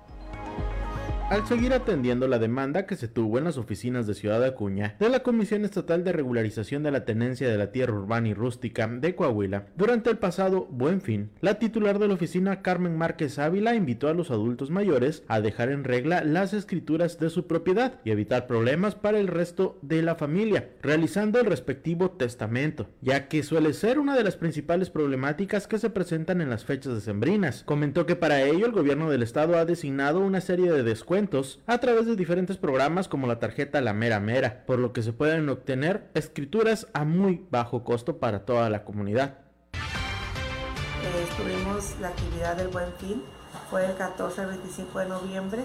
Al 1.32 1.48
seguir 1.48 1.72
atendiendo 1.72 2.28
la 2.28 2.40
demanda 2.40 2.86
que 2.86 2.98
se 2.98 3.08
tuvo 3.08 3.38
en 3.38 3.46
las 3.46 3.58
oficinas 3.58 4.06
de 4.06 4.16
Ciudad 4.16 4.44
Acuña 4.44 4.98
de 5.00 5.08
la 5.08 5.24
Comisión 5.24 5.64
Estatal 5.64 6.04
de 6.04 6.12
Regularización 6.12 6.84
de 6.84 6.92
la 6.92 7.06
Tenencia 7.06 7.48
de 7.48 7.58
la 7.58 7.72
Tierra 7.72 7.94
Urbana 7.94 8.28
y 8.28 8.34
Rústica 8.34 8.86
de 8.86 9.16
Coahuila, 9.16 9.68
durante 9.78 10.10
el 10.10 10.18
pasado 10.18 10.68
Buen 10.70 11.00
Fin, 11.00 11.30
la 11.40 11.54
titular 11.54 12.00
de 12.00 12.10
la 12.10 12.16
oficina 12.16 12.62
Carmen 12.62 12.98
Márquez 12.98 13.40
Ávila 13.40 13.76
invitó 13.76 14.10
a 14.10 14.14
los 14.14 14.30
adultos 14.30 14.72
mayores 14.72 15.24
a 15.30 15.40
dejar 15.40 15.70
en 15.70 15.86
regla 15.86 16.22
las 16.26 16.52
escrituras 16.52 17.18
de 17.18 17.30
su 17.30 17.48
propiedad 17.48 18.02
y 18.04 18.12
evitar 18.12 18.46
problemas 18.46 18.96
para 18.96 19.18
el 19.18 19.30
resto 19.30 19.80
de 19.82 20.02
la 20.02 20.16
familia, 20.16 20.72
realizando 20.82 21.40
el 21.40 21.46
respectivo 21.46 22.12
testamento, 22.12 22.90
ya 23.00 23.30
que 23.30 23.42
suele 23.44 23.72
ser 23.72 24.00
una 24.00 24.18
de 24.18 24.26
las 24.26 24.36
principales 24.36 24.90
problemáticas 24.90 25.66
que 25.70 25.80
se 25.80 25.92
presentan 25.92 26.42
en 26.42 26.50
las 26.50 26.66
fechas 26.66 26.94
decembrinas. 26.94 27.64
Comentó 27.64 28.06
que 28.06 28.18
para 28.18 28.42
ello 28.42 28.66
el 28.66 28.74
gobierno 28.74 29.10
del 29.10 29.24
estado 29.24 29.58
ha 29.58 29.64
designado 29.64 30.20
una 30.20 30.42
serie 30.42 30.70
de 30.70 30.84
descuentos 30.84 31.21
a 31.68 31.78
través 31.78 32.08
de 32.08 32.16
diferentes 32.16 32.58
programas 32.58 33.08
como 33.08 33.28
la 33.28 33.38
tarjeta 33.38 33.80
La 33.80 33.94
Mera 33.94 34.20
Mera, 34.20 34.64
por 34.66 34.80
lo 34.80 34.92
que 34.92 35.04
se 35.04 35.14
pueden 35.14 35.48
obtener 35.50 36.10
escrituras 36.16 36.88
a 36.94 37.06
muy 37.06 37.46
bajo 37.52 37.84
costo 37.84 38.18
para 38.18 38.44
toda 38.44 38.72
la 38.72 38.84
comunidad. 38.84 39.38
Eh, 39.74 41.26
estuvimos 41.30 42.00
la 42.00 42.08
actividad 42.08 42.56
del 42.56 42.70
Buen 42.70 42.92
Fin, 43.00 43.22
fue 43.70 43.86
el 43.86 43.96
14 43.96 44.42
al 44.42 44.48
25 44.48 45.00
de 45.00 45.06
noviembre, 45.10 45.64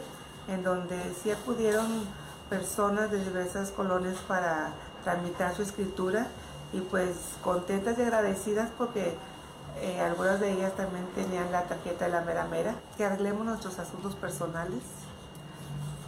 en 0.48 0.62
donde 0.62 0.96
sí 1.22 1.30
acudieron 1.30 1.86
personas 2.50 3.10
de 3.10 3.24
diversas 3.24 3.70
colonias 3.70 4.18
para 4.28 4.74
tramitar 5.04 5.54
su 5.54 5.62
escritura 5.62 6.26
y 6.74 6.80
pues 6.80 7.16
contentas 7.42 7.98
y 7.98 8.02
agradecidas 8.02 8.68
porque 8.76 9.14
eh, 9.80 10.00
algunas 10.00 10.38
de 10.40 10.52
ellas 10.52 10.74
también 10.76 11.06
tenían 11.14 11.50
la 11.50 11.62
tarjeta 11.62 12.06
de 12.06 12.12
la 12.12 12.20
mera 12.20 12.44
mera, 12.44 12.74
que 12.96 13.04
arreglemos 13.04 13.46
nuestros 13.46 13.78
asuntos 13.78 14.14
personales, 14.14 14.82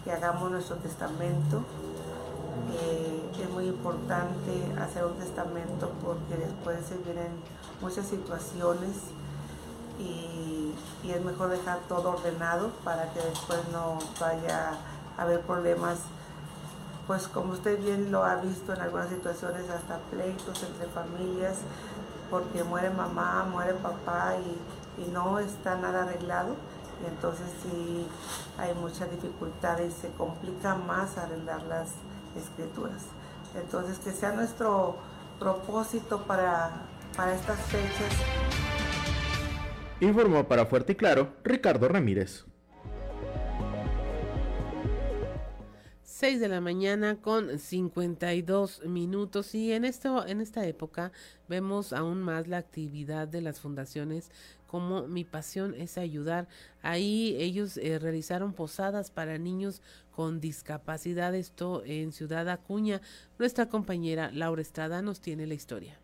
que 0.04 0.12
hagamos 0.12 0.50
nuestro 0.50 0.76
testamento. 0.76 1.62
Eh, 2.80 3.18
es 3.42 3.50
muy 3.50 3.66
importante 3.66 4.74
hacer 4.80 5.04
un 5.04 5.14
testamento 5.14 5.90
porque 6.04 6.36
después 6.36 6.78
se 6.86 6.96
vienen 6.98 7.30
muchas 7.80 8.06
situaciones 8.06 8.96
y, 9.98 10.74
es 11.08 11.24
mejor 11.24 11.48
dejar 11.48 11.78
todo 11.88 12.10
ordenado 12.10 12.68
para 12.84 13.10
que 13.14 13.20
después 13.20 13.60
no 13.72 13.98
vaya 14.20 14.72
a 15.16 15.22
haber 15.22 15.40
problemas. 15.40 16.00
Pues 17.06 17.26
como 17.28 17.54
usted 17.54 17.80
bien 17.82 18.12
lo 18.12 18.24
ha 18.24 18.34
visto 18.36 18.74
en 18.74 18.80
algunas 18.82 19.08
situaciones, 19.08 19.70
hasta 19.70 19.96
pleitos 20.10 20.62
entre 20.64 20.86
familias, 20.88 21.56
porque 22.30 22.62
muere 22.62 22.90
mamá, 22.90 23.46
muere 23.50 23.72
papá 23.74 24.34
y, 24.36 25.10
no 25.12 25.38
está 25.38 25.76
nada 25.76 26.02
arreglado 26.02 26.56
entonces 27.06 27.46
sí 27.62 28.06
hay 28.58 28.74
mucha 28.74 29.06
dificultad 29.06 29.78
y 29.80 29.90
se 29.90 30.08
complica 30.16 30.74
más 30.74 31.16
arrendar 31.18 31.62
las 31.64 31.90
escrituras. 32.36 33.04
Entonces 33.54 33.98
que 33.98 34.12
sea 34.12 34.32
nuestro 34.32 34.96
propósito 35.38 36.22
para, 36.24 36.70
para 37.16 37.34
estas 37.34 37.58
fechas. 37.66 38.12
Informó 40.00 40.46
para 40.46 40.66
Fuerte 40.66 40.92
y 40.92 40.96
Claro 40.96 41.34
Ricardo 41.44 41.88
Ramírez. 41.88 42.47
6 46.18 46.40
de 46.40 46.48
la 46.48 46.60
mañana 46.60 47.14
con 47.14 47.60
52 47.60 48.86
minutos 48.86 49.54
y 49.54 49.72
en 49.72 49.84
esto 49.84 50.26
en 50.26 50.40
esta 50.40 50.66
época 50.66 51.12
vemos 51.48 51.92
aún 51.92 52.22
más 52.22 52.48
la 52.48 52.56
actividad 52.56 53.28
de 53.28 53.40
las 53.40 53.60
fundaciones 53.60 54.32
como 54.66 55.06
Mi 55.06 55.22
Pasión 55.22 55.74
es 55.74 55.96
Ayudar. 55.96 56.48
Ahí 56.82 57.36
ellos 57.38 57.76
eh, 57.76 58.00
realizaron 58.00 58.52
posadas 58.52 59.12
para 59.12 59.38
niños 59.38 59.80
con 60.10 60.40
discapacidad, 60.40 61.36
esto 61.36 61.84
en 61.84 62.10
Ciudad 62.10 62.48
Acuña. 62.48 63.00
Nuestra 63.38 63.68
compañera 63.68 64.32
Laura 64.32 64.60
Estrada 64.60 65.02
nos 65.02 65.20
tiene 65.20 65.46
la 65.46 65.54
historia. 65.54 66.00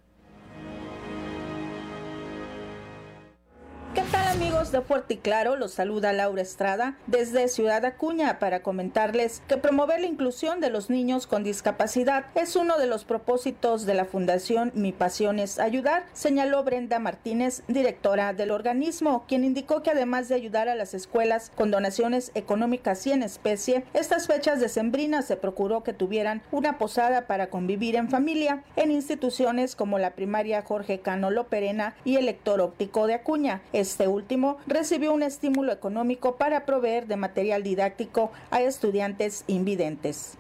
¿Qué 3.95 4.03
tal 4.11 4.27
amigos 4.27 4.73
de 4.73 4.81
Fuerte 4.81 5.15
y 5.15 5.17
Claro? 5.19 5.55
Los 5.55 5.75
saluda 5.75 6.13
Laura 6.13 6.43
Estrada 6.43 6.97
desde 7.07 7.47
Ciudad 7.47 7.85
Acuña 7.85 8.41
para 8.41 8.61
comentarles 8.61 9.41
que 9.47 9.57
promover 9.57 10.01
la 10.01 10.09
inclusión 10.09 10.59
de 10.59 10.69
los 10.69 10.91
niños 10.91 11.29
con 11.29 11.45
discapacidad 11.45 12.25
es 12.35 12.57
uno 12.57 12.77
de 12.77 12.89
los 12.89 13.05
propósitos 13.05 13.87
de 13.87 13.95
la 13.95 14.05
Fundación 14.05 14.73
Mi 14.75 14.91
Pasión 14.91 15.39
es 15.39 15.61
Ayudar, 15.61 16.07
señaló 16.13 16.65
Brenda 16.65 16.99
Martínez, 16.99 17.63
directora 17.69 18.33
del 18.33 18.51
organismo, 18.51 19.27
quien 19.29 19.45
indicó 19.45 19.85
que 19.85 19.93
además 19.93 20.29
de 20.29 20.35
ayudar 20.35 20.69
a 20.69 20.75
las 20.75 20.93
escuelas 20.93 21.53
con 21.55 21.71
donaciones 21.71 22.33
económicas 22.35 23.07
y 23.07 23.13
en 23.13 23.23
especie, 23.23 23.85
estas 23.95 24.27
fechas 24.27 24.59
decembrinas 24.59 25.25
se 25.27 25.37
procuró 25.37 25.85
que 25.85 25.93
tuvieran 25.93 26.43
una 26.51 26.79
posada 26.79 27.29
para 27.29 27.47
convivir 27.47 27.95
en 27.95 28.11
familia 28.11 28.65
en 28.75 28.91
instituciones 28.91 29.77
como 29.77 30.01
la 30.01 30.17
primaria 30.17 30.63
Jorge 30.63 30.99
Cano 30.99 31.31
Loperena 31.31 31.95
y 32.05 32.17
el 32.17 32.27
lector 32.27 32.61
óptico 32.61 33.07
de 33.07 33.15
Acuña. 33.15 33.63
Este 33.85 34.09
último 34.09 34.57
recibió 34.67 35.13
un 35.13 35.23
estímulo 35.23 35.71
económico 35.71 36.37
para 36.37 36.65
proveer 36.65 37.07
de 37.07 37.17
material 37.17 37.63
didáctico 37.63 38.33
a 38.51 38.63
estudiantes 38.63 39.45
invidentes 39.47 40.39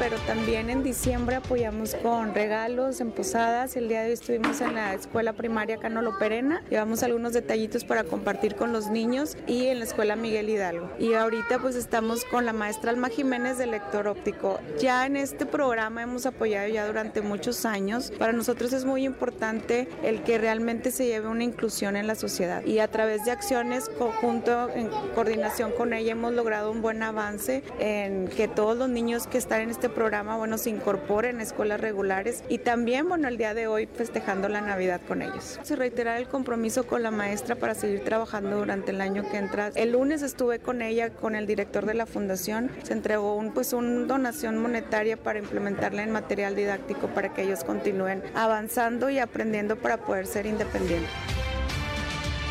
pero 0.00 0.16
también 0.20 0.70
en 0.70 0.82
diciembre 0.82 1.36
apoyamos 1.36 1.94
con 1.94 2.34
regalos 2.34 3.02
en 3.02 3.10
posadas. 3.10 3.76
El 3.76 3.86
día 3.86 4.00
de 4.00 4.06
hoy 4.06 4.12
estuvimos 4.14 4.62
en 4.62 4.74
la 4.74 4.94
escuela 4.94 5.34
primaria 5.34 5.76
Canolo 5.76 6.18
Perena. 6.18 6.62
Llevamos 6.70 7.02
algunos 7.02 7.34
detallitos 7.34 7.84
para 7.84 8.04
compartir 8.04 8.56
con 8.56 8.72
los 8.72 8.88
niños 8.88 9.36
y 9.46 9.66
en 9.66 9.78
la 9.78 9.84
escuela 9.84 10.16
Miguel 10.16 10.48
Hidalgo. 10.48 10.90
Y 10.98 11.12
ahorita 11.12 11.58
pues 11.58 11.76
estamos 11.76 12.24
con 12.24 12.46
la 12.46 12.54
maestra 12.54 12.90
Alma 12.90 13.10
Jiménez 13.10 13.58
de 13.58 13.66
lector 13.66 14.08
óptico. 14.08 14.58
Ya 14.80 15.04
en 15.04 15.16
este 15.16 15.44
programa 15.44 16.02
hemos 16.02 16.24
apoyado 16.24 16.66
ya 16.68 16.86
durante 16.86 17.20
muchos 17.20 17.66
años. 17.66 18.10
Para 18.18 18.32
nosotros 18.32 18.72
es 18.72 18.86
muy 18.86 19.04
importante 19.04 19.86
el 20.02 20.22
que 20.22 20.38
realmente 20.38 20.92
se 20.92 21.04
lleve 21.04 21.28
una 21.28 21.44
inclusión 21.44 21.94
en 21.96 22.06
la 22.06 22.14
sociedad 22.14 22.64
y 22.64 22.78
a 22.78 22.88
través 22.88 23.26
de 23.26 23.32
acciones 23.32 23.90
conjunto 23.90 24.70
en 24.70 24.88
coordinación 25.14 25.72
con 25.72 25.92
ella 25.92 26.12
hemos 26.12 26.32
logrado 26.32 26.70
un 26.70 26.80
buen 26.80 27.02
avance 27.02 27.62
en 27.78 28.28
que 28.28 28.48
todos 28.48 28.78
los 28.78 28.88
niños 28.88 29.26
que 29.26 29.36
están 29.36 29.60
en 29.60 29.68
este 29.68 29.89
programa, 29.90 30.36
bueno, 30.36 30.58
se 30.58 30.70
incorporen 30.70 31.36
en 31.36 31.40
escuelas 31.40 31.80
regulares 31.80 32.42
y 32.48 32.58
también, 32.58 33.08
bueno, 33.08 33.28
el 33.28 33.36
día 33.36 33.54
de 33.54 33.66
hoy 33.66 33.86
festejando 33.86 34.48
la 34.48 34.60
Navidad 34.60 35.00
con 35.06 35.22
ellos. 35.22 35.60
Se 35.62 35.76
reitera 35.76 36.18
el 36.18 36.28
compromiso 36.28 36.86
con 36.86 37.02
la 37.02 37.10
maestra 37.10 37.56
para 37.56 37.74
seguir 37.74 38.04
trabajando 38.04 38.58
durante 38.58 38.90
el 38.90 39.00
año 39.00 39.28
que 39.30 39.38
entra. 39.38 39.70
El 39.74 39.92
lunes 39.92 40.22
estuve 40.22 40.58
con 40.58 40.82
ella, 40.82 41.10
con 41.10 41.34
el 41.34 41.46
director 41.46 41.86
de 41.86 41.94
la 41.94 42.06
fundación, 42.06 42.70
se 42.82 42.92
entregó 42.92 43.36
un, 43.36 43.52
pues, 43.52 43.72
una 43.72 44.06
donación 44.06 44.58
monetaria 44.58 45.16
para 45.16 45.38
implementarla 45.38 46.02
en 46.02 46.10
material 46.10 46.56
didáctico 46.56 47.08
para 47.08 47.32
que 47.32 47.42
ellos 47.42 47.64
continúen 47.64 48.22
avanzando 48.34 49.10
y 49.10 49.18
aprendiendo 49.18 49.76
para 49.76 49.98
poder 49.98 50.26
ser 50.26 50.46
independientes. 50.46 51.10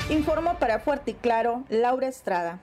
Informo 0.10 0.58
para 0.58 0.80
Fuerte 0.80 1.12
y 1.12 1.14
Claro, 1.14 1.66
Laura 1.70 2.08
Estrada. 2.08 2.60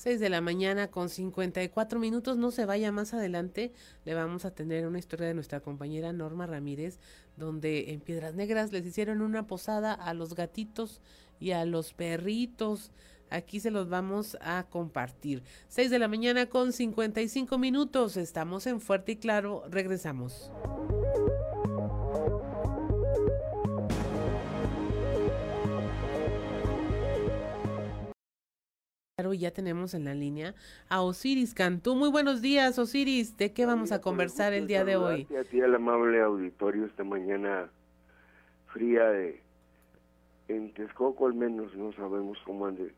6 0.00 0.18
de 0.18 0.30
la 0.30 0.40
mañana 0.40 0.90
con 0.90 1.10
54 1.10 2.00
minutos. 2.00 2.38
No 2.38 2.50
se 2.50 2.64
vaya 2.64 2.90
más 2.90 3.12
adelante. 3.12 3.74
Le 4.06 4.14
vamos 4.14 4.46
a 4.46 4.50
tener 4.50 4.86
una 4.86 4.98
historia 4.98 5.26
de 5.26 5.34
nuestra 5.34 5.60
compañera 5.60 6.10
Norma 6.14 6.46
Ramírez, 6.46 6.98
donde 7.36 7.92
en 7.92 8.00
Piedras 8.00 8.34
Negras 8.34 8.72
les 8.72 8.86
hicieron 8.86 9.20
una 9.20 9.46
posada 9.46 9.92
a 9.92 10.14
los 10.14 10.34
gatitos 10.34 11.02
y 11.38 11.50
a 11.50 11.66
los 11.66 11.92
perritos. 11.92 12.92
Aquí 13.28 13.60
se 13.60 13.70
los 13.70 13.90
vamos 13.90 14.38
a 14.40 14.64
compartir. 14.70 15.42
6 15.68 15.90
de 15.90 15.98
la 15.98 16.08
mañana 16.08 16.46
con 16.46 16.72
55 16.72 17.58
minutos. 17.58 18.16
Estamos 18.16 18.66
en 18.66 18.80
Fuerte 18.80 19.12
y 19.12 19.16
Claro. 19.16 19.64
Regresamos. 19.68 20.50
Ya 29.34 29.50
tenemos 29.50 29.94
en 29.94 30.04
la 30.04 30.14
línea 30.14 30.54
a 30.88 31.02
Osiris 31.02 31.54
Cantú. 31.54 31.94
Muy 31.94 32.10
buenos 32.10 32.40
días, 32.40 32.78
Osiris. 32.78 33.36
¿De 33.36 33.52
qué 33.52 33.66
vamos 33.66 33.92
a 33.92 34.00
conversar 34.00 34.52
el 34.52 34.66
día 34.66 34.84
de 34.84 34.96
hoy? 34.96 35.26
A 35.38 35.44
ti, 35.44 35.60
al 35.60 35.74
amable 35.74 36.20
auditorio, 36.20 36.86
esta 36.86 37.04
mañana 37.04 37.70
fría 38.72 39.04
de... 39.04 39.40
En 40.48 40.72
Texcoco 40.74 41.26
al 41.26 41.34
menos 41.34 41.74
no 41.76 41.92
sabemos 41.92 42.38
cómo 42.44 42.66
ande. 42.66 42.92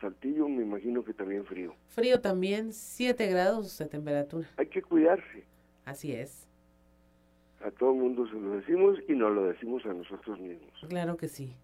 Saltillo 0.00 0.48
me 0.48 0.62
imagino 0.62 1.02
que 1.04 1.14
también 1.14 1.44
frío. 1.44 1.74
Frío 1.88 2.20
también, 2.20 2.72
7 2.72 3.26
grados 3.28 3.78
de 3.78 3.86
temperatura. 3.86 4.48
Hay 4.56 4.66
que 4.66 4.82
cuidarse. 4.82 5.44
Así 5.84 6.12
es. 6.12 6.46
A 7.64 7.70
todo 7.70 7.92
el 7.92 7.98
mundo 7.98 8.26
se 8.28 8.34
lo 8.34 8.50
decimos 8.56 8.98
y 9.08 9.12
nos 9.14 9.32
lo 9.32 9.46
decimos 9.46 9.84
a 9.86 9.94
nosotros 9.94 10.38
mismos. 10.38 10.70
Claro 10.88 11.16
que 11.16 11.28
sí. 11.28 11.56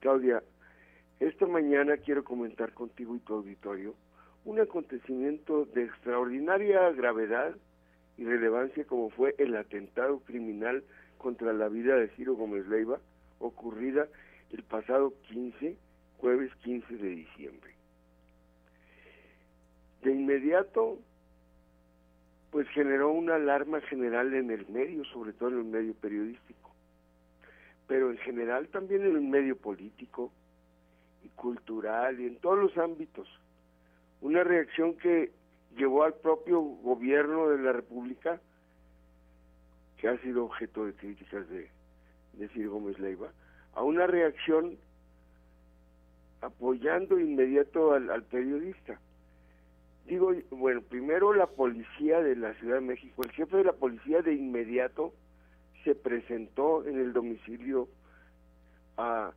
Claudia, 0.00 0.42
esta 1.20 1.46
mañana 1.46 1.96
quiero 1.98 2.24
comentar 2.24 2.72
contigo 2.72 3.14
y 3.14 3.20
tu 3.20 3.34
auditorio 3.34 3.94
un 4.44 4.60
acontecimiento 4.60 5.64
de 5.66 5.84
extraordinaria 5.84 6.90
gravedad 6.90 7.54
y 8.18 8.24
relevancia 8.24 8.84
como 8.84 9.10
fue 9.10 9.34
el 9.38 9.56
atentado 9.56 10.20
criminal 10.20 10.84
contra 11.18 11.52
la 11.52 11.68
vida 11.68 11.96
de 11.96 12.08
Ciro 12.08 12.34
Gómez 12.34 12.66
Leiva 12.66 12.98
ocurrida 13.38 14.06
el 14.52 14.62
pasado 14.62 15.14
15, 15.28 15.76
jueves 16.18 16.54
15 16.62 16.96
de 16.96 17.08
diciembre. 17.08 17.74
De 20.02 20.12
inmediato, 20.12 20.98
pues 22.50 22.68
generó 22.68 23.10
una 23.10 23.36
alarma 23.36 23.80
general 23.80 24.34
en 24.34 24.50
el 24.50 24.66
medio, 24.68 25.04
sobre 25.06 25.32
todo 25.32 25.48
en 25.48 25.58
el 25.58 25.64
medio 25.64 25.94
periodístico, 25.94 26.74
pero 27.88 28.10
en 28.10 28.18
general 28.18 28.68
también 28.68 29.02
en 29.02 29.16
el 29.16 29.22
medio 29.22 29.56
político, 29.56 30.30
y 31.24 31.28
cultural 31.30 32.20
y 32.20 32.26
en 32.26 32.36
todos 32.36 32.58
los 32.58 32.76
ámbitos. 32.78 33.28
Una 34.20 34.44
reacción 34.44 34.96
que 34.96 35.32
llevó 35.76 36.04
al 36.04 36.14
propio 36.14 36.60
gobierno 36.60 37.48
de 37.48 37.62
la 37.62 37.72
República, 37.72 38.40
que 39.96 40.08
ha 40.08 40.18
sido 40.18 40.44
objeto 40.44 40.86
de 40.86 40.92
críticas 40.92 41.48
de, 41.48 41.70
de 42.34 42.48
Ciro 42.48 42.72
Gómez 42.72 42.98
Leiva, 42.98 43.30
a 43.74 43.82
una 43.82 44.06
reacción 44.06 44.76
apoyando 46.40 47.18
inmediato 47.18 47.92
al, 47.92 48.10
al 48.10 48.22
periodista. 48.24 49.00
Digo, 50.06 50.32
bueno, 50.50 50.82
primero 50.82 51.32
la 51.32 51.46
policía 51.46 52.20
de 52.20 52.36
la 52.36 52.52
Ciudad 52.54 52.76
de 52.76 52.82
México, 52.82 53.22
el 53.24 53.32
jefe 53.32 53.56
de 53.56 53.64
la 53.64 53.72
policía 53.72 54.20
de 54.20 54.34
inmediato 54.34 55.14
se 55.82 55.94
presentó 55.94 56.86
en 56.86 56.98
el 56.98 57.12
domicilio 57.12 57.88
a, 58.98 59.32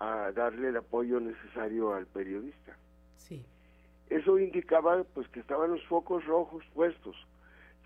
a 0.00 0.32
darle 0.32 0.68
el 0.68 0.76
apoyo 0.78 1.20
necesario 1.20 1.94
al 1.94 2.06
periodista. 2.06 2.76
Sí. 3.16 3.44
Eso 4.08 4.38
indicaba 4.38 5.04
pues 5.14 5.28
que 5.28 5.40
estaban 5.40 5.70
los 5.70 5.84
focos 5.86 6.24
rojos 6.24 6.64
puestos. 6.74 7.14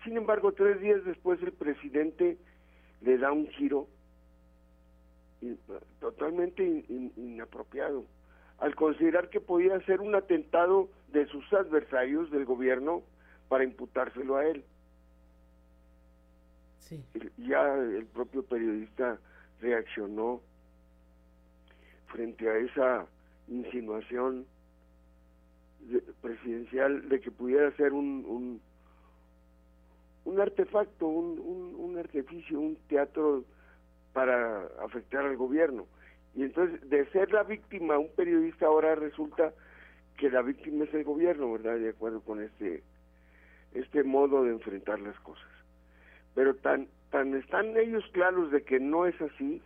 Sin 0.03 0.17
embargo, 0.17 0.53
tres 0.53 0.79
días 0.81 1.03
después 1.05 1.41
el 1.43 1.51
presidente 1.51 2.37
le 3.01 3.17
da 3.17 3.31
un 3.31 3.47
giro 3.49 3.87
totalmente 5.99 6.63
inapropiado 6.87 8.05
al 8.57 8.73
considerar 8.75 9.29
que 9.29 9.41
podía 9.41 9.79
ser 9.81 9.99
un 10.01 10.15
atentado 10.15 10.89
de 11.09 11.27
sus 11.27 11.51
adversarios 11.53 12.31
del 12.31 12.45
gobierno 12.45 13.03
para 13.49 13.65
imputárselo 13.65 14.37
a 14.37 14.45
él. 14.47 14.63
Sí. 16.79 17.03
Ya 17.37 17.73
el 17.73 18.05
propio 18.05 18.43
periodista 18.43 19.19
reaccionó 19.59 20.41
frente 22.15 22.49
a 22.49 22.57
esa 22.57 23.05
insinuación 23.49 24.45
presidencial 26.21 27.09
de 27.09 27.19
que 27.19 27.29
pudiera 27.29 27.71
ser 27.75 27.93
un, 27.93 28.61
un, 30.23 30.39
artefacto, 30.39 31.07
un, 31.07 31.39
un, 31.39 31.75
un, 31.75 31.97
artificio, 31.97 32.59
un 32.59 32.77
teatro 32.87 33.43
para 34.13 34.65
afectar 34.83 35.25
al 35.25 35.35
gobierno. 35.35 35.85
Y 36.35 36.43
entonces, 36.43 36.89
de 36.89 37.05
ser 37.11 37.31
la 37.31 37.43
víctima, 37.43 37.97
un 37.97 38.09
periodista 38.15 38.65
ahora 38.65 38.95
resulta 38.95 39.53
que 40.17 40.29
la 40.29 40.41
víctima 40.41 40.85
es 40.85 40.93
el 40.93 41.03
gobierno, 41.03 41.51
¿verdad? 41.51 41.77
De 41.77 41.89
acuerdo 41.89 42.21
con 42.21 42.41
este, 42.41 42.81
este 43.73 44.03
modo 44.03 44.43
de 44.43 44.51
enfrentar 44.51 44.99
las 44.99 45.19
cosas. 45.19 45.49
Pero 46.33 46.55
tan, 46.55 46.87
tan 47.11 47.35
están 47.35 47.77
ellos 47.77 48.03
claros 48.11 48.51
de 48.51 48.63
que 48.63 48.79
no 48.79 49.05
es 49.05 49.19
así, 49.21 49.61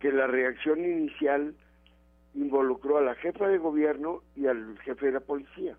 que 0.00 0.10
la 0.10 0.26
reacción 0.26 0.80
inicial 0.80 1.54
involucró 2.34 2.98
a 2.98 3.02
la 3.02 3.14
jefa 3.16 3.48
de 3.48 3.58
gobierno 3.58 4.22
y 4.34 4.46
al 4.46 4.78
jefe 4.80 5.06
de 5.06 5.12
la 5.12 5.20
policía. 5.20 5.76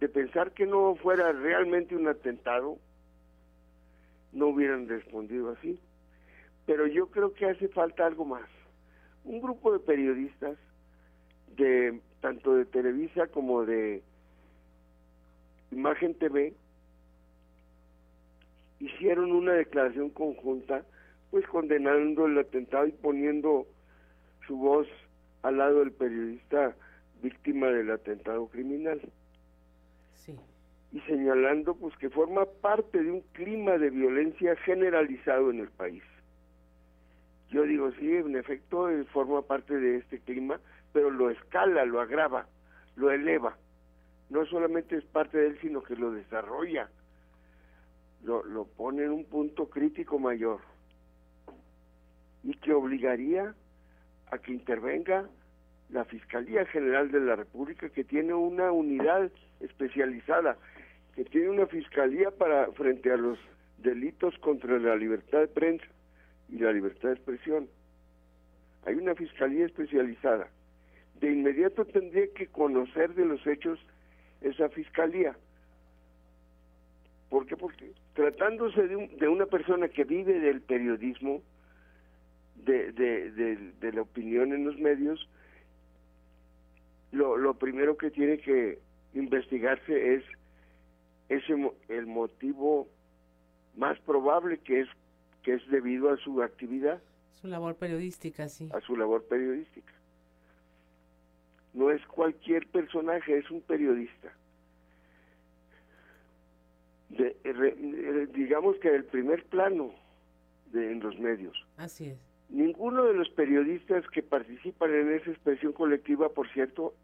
De 0.00 0.08
pensar 0.08 0.52
que 0.52 0.66
no 0.66 0.96
fuera 0.96 1.30
realmente 1.32 1.94
un 1.94 2.08
atentado, 2.08 2.78
no 4.32 4.48
hubieran 4.48 4.88
respondido 4.88 5.50
así. 5.50 5.78
Pero 6.66 6.86
yo 6.86 7.08
creo 7.08 7.34
que 7.34 7.46
hace 7.46 7.68
falta 7.68 8.06
algo 8.06 8.24
más. 8.24 8.48
Un 9.24 9.40
grupo 9.40 9.72
de 9.72 9.78
periodistas, 9.78 10.56
de 11.56 12.00
tanto 12.20 12.54
de 12.54 12.64
Televisa 12.64 13.26
como 13.28 13.64
de 13.64 14.02
Imagen 15.70 16.14
TV, 16.14 16.54
hicieron 18.80 19.32
una 19.32 19.52
declaración 19.52 20.10
conjunta, 20.10 20.84
pues 21.34 21.48
condenando 21.48 22.26
el 22.26 22.38
atentado 22.38 22.86
y 22.86 22.92
poniendo 22.92 23.66
su 24.46 24.56
voz 24.56 24.86
al 25.42 25.58
lado 25.58 25.80
del 25.80 25.90
periodista 25.90 26.76
víctima 27.24 27.66
del 27.70 27.90
atentado 27.90 28.46
criminal. 28.46 29.00
Sí. 30.14 30.38
Y 30.92 31.00
señalando 31.00 31.74
pues 31.74 31.96
que 31.96 32.08
forma 32.08 32.44
parte 32.44 33.02
de 33.02 33.10
un 33.10 33.22
clima 33.32 33.78
de 33.78 33.90
violencia 33.90 34.54
generalizado 34.58 35.50
en 35.50 35.58
el 35.58 35.70
país. 35.70 36.04
Yo 37.50 37.64
digo, 37.64 37.90
sí, 37.98 38.14
en 38.14 38.36
efecto, 38.36 38.88
eh, 38.88 39.02
forma 39.06 39.42
parte 39.42 39.76
de 39.76 39.96
este 39.96 40.20
clima, 40.20 40.60
pero 40.92 41.10
lo 41.10 41.30
escala, 41.30 41.84
lo 41.84 42.00
agrava, 42.00 42.46
lo 42.94 43.10
eleva. 43.10 43.58
No 44.30 44.46
solamente 44.46 44.98
es 44.98 45.04
parte 45.06 45.36
de 45.36 45.48
él, 45.48 45.58
sino 45.60 45.82
que 45.82 45.96
lo 45.96 46.12
desarrolla, 46.12 46.88
lo, 48.22 48.44
lo 48.44 48.66
pone 48.66 49.02
en 49.02 49.10
un 49.10 49.24
punto 49.24 49.68
crítico 49.68 50.20
mayor 50.20 50.60
y 52.44 52.54
que 52.54 52.72
obligaría 52.72 53.54
a 54.30 54.38
que 54.38 54.52
intervenga 54.52 55.28
la 55.90 56.04
Fiscalía 56.04 56.64
General 56.66 57.10
de 57.10 57.20
la 57.20 57.36
República, 57.36 57.88
que 57.88 58.04
tiene 58.04 58.34
una 58.34 58.70
unidad 58.70 59.30
especializada, 59.60 60.56
que 61.14 61.24
tiene 61.24 61.50
una 61.50 61.66
fiscalía 61.66 62.30
para 62.30 62.70
frente 62.72 63.10
a 63.12 63.16
los 63.16 63.38
delitos 63.78 64.36
contra 64.38 64.78
la 64.78 64.96
libertad 64.96 65.40
de 65.40 65.48
prensa 65.48 65.86
y 66.48 66.58
la 66.58 66.72
libertad 66.72 67.08
de 67.08 67.14
expresión. 67.14 67.68
Hay 68.86 68.94
una 68.94 69.14
fiscalía 69.14 69.66
especializada. 69.66 70.48
De 71.20 71.32
inmediato 71.32 71.84
tendría 71.84 72.26
que 72.34 72.48
conocer 72.48 73.14
de 73.14 73.24
los 73.24 73.46
hechos 73.46 73.78
esa 74.40 74.68
fiscalía. 74.68 75.36
¿Por 77.30 77.46
qué? 77.46 77.56
Porque 77.56 77.92
tratándose 78.14 78.86
de, 78.86 78.96
un, 78.96 79.16
de 79.16 79.28
una 79.28 79.46
persona 79.46 79.88
que 79.88 80.04
vive 80.04 80.38
del 80.40 80.60
periodismo, 80.60 81.42
de, 82.56 82.92
de, 82.92 83.30
de, 83.80 83.92
la 83.92 84.02
opinión 84.02 84.52
en 84.52 84.64
los 84.64 84.78
medios, 84.78 85.28
lo, 87.12 87.36
lo 87.36 87.54
primero 87.54 87.96
que 87.96 88.10
tiene 88.10 88.38
que 88.38 88.78
investigarse 89.14 90.14
es 90.14 90.24
ese 91.28 91.54
el 91.88 92.06
motivo 92.06 92.88
más 93.76 93.98
probable 94.00 94.58
que 94.58 94.80
es 94.80 94.88
que 95.42 95.54
es 95.54 95.68
debido 95.68 96.10
a 96.10 96.16
su 96.16 96.42
actividad. 96.42 97.02
Su 97.40 97.48
labor 97.48 97.76
periodística, 97.76 98.48
sí. 98.48 98.70
A 98.72 98.80
su 98.80 98.96
labor 98.96 99.24
periodística. 99.24 99.92
No 101.74 101.90
es 101.90 102.04
cualquier 102.06 102.66
personaje, 102.68 103.38
es 103.38 103.50
un 103.50 103.60
periodista. 103.60 104.32
De, 107.10 107.36
digamos 108.32 108.76
que 108.78 108.88
el 108.88 109.04
primer 109.04 109.44
plano 109.44 109.92
de, 110.72 110.92
en 110.92 111.00
los 111.00 111.18
medios. 111.18 111.54
Así 111.76 112.06
es. 112.06 112.18
Ninguno 112.50 113.04
de 113.04 113.14
los 113.14 113.28
periodistas 113.30 114.06
que 114.08 114.22
participan 114.22 114.94
en 114.94 115.12
esa 115.12 115.30
expresión 115.30 115.72
colectiva, 115.72 116.28
por 116.28 116.48
cierto, 116.50 116.94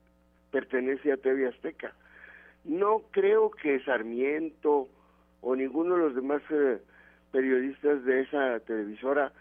pertenece 0.51 1.13
a 1.13 1.17
TV 1.17 1.49
Azteca. 1.49 1.95
No 2.65 3.03
creo 3.11 3.51
que 3.51 3.81
Sarmiento 3.81 4.89
o 5.41 5.57
ninguno 5.57 5.97
de 5.97 6.01
los 6.01 6.15
demás 6.15 6.43
eh, 6.51 6.79
periodistas 7.33 8.05
de 8.05 8.21
esa 8.21 8.61
televisora 8.61 9.33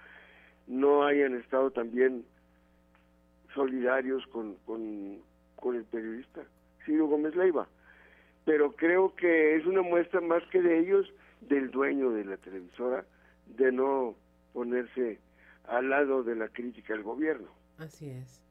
no 0.67 1.03
hayan 1.03 1.35
estado 1.35 1.71
también 1.71 2.23
solidarios 3.53 4.25
con, 4.27 4.55
con, 4.65 5.17
con 5.55 5.75
el 5.75 5.83
periodista 5.85 6.41
Ciro 6.85 7.07
Gómez 7.07 7.35
Leiva. 7.35 7.67
Pero 8.45 8.71
creo 8.75 9.15
que 9.15 9.55
es 9.55 9.65
una 9.65 9.81
muestra 9.81 10.21
más 10.21 10.43
que 10.51 10.61
de 10.61 10.79
ellos, 10.79 11.11
del 11.41 11.71
dueño 11.71 12.11
de 12.11 12.25
la 12.25 12.37
televisora, 12.37 13.05
de 13.57 13.71
no 13.71 14.15
ponerse 14.53 15.19
al 15.69 15.89
lado 15.89 16.23
de 16.23 16.35
la 16.35 16.49
crítica 16.49 16.93
al 16.93 17.03
gobierno. 17.03 17.49
Así 17.77 18.09
es. 18.09 18.41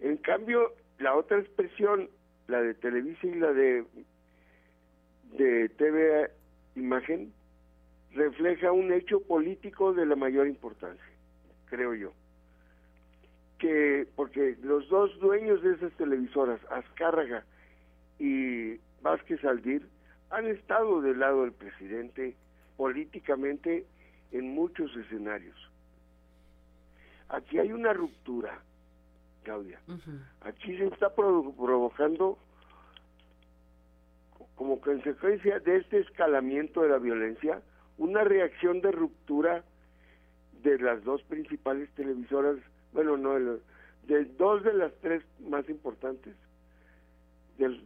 En 0.00 0.16
cambio, 0.16 0.74
la 0.98 1.14
otra 1.14 1.38
expresión, 1.38 2.08
la 2.48 2.60
de 2.60 2.74
Televisa 2.74 3.26
y 3.26 3.34
la 3.34 3.52
de, 3.52 3.84
de 5.38 5.68
TV 5.70 6.30
Imagen, 6.74 7.32
refleja 8.12 8.72
un 8.72 8.92
hecho 8.92 9.20
político 9.20 9.92
de 9.92 10.06
la 10.06 10.16
mayor 10.16 10.46
importancia, 10.46 11.04
creo 11.66 11.94
yo. 11.94 12.12
Que, 13.58 14.08
porque 14.16 14.56
los 14.62 14.88
dos 14.88 15.16
dueños 15.20 15.62
de 15.62 15.74
esas 15.74 15.92
televisoras, 15.92 16.60
Azcárraga 16.70 17.44
y 18.18 18.78
Vázquez 19.02 19.44
Aldir, 19.44 19.86
han 20.30 20.46
estado 20.48 21.00
del 21.00 21.20
lado 21.20 21.42
del 21.42 21.52
presidente 21.52 22.34
políticamente 22.76 23.86
en 24.32 24.54
muchos 24.54 24.94
escenarios. 24.96 25.71
Aquí 27.32 27.58
hay 27.58 27.72
una 27.72 27.94
ruptura, 27.94 28.62
Claudia. 29.42 29.80
Aquí 30.42 30.76
se 30.76 30.86
está 30.86 31.14
provocando 31.14 32.38
como 34.54 34.80
consecuencia 34.80 35.58
de 35.60 35.78
este 35.78 36.00
escalamiento 36.00 36.82
de 36.82 36.90
la 36.90 36.98
violencia 36.98 37.62
una 37.96 38.22
reacción 38.22 38.82
de 38.82 38.92
ruptura 38.92 39.64
de 40.62 40.78
las 40.78 41.02
dos 41.04 41.22
principales 41.22 41.90
televisoras, 41.94 42.56
bueno, 42.92 43.16
no, 43.16 43.34
de, 43.38 44.24
dos 44.36 44.62
de 44.62 44.74
las 44.74 44.92
tres 45.00 45.24
más 45.40 45.66
importantes, 45.70 46.36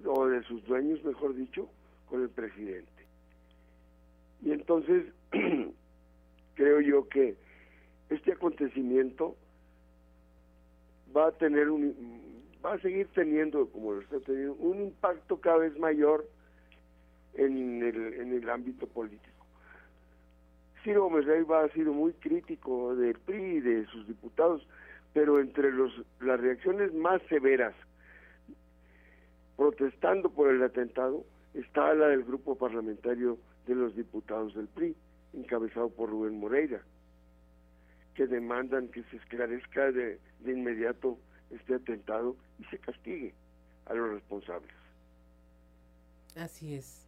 o 0.07 0.27
de 0.27 0.43
sus 0.43 0.65
dueños, 0.67 1.05
mejor 1.05 1.37
dicho, 1.37 1.69
con 2.09 2.23
el 2.23 2.31
presidente. 2.31 3.07
Y 4.43 4.51
entonces, 4.51 5.05
creo 6.55 6.81
yo 6.81 7.09
que 7.09 7.37
este 8.11 8.33
acontecimiento 8.33 9.37
va 11.17 11.29
a 11.29 11.33
tener 11.33 11.71
un 11.71 12.45
va 12.65 12.75
a 12.75 12.79
seguir 12.81 13.09
teniendo 13.15 13.69
como 13.71 13.93
lo 13.93 14.01
está 14.01 14.19
teniendo 14.21 14.55
un 14.55 14.81
impacto 14.81 15.41
cada 15.41 15.59
vez 15.59 15.79
mayor 15.79 16.29
en 17.35 17.83
el, 17.83 18.15
en 18.15 18.33
el 18.33 18.49
ámbito 18.51 18.87
político. 18.87 19.47
Ciro 20.83 21.05
Gómez 21.05 21.27
Leiva 21.27 21.65
ha 21.65 21.69
sido 21.71 21.93
muy 21.93 22.13
crítico 22.15 22.95
del 22.97 23.19
PRI 23.19 23.43
y 23.43 23.61
de 23.61 23.87
sus 23.87 24.07
diputados, 24.07 24.67
pero 25.13 25.41
entre 25.41 25.73
los 25.73 25.93
las 26.21 26.41
reacciones 26.41 26.93
más 26.95 27.21
severas 27.29 27.75
protestando 29.57 30.31
por 30.31 30.49
el 30.49 30.63
atentado 30.63 31.25
está 31.55 31.95
la 31.95 32.09
del 32.09 32.25
grupo 32.25 32.57
parlamentario 32.57 33.39
de 33.67 33.75
los 33.75 33.97
diputados 33.97 34.55
del 34.55 34.69
PRI, 34.69 34.95
encabezado 35.35 35.89
por 35.89 36.11
Rubén 36.11 36.39
Moreira 36.39 36.83
que 38.17 38.27
demandan 38.27 38.89
que 38.89 39.03
se 39.05 39.17
esclarezca 39.17 39.93
de, 39.93 40.19
de 40.41 40.53
inmediato 40.53 41.19
este 41.51 41.75
atentado 41.75 42.37
y 42.59 42.65
se 42.65 42.79
castigue 42.79 43.35
a 43.85 43.95
los 43.95 44.11
responsables. 44.11 44.73
Así 46.35 46.75
es. 46.75 47.07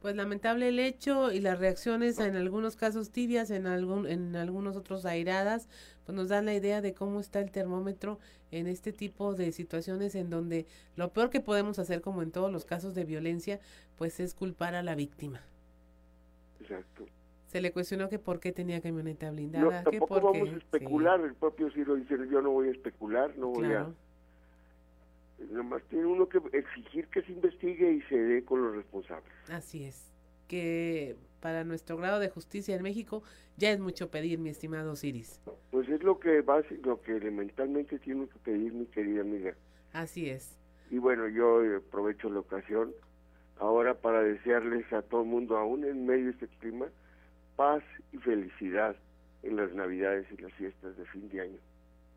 Pues 0.00 0.16
lamentable 0.16 0.68
el 0.68 0.78
hecho 0.80 1.32
y 1.32 1.40
las 1.40 1.58
reacciones 1.58 2.18
en 2.18 2.36
algunos 2.36 2.76
casos 2.76 3.10
tibias, 3.10 3.50
en 3.50 3.66
algún, 3.66 4.06
en 4.06 4.36
algunos 4.36 4.76
otros 4.76 5.06
airadas, 5.06 5.66
pues 6.04 6.14
nos 6.14 6.28
dan 6.28 6.44
la 6.44 6.52
idea 6.52 6.82
de 6.82 6.92
cómo 6.92 7.20
está 7.20 7.40
el 7.40 7.50
termómetro 7.50 8.18
en 8.50 8.66
este 8.66 8.92
tipo 8.92 9.34
de 9.34 9.50
situaciones 9.50 10.14
en 10.14 10.28
donde 10.28 10.66
lo 10.96 11.12
peor 11.14 11.30
que 11.30 11.40
podemos 11.40 11.78
hacer, 11.78 12.02
como 12.02 12.22
en 12.22 12.32
todos 12.32 12.52
los 12.52 12.66
casos 12.66 12.94
de 12.94 13.04
violencia, 13.04 13.60
pues 13.96 14.20
es 14.20 14.34
culpar 14.34 14.74
a 14.74 14.82
la 14.82 14.94
víctima. 14.94 15.40
Exacto. 16.60 17.06
Se 17.54 17.60
le 17.60 17.70
cuestionó 17.70 18.08
que 18.08 18.18
por 18.18 18.40
qué 18.40 18.50
tenía 18.50 18.80
camioneta 18.80 19.30
blindada. 19.30 19.82
No, 19.82 19.88
tampoco 19.88 20.20
vamos 20.20 20.48
a 20.48 20.56
especular, 20.56 21.20
el 21.20 21.36
propio 21.36 21.70
Ciro 21.70 21.94
dice, 21.94 22.16
yo 22.28 22.42
no 22.42 22.50
voy 22.50 22.66
a 22.66 22.72
especular, 22.72 23.32
no 23.38 23.50
voy 23.50 23.72
a... 23.72 23.86
Nomás 25.52 25.84
tiene 25.84 26.04
uno 26.04 26.28
que 26.28 26.40
exigir 26.52 27.06
que 27.06 27.22
se 27.22 27.30
investigue 27.30 27.92
y 27.92 28.02
se 28.08 28.16
dé 28.16 28.44
con 28.44 28.60
los 28.60 28.74
responsables. 28.74 29.32
Así 29.50 29.84
es. 29.84 30.12
Que 30.48 31.14
para 31.38 31.62
nuestro 31.62 31.96
grado 31.96 32.18
de 32.18 32.28
justicia 32.28 32.74
en 32.74 32.82
México 32.82 33.22
ya 33.56 33.70
es 33.70 33.78
mucho 33.78 34.10
pedir, 34.10 34.40
mi 34.40 34.50
estimado 34.50 34.96
Ciris. 34.96 35.40
Pues 35.70 35.88
es 35.88 36.02
lo 36.02 36.18
que 36.18 36.40
va, 36.40 36.60
lo 36.82 37.00
que 37.02 37.18
elementalmente 37.18 38.00
tiene 38.00 38.26
que 38.26 38.38
pedir 38.40 38.72
mi 38.72 38.86
querida 38.86 39.20
amiga. 39.20 39.54
Así 39.92 40.28
es. 40.28 40.58
Y 40.90 40.98
bueno, 40.98 41.28
yo 41.28 41.60
aprovecho 41.76 42.28
la 42.30 42.40
ocasión 42.40 42.92
ahora 43.60 43.94
para 43.94 44.24
desearles 44.24 44.92
a 44.92 45.02
todo 45.02 45.22
el 45.22 45.28
mundo, 45.28 45.56
aún 45.56 45.84
en 45.84 46.04
medio 46.04 46.24
de 46.24 46.30
este 46.32 46.48
clima, 46.58 46.88
paz 47.56 47.82
y 48.12 48.18
felicidad 48.18 48.96
en 49.42 49.56
las 49.56 49.72
navidades 49.74 50.26
y 50.32 50.40
las 50.40 50.52
fiestas 50.54 50.96
de 50.96 51.04
fin 51.06 51.28
de 51.28 51.40
año. 51.40 51.58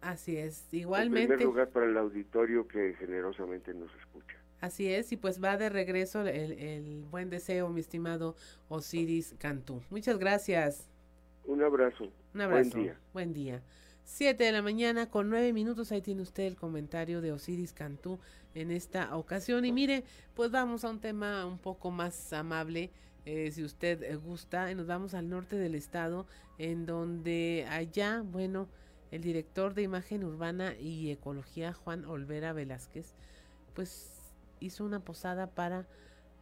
Así 0.02 0.38
es, 0.38 0.68
igualmente. 0.72 1.34
En 1.34 1.40
primer 1.40 1.46
lugar 1.46 1.70
para 1.70 1.88
el 1.88 1.98
auditorio 1.98 2.68
que 2.68 2.94
generosamente 3.00 3.74
nos 3.74 3.90
escucha. 3.96 4.38
Así 4.62 4.92
es, 4.92 5.12
y 5.12 5.18
pues 5.18 5.44
va 5.44 5.58
de 5.58 5.70
regreso 5.70 6.22
el, 6.22 6.52
el 6.54 7.06
buen 7.12 7.30
deseo, 7.30 7.70
mi 7.70 7.82
estimado 7.82 8.36
Osiris 8.70 9.36
Cantú. 9.38 9.82
Muchas 9.90 10.18
gracias. 10.18 10.90
Un 11.46 11.62
abrazo. 11.64 12.12
Un 12.34 12.42
abrazo. 12.42 12.72
Buen 12.72 12.84
día. 12.84 13.00
Buen 13.14 13.34
día. 13.34 13.64
Siete 14.04 14.46
de 14.46 14.52
la 14.54 14.62
mañana 14.62 15.10
con 15.10 15.30
nueve 15.30 15.52
minutos, 15.52 15.92
ahí 15.92 16.02
tiene 16.02 16.22
usted 16.22 16.44
el 16.44 16.56
comentario 16.56 17.20
de 17.22 17.34
Osiris 17.34 17.74
Cantú 17.74 18.20
en 18.56 18.72
esta 18.72 19.16
ocasión. 19.16 19.66
Y 19.66 19.72
mire, 19.72 20.06
pues 20.34 20.50
vamos 20.50 20.86
a 20.86 20.90
un 20.90 21.02
tema 21.02 21.46
un 21.46 21.60
poco 21.60 21.92
más 21.92 22.32
amable, 22.34 22.90
eh, 23.28 23.52
si 23.52 23.62
usted 23.62 24.04
eh, 24.04 24.16
gusta, 24.16 24.72
y 24.72 24.76
nos 24.76 24.88
vamos 24.88 25.14
al 25.14 25.28
norte 25.28 25.58
del 25.58 25.76
estado, 25.76 26.26
en 26.58 26.86
donde 26.86 27.68
allá, 27.70 28.22
bueno, 28.22 28.70
el 29.12 29.22
director 29.22 29.74
de 29.74 29.82
imagen 29.82 30.24
urbana 30.24 30.76
y 30.80 31.12
ecología, 31.12 31.74
Juan 31.74 32.06
Olvera 32.06 32.54
Velázquez, 32.54 33.16
pues 33.74 34.32
hizo 34.62 34.86
una 34.86 35.02
posada 35.02 35.48
para 35.48 35.86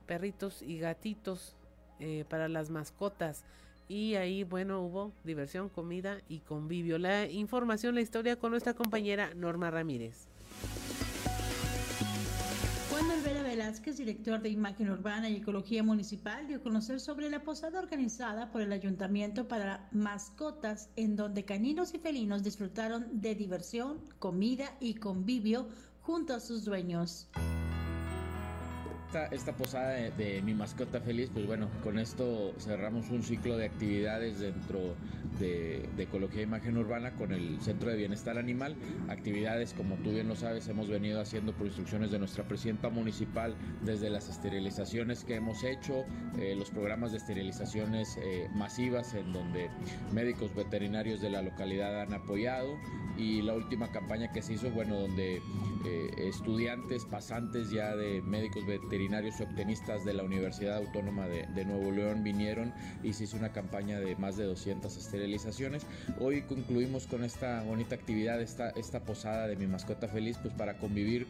perritos 0.05 0.61
y 0.61 0.77
gatitos, 0.77 1.55
eh, 1.99 2.23
para 2.29 2.47
las 2.47 2.69
mascotas. 2.69 3.45
Y 3.87 4.13
ahí, 4.13 4.43
bueno, 4.43 4.81
hubo 4.81 5.11
diversión, 5.23 5.69
comida 5.69 6.19
y 6.29 6.41
convivio. 6.41 6.99
La 6.99 7.25
información, 7.25 7.95
la 7.95 8.01
historia 8.01 8.35
con 8.35 8.51
nuestra 8.51 8.75
compañera 8.75 9.33
Norma 9.33 9.71
Ramírez. 9.71 10.27
Velázquez, 13.65 13.97
director 13.97 14.39
de 14.43 14.49
Imagen 14.49 14.91
Urbana 14.91 15.27
y 15.27 15.37
Ecología 15.37 15.81
Municipal, 15.81 16.45
dio 16.45 16.57
a 16.57 16.61
conocer 16.61 16.99
sobre 16.99 17.31
la 17.31 17.41
posada 17.41 17.79
organizada 17.79 18.51
por 18.51 18.61
el 18.61 18.71
Ayuntamiento 18.71 19.47
para 19.47 19.89
mascotas, 19.91 20.91
en 20.95 21.15
donde 21.15 21.45
caninos 21.45 21.95
y 21.95 21.97
felinos 21.97 22.43
disfrutaron 22.43 23.07
de 23.11 23.33
diversión, 23.33 24.01
comida 24.19 24.75
y 24.79 24.93
convivio 24.93 25.67
junto 26.01 26.35
a 26.35 26.41
sus 26.41 26.63
dueños 26.63 27.27
esta, 29.31 29.53
posada 29.53 29.91
de, 29.91 30.41
mi 30.43 30.53
mascota 30.53 30.99
feliz, 30.99 31.29
pues 31.33 31.45
bueno, 31.45 31.69
con 31.83 31.99
esto 31.99 32.53
cerramos 32.59 33.09
un 33.09 33.23
ciclo 33.23 33.57
de 33.57 33.65
actividades 33.65 34.39
dentro 34.39 34.95
de, 35.39 35.87
Ecología 35.97 36.41
e 36.41 36.43
Imagen 36.43 36.77
Urbana 36.77 37.11
con 37.11 37.31
el 37.31 37.59
Centro 37.61 37.89
de 37.89 37.97
Bienestar 37.97 38.37
Animal. 38.37 38.75
Actividades, 39.09 39.73
como 39.73 39.95
tú 39.97 40.11
bien 40.11 40.27
lo 40.27 40.35
sabes, 40.35 40.67
hemos 40.67 40.87
venido 40.87 41.19
haciendo 41.19 41.53
por 41.53 41.65
instrucciones 41.65 42.11
de 42.11 42.19
nuestra 42.19 42.43
presidenta 42.47 42.89
municipal 42.89 43.55
desde 43.81 44.09
las 44.09 44.29
esterilizaciones 44.29 45.23
que 45.23 45.35
hemos 45.35 45.63
hecho, 45.63 46.05
eh, 46.37 46.55
los 46.55 46.69
programas 46.69 47.11
de 47.11 47.17
esterilizaciones 47.17 48.17
eh, 48.17 48.47
masivas 48.53 49.13
en 49.15 49.33
donde 49.33 49.69
médicos 50.13 50.53
veterinarios 50.53 51.21
de 51.21 51.29
la 51.29 51.41
localidad 51.41 52.01
han 52.01 52.13
apoyado 52.13 52.77
y 53.17 53.41
la 53.41 53.53
última 53.53 53.91
campaña 53.91 54.31
que 54.31 54.41
se 54.41 54.53
hizo, 54.53 54.69
bueno, 54.71 54.99
donde 54.99 55.41
eh, 55.85 56.09
estudiantes, 56.17 57.05
pasantes 57.05 57.71
ya 57.71 57.95
de 57.95 58.21
médicos 58.21 58.65
veterinarios 58.65 58.94
y 59.01 59.43
optimistas 59.43 60.05
de 60.05 60.13
la 60.13 60.23
Universidad 60.23 60.77
Autónoma 60.77 61.27
de, 61.27 61.65
Nuevo 61.65 61.91
León 61.91 62.23
vinieron 62.23 62.71
y 63.03 63.11
se 63.13 63.25
hizo 63.25 63.35
una 63.35 63.51
campaña 63.51 63.99
de 63.99 64.15
más 64.15 64.37
de 64.37 64.45
200 64.45 64.95
esterilizaciones. 64.95 65.85
Hoy 66.19 66.43
concluimos 66.43 67.05
con 67.05 67.23
esta 67.23 67.61
bonita 67.63 67.95
actividad, 67.95 68.41
esta, 68.41 68.69
esta 68.69 69.01
posada 69.01 69.47
de 69.47 69.57
mi 69.57 69.67
mascota 69.67 70.07
feliz, 70.07 70.37
pues 70.41 70.53
para 70.53 70.77
convivir 70.77 71.27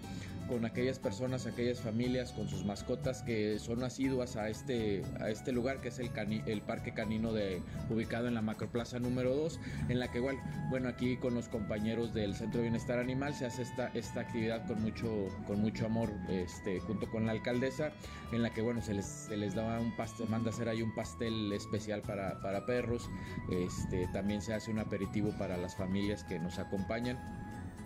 con 0.48 0.64
aquellas 0.66 1.00
personas, 1.00 1.48
aquellas 1.48 1.80
familias 1.80 2.32
con 2.34 2.48
sus 2.48 2.66
mascotas 2.66 3.24
que 3.24 3.58
son 3.58 3.84
asiduas 3.84 4.36
a 4.36 4.50
este, 4.50 5.04
a 5.20 5.30
este 5.30 5.52
lugar 5.52 5.82
que 5.82 5.88
es 5.88 5.98
el, 5.98 6.12
el 6.46 6.62
Parque 6.62 6.94
Canino 6.94 7.34
de, 7.34 7.62
ubicado 7.90 8.28
en 8.28 8.36
la 8.36 8.42
Macroplaza 8.42 9.00
número 9.00 9.36
2, 9.36 9.60
en 9.90 10.00
la 10.00 10.12
que 10.12 10.20
igual, 10.20 10.38
bueno, 10.70 10.88
aquí 10.88 11.18
con 11.18 11.34
los 11.34 11.48
compañeros 11.48 12.14
del 12.14 12.36
Centro 12.36 12.60
de 12.60 12.70
Bienestar 12.70 13.00
Animal 13.00 13.34
se 13.34 13.48
hace 13.48 13.64
esta, 13.64 13.88
esta 13.96 14.22
actividad 14.22 14.68
con 14.68 14.82
mucho, 14.84 15.30
con 15.48 15.62
mucho 15.62 15.88
amor, 15.88 16.12
este, 16.30 16.80
junto 16.80 17.10
con 17.10 17.26
la 17.26 17.32
alcaldesa, 17.56 17.92
en 18.32 18.42
la 18.42 18.54
que 18.54 18.62
bueno, 18.62 18.82
se 18.82 18.94
les, 18.94 19.06
se 19.06 19.38
les 19.38 19.56
da 19.56 19.80
un 19.80 19.96
pastel, 19.96 20.28
manda 20.30 20.50
hacer 20.50 20.70
ahí 20.70 20.82
un 20.82 20.94
pastel 20.94 21.52
especial 21.54 22.02
para, 22.02 22.40
para 22.42 22.66
perros, 22.66 23.10
este, 23.50 24.08
también 24.08 24.42
se 24.42 24.54
hace 24.54 24.72
un 24.72 24.80
aperitivo 24.80 25.32
para 25.38 25.58
las 25.58 25.76
familias 25.76 26.24
que 26.24 26.40
nos 26.40 26.60
acompañan 26.60 27.18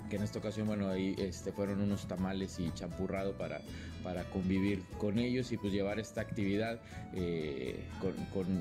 que 0.10 0.16
en 0.16 0.24
esta 0.24 0.40
ocasión, 0.40 0.66
bueno, 0.66 0.90
ahí 0.90 1.16
este, 1.20 1.52
fueron 1.52 1.82
unos 1.82 2.08
tamales 2.08 2.60
y 2.60 2.72
champurrado 2.72 3.38
para, 3.38 3.62
para 4.04 4.24
convivir 4.26 4.84
con 4.97 5.20
ellos 5.20 5.52
y 5.52 5.58
pues 5.58 5.74
llevar 5.74 6.00
esta 6.00 6.22
actividad 6.22 6.80
eh, 7.14 7.88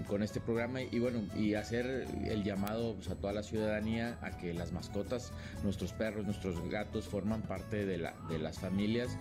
con, 0.09 0.23
este 0.23 0.41
programa 0.41 0.83
y 0.83 0.99
bueno, 0.99 1.21
y 1.37 1.55
hacer 1.55 2.07
el 2.25 2.45
llamado 2.45 2.95
pues, 2.95 3.09
a 3.09 3.15
toda 3.15 3.33
la 3.33 3.43
ciudadanía 3.43 4.19
a 4.23 4.37
que 4.37 4.53
las 4.53 4.73
mascotas, 4.73 5.33
nuestros 5.63 5.93
perros, 5.93 6.25
nuestros 6.25 6.61
gatos 6.69 7.07
forman 7.07 7.43
parte 7.43 7.87
de, 7.87 7.99
la, 7.99 8.15
de 8.29 8.39
las 8.39 8.59
familias. 8.59 9.17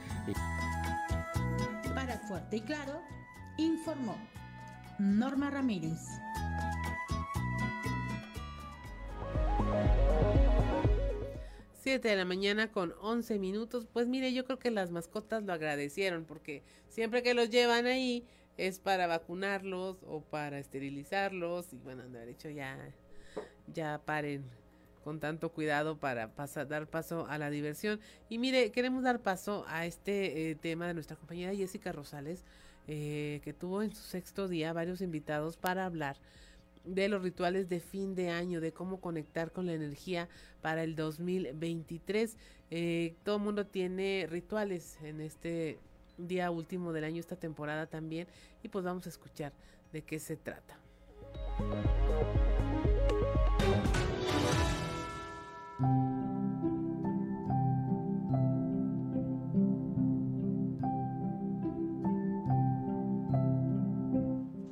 Para 1.93 2.17
Fuerte 2.27 2.57
y 2.57 2.61
Claro, 2.61 3.01
informó 3.57 4.17
Norma 4.99 5.49
Ramírez. 5.49 5.99
7 11.87 12.05
de 12.05 12.17
la 12.17 12.25
mañana 12.25 12.69
con 12.69 12.93
11 12.99 13.39
minutos. 13.39 13.87
Pues 13.93 14.09
mire, 14.09 14.33
yo 14.33 14.43
creo 14.43 14.59
que 14.59 14.71
las 14.71 14.91
mascotas 14.91 15.43
lo 15.43 15.53
agradecieron 15.53 16.25
porque 16.25 16.61
siempre 16.89 17.23
que 17.23 17.33
los 17.33 17.49
llevan 17.49 17.85
ahí 17.85 18.25
es 18.57 18.79
para 18.79 19.07
vacunarlos 19.07 19.95
o 20.05 20.19
para 20.19 20.59
esterilizarlos 20.59 21.71
y 21.71 21.77
bueno, 21.77 22.03
de 22.09 22.29
hecho 22.29 22.49
ya, 22.49 22.77
ya 23.73 24.01
paren 24.03 24.43
con 25.05 25.21
tanto 25.21 25.53
cuidado 25.53 25.97
para 25.97 26.35
pasar, 26.35 26.67
dar 26.67 26.87
paso 26.87 27.25
a 27.29 27.37
la 27.37 27.49
diversión. 27.49 28.01
Y 28.27 28.37
mire, 28.37 28.73
queremos 28.73 29.03
dar 29.03 29.21
paso 29.21 29.63
a 29.69 29.85
este 29.85 30.49
eh, 30.49 30.55
tema 30.55 30.87
de 30.87 30.93
nuestra 30.93 31.15
compañera 31.15 31.55
Jessica 31.55 31.93
Rosales, 31.93 32.43
eh, 32.89 33.39
que 33.45 33.53
tuvo 33.53 33.81
en 33.81 33.95
su 33.95 34.03
sexto 34.03 34.49
día 34.49 34.73
varios 34.73 34.99
invitados 34.99 35.55
para 35.55 35.85
hablar 35.85 36.17
de 36.87 37.09
los 37.09 37.21
rituales 37.21 37.69
de 37.69 37.79
fin 37.79 38.15
de 38.15 38.29
año, 38.29 38.61
de 38.61 38.71
cómo 38.71 38.99
conectar 38.99 39.51
con 39.51 39.65
la 39.65 39.73
energía 39.73 40.29
para 40.61 40.83
el 40.83 40.95
2023. 40.95 42.37
Eh, 42.71 43.15
todo 43.23 43.37
el 43.37 43.41
mundo 43.43 43.65
tiene 43.65 44.27
rituales 44.29 44.97
en 45.01 45.21
este 45.21 45.79
día 46.17 46.49
último 46.51 46.93
del 46.93 47.03
año, 47.03 47.19
esta 47.19 47.35
temporada 47.35 47.85
también, 47.87 48.27
y 48.63 48.69
pues 48.69 48.83
vamos 48.83 49.05
a 49.05 49.09
escuchar 49.09 49.53
de 49.91 50.01
qué 50.01 50.19
se 50.19 50.35
trata. 50.35 50.77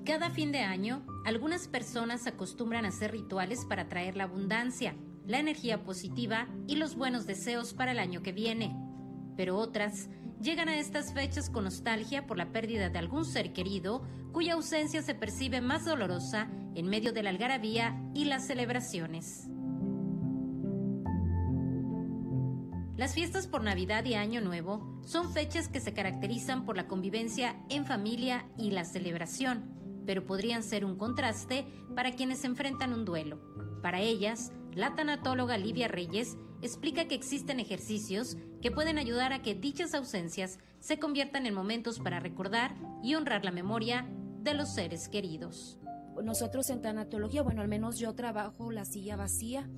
Cada 0.06 0.30
fin 0.30 0.52
de 0.52 0.60
año, 0.60 1.04
algunas 1.26 1.68
personas 1.68 2.28
acostumbran 2.28 2.86
a 2.86 2.90
hacer 2.90 3.12
rituales 3.12 3.66
para 3.66 3.90
traer 3.90 4.16
la 4.16 4.26
abundancia, 4.26 4.96
la 5.26 5.40
energía 5.40 5.84
positiva 5.84 6.48
y 6.68 6.76
los 6.76 6.96
buenos 6.96 7.26
deseos 7.26 7.74
para 7.74 7.92
el 7.92 7.98
año 7.98 8.22
que 8.22 8.32
viene. 8.32 8.76
Pero 9.36 9.58
otras 9.58 10.08
llegan 10.40 10.70
a 10.70 10.78
estas 10.78 11.12
fechas 11.12 11.50
con 11.50 11.64
nostalgia 11.64 12.28
por 12.28 12.38
la 12.38 12.52
pérdida 12.52 12.90
de 12.90 13.00
algún 13.00 13.26
ser 13.26 13.52
querido 13.52 14.04
cuya 14.32 14.54
ausencia 14.54 15.02
se 15.02 15.16
percibe 15.16 15.60
más 15.60 15.86
dolorosa 15.86 16.52
en 16.76 16.86
medio 16.86 17.12
de 17.12 17.24
la 17.24 17.32
algarabía 17.32 18.00
y 18.14 18.26
las 18.26 18.46
celebraciones. 18.46 19.48
Las 22.96 23.16
fiestas 23.16 23.48
por 23.48 23.64
Navidad 23.64 24.06
y 24.06 24.14
Año 24.14 24.40
Nuevo 24.40 25.02
son 25.04 25.34
fechas 25.34 25.68
que 25.68 25.80
se 25.80 25.94
caracterizan 25.94 26.64
por 26.64 26.78
la 26.78 26.88
convivencia 26.88 27.56
en 27.70 27.88
familia 27.88 28.46
y 28.56 28.70
la 28.70 28.86
celebración 28.86 29.76
pero 30.06 30.26
podrían 30.26 30.64
ser 30.64 30.86
un 30.86 30.98
contraste 30.98 31.66
para 31.96 32.14
quienes 32.14 32.44
enfrentan 32.44 32.94
un 32.94 33.06
duelo. 33.06 33.40
Para 33.82 34.02
ellas, 34.02 34.52
la 34.74 34.96
tanatóloga 34.96 35.58
Livia 35.58 35.88
Reyes 35.88 36.38
explica 36.62 37.08
que 37.08 37.16
existen 37.16 37.60
ejercicios 37.60 38.38
que 38.62 38.72
pueden 38.72 38.98
ayudar 38.98 39.34
a 39.34 39.42
que 39.42 39.56
dichas 39.56 39.94
ausencias 39.94 40.60
se 40.80 41.00
conviertan 41.00 41.46
en 41.46 41.54
momentos 41.54 42.00
para 42.00 42.20
recordar 42.20 42.76
y 43.04 43.16
honrar 43.16 43.46
la 43.46 43.52
memoria 43.52 44.08
de 44.42 44.54
los 44.54 44.74
seres 44.74 45.08
queridos. 45.08 45.80
Nosotros 46.24 46.70
en 46.70 46.82
tanatología, 46.82 47.42
bueno, 47.42 47.62
al 47.62 47.68
menos 47.68 48.00
yo 48.00 48.16
trabajo 48.16 48.72
la 48.72 48.86
silla 48.86 49.16
vacía, 49.16 49.70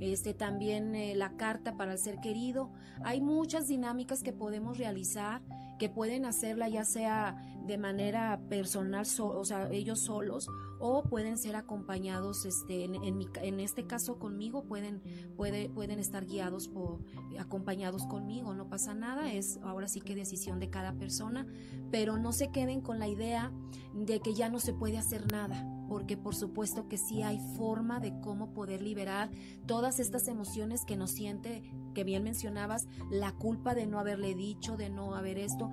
este 0.00 0.34
también 0.34 0.94
eh, 0.94 1.14
la 1.14 1.36
carta 1.36 1.76
para 1.76 1.92
el 1.92 1.98
ser 1.98 2.18
querido. 2.20 2.72
Hay 3.04 3.20
muchas 3.20 3.68
dinámicas 3.68 4.22
que 4.22 4.32
podemos 4.32 4.78
realizar 4.78 5.42
que 5.78 5.88
pueden 5.88 6.24
hacerla 6.24 6.68
ya 6.68 6.84
sea 6.84 7.36
de 7.66 7.78
manera 7.78 8.40
personal, 8.48 9.06
o 9.18 9.44
sea, 9.44 9.70
ellos 9.70 10.00
solos, 10.00 10.48
o 10.78 11.04
pueden 11.04 11.38
ser 11.38 11.56
acompañados, 11.56 12.44
este, 12.44 12.84
en, 12.84 12.94
en, 12.94 13.60
este 13.60 13.86
caso 13.86 14.18
conmigo, 14.18 14.64
pueden, 14.64 15.02
puede, 15.36 15.68
pueden 15.68 15.98
estar 15.98 16.26
guiados 16.26 16.68
por, 16.68 17.00
acompañados 17.38 18.06
conmigo, 18.06 18.54
no 18.54 18.68
pasa 18.68 18.94
nada, 18.94 19.32
es 19.32 19.58
ahora 19.62 19.88
sí 19.88 20.00
que 20.00 20.14
decisión 20.14 20.58
de 20.58 20.70
cada 20.70 20.92
persona, 20.94 21.46
pero 21.90 22.18
no 22.18 22.32
se 22.32 22.50
queden 22.50 22.80
con 22.80 22.98
la 22.98 23.08
idea 23.08 23.52
de 23.94 24.20
que 24.20 24.34
ya 24.34 24.48
no 24.48 24.58
se 24.58 24.72
puede 24.72 24.98
hacer 24.98 25.30
nada 25.30 25.64
porque 25.88 26.16
por 26.16 26.34
supuesto 26.34 26.88
que 26.88 26.98
sí 26.98 27.22
hay 27.22 27.38
forma 27.56 28.00
de 28.00 28.18
cómo 28.20 28.52
poder 28.52 28.82
liberar 28.82 29.30
todas 29.66 30.00
estas 30.00 30.28
emociones 30.28 30.84
que 30.86 30.96
nos 30.96 31.12
siente, 31.12 31.62
que 31.94 32.04
bien 32.04 32.24
mencionabas, 32.24 32.86
la 33.10 33.32
culpa 33.32 33.74
de 33.74 33.86
no 33.86 33.98
haberle 33.98 34.34
dicho, 34.34 34.76
de 34.76 34.90
no 34.90 35.14
haber 35.14 35.38
esto. 35.38 35.70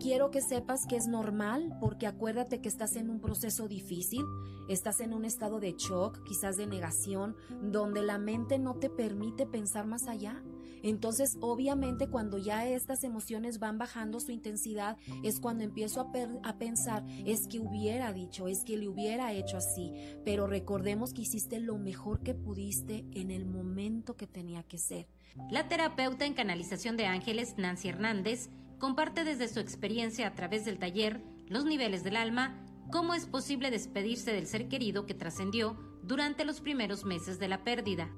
Quiero 0.00 0.32
que 0.32 0.42
sepas 0.42 0.84
que 0.88 0.96
es 0.96 1.06
normal 1.06 1.76
porque 1.80 2.08
acuérdate 2.08 2.60
que 2.60 2.68
estás 2.68 2.96
en 2.96 3.08
un 3.08 3.20
proceso 3.20 3.68
difícil, 3.68 4.22
estás 4.68 4.98
en 5.00 5.12
un 5.12 5.24
estado 5.24 5.60
de 5.60 5.74
shock, 5.78 6.24
quizás 6.24 6.56
de 6.56 6.66
negación, 6.66 7.36
donde 7.62 8.02
la 8.02 8.18
mente 8.18 8.58
no 8.58 8.74
te 8.74 8.90
permite 8.90 9.46
pensar 9.46 9.86
más 9.86 10.08
allá. 10.08 10.42
Entonces, 10.82 11.36
obviamente, 11.40 12.08
cuando 12.08 12.38
ya 12.38 12.66
estas 12.66 13.04
emociones 13.04 13.58
van 13.58 13.78
bajando 13.78 14.20
su 14.20 14.32
intensidad, 14.32 14.96
es 15.22 15.40
cuando 15.40 15.64
empiezo 15.64 16.00
a, 16.00 16.58
pensar, 16.58 17.04
es 17.24 17.46
que 17.46 17.60
hubiera 17.60 18.12
dicho, 18.12 18.48
es 18.48 18.64
que 18.64 18.76
le 18.76 18.88
hubiera 18.88 19.32
hecho 19.32 19.56
así. 19.56 19.92
Pero 20.24 20.46
recordemos 20.46 21.12
que 21.12 21.22
hiciste 21.22 21.60
lo 21.60 21.78
mejor 21.78 22.22
que 22.22 22.34
pudiste 22.34 23.04
en 23.12 23.30
el 23.30 23.46
momento 23.46 24.16
que 24.16 24.26
tenía 24.26 24.62
que 24.62 24.78
ser. 24.78 25.08
La 25.50 25.68
terapeuta 25.68 26.26
en 26.26 26.34
canalización 26.34 26.96
de 26.96 27.06
ángeles, 27.06 27.54
Nancy 27.56 27.88
Hernández, 27.88 28.50
comparte 28.78 29.24
desde 29.24 29.48
su 29.48 29.60
experiencia 29.60 30.26
a 30.26 30.34
través 30.34 30.64
del 30.64 30.78
taller 30.78 31.22
Los 31.46 31.64
niveles 31.64 32.02
del 32.02 32.16
alma, 32.16 32.66
cómo 32.90 33.14
es 33.14 33.26
posible 33.26 33.70
despedirse 33.70 34.32
del 34.32 34.46
ser 34.46 34.68
querido 34.68 35.06
que 35.06 35.14
trascendió 35.14 35.76
durante 36.02 36.44
los 36.44 36.60
primeros 36.60 37.04
meses 37.04 37.38
de 37.38 37.48
la 37.48 37.62
pérdida. 37.64 38.10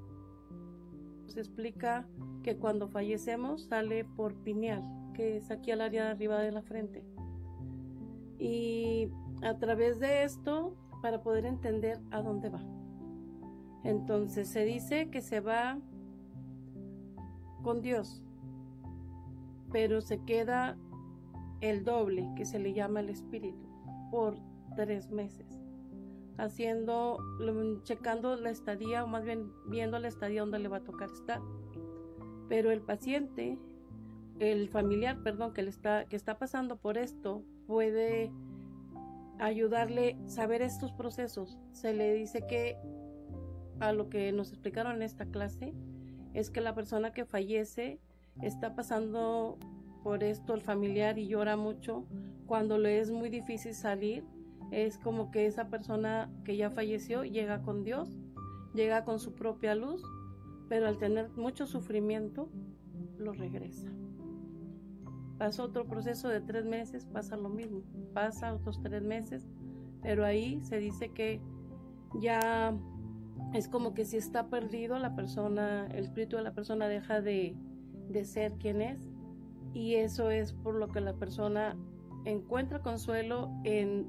Se 1.26 1.40
explica 1.40 2.06
que 2.42 2.56
cuando 2.56 2.88
fallecemos 2.88 3.64
sale 3.64 4.04
por 4.04 4.34
pineal, 4.34 4.82
que 5.14 5.36
es 5.36 5.50
aquí 5.50 5.70
al 5.70 5.80
área 5.80 6.04
de 6.04 6.10
arriba 6.10 6.38
de 6.40 6.52
la 6.52 6.62
frente. 6.62 7.02
Y 8.38 9.08
a 9.42 9.58
través 9.58 9.98
de 9.98 10.24
esto, 10.24 10.76
para 11.02 11.22
poder 11.22 11.44
entender 11.46 12.00
a 12.10 12.22
dónde 12.22 12.48
va. 12.48 12.62
Entonces 13.84 14.48
se 14.48 14.64
dice 14.64 15.10
que 15.10 15.20
se 15.20 15.40
va 15.40 15.78
con 17.62 17.82
Dios, 17.82 18.22
pero 19.70 20.00
se 20.00 20.18
queda 20.24 20.78
el 21.60 21.84
doble, 21.84 22.30
que 22.36 22.44
se 22.44 22.58
le 22.58 22.72
llama 22.72 23.00
el 23.00 23.10
espíritu, 23.10 23.66
por 24.10 24.36
tres 24.76 25.10
meses, 25.10 25.53
haciendo, 26.38 27.18
checando 27.84 28.36
la 28.36 28.50
estadía, 28.50 29.04
o 29.04 29.06
más 29.06 29.24
bien 29.24 29.52
viendo 29.66 29.98
la 29.98 30.08
estadía 30.08 30.40
donde 30.40 30.58
le 30.58 30.68
va 30.68 30.78
a 30.78 30.84
tocar 30.84 31.10
estar. 31.10 31.40
Pero 32.48 32.70
el 32.70 32.80
paciente, 32.80 33.58
el 34.38 34.68
familiar, 34.68 35.22
perdón, 35.22 35.54
que, 35.54 35.62
está, 35.62 36.04
que 36.06 36.16
está 36.16 36.38
pasando 36.38 36.76
por 36.76 36.98
esto, 36.98 37.42
puede 37.66 38.30
ayudarle 39.38 40.16
a 40.24 40.28
saber 40.28 40.62
estos 40.62 40.92
procesos. 40.92 41.58
Se 41.72 41.92
le 41.92 42.14
dice 42.14 42.46
que 42.46 42.76
a 43.80 43.92
lo 43.92 44.08
que 44.08 44.32
nos 44.32 44.50
explicaron 44.50 44.96
en 44.96 45.02
esta 45.02 45.26
clase 45.26 45.74
es 46.32 46.50
que 46.50 46.60
la 46.60 46.74
persona 46.74 47.12
que 47.12 47.24
fallece 47.24 47.98
está 48.42 48.74
pasando 48.74 49.58
por 50.02 50.22
esto 50.22 50.54
el 50.54 50.60
familiar 50.60 51.18
y 51.18 51.28
llora 51.28 51.56
mucho, 51.56 52.04
cuando 52.46 52.78
le 52.78 52.98
es 52.98 53.10
muy 53.10 53.30
difícil 53.30 53.74
salir, 53.74 54.24
es 54.70 54.98
como 54.98 55.30
que 55.30 55.46
esa 55.46 55.68
persona 55.68 56.30
que 56.44 56.56
ya 56.56 56.70
falleció 56.70 57.24
llega 57.24 57.62
con 57.62 57.84
Dios, 57.84 58.18
llega 58.74 59.04
con 59.04 59.18
su 59.20 59.34
propia 59.34 59.74
luz, 59.74 60.02
pero 60.68 60.88
al 60.88 60.98
tener 60.98 61.30
mucho 61.36 61.66
sufrimiento, 61.66 62.48
lo 63.18 63.32
regresa. 63.32 63.88
Pasa 65.38 65.64
otro 65.64 65.86
proceso 65.86 66.28
de 66.28 66.40
tres 66.40 66.64
meses, 66.64 67.06
pasa 67.06 67.36
lo 67.36 67.48
mismo, 67.48 67.82
pasa 68.12 68.54
otros 68.54 68.80
tres 68.82 69.02
meses, 69.02 69.48
pero 70.02 70.24
ahí 70.24 70.60
se 70.62 70.78
dice 70.78 71.10
que 71.10 71.40
ya 72.20 72.76
es 73.52 73.68
como 73.68 73.94
que 73.94 74.04
si 74.04 74.16
está 74.16 74.48
perdido 74.48 74.98
la 74.98 75.14
persona, 75.14 75.86
el 75.88 76.04
espíritu 76.04 76.36
de 76.36 76.42
la 76.42 76.54
persona 76.54 76.88
deja 76.88 77.20
de, 77.20 77.56
de 78.08 78.24
ser 78.24 78.52
quien 78.54 78.80
es 78.80 79.08
y 79.72 79.96
eso 79.96 80.30
es 80.30 80.52
por 80.52 80.74
lo 80.76 80.88
que 80.88 81.00
la 81.00 81.14
persona 81.14 81.76
encuentra 82.24 82.80
consuelo 82.80 83.50
en 83.64 84.06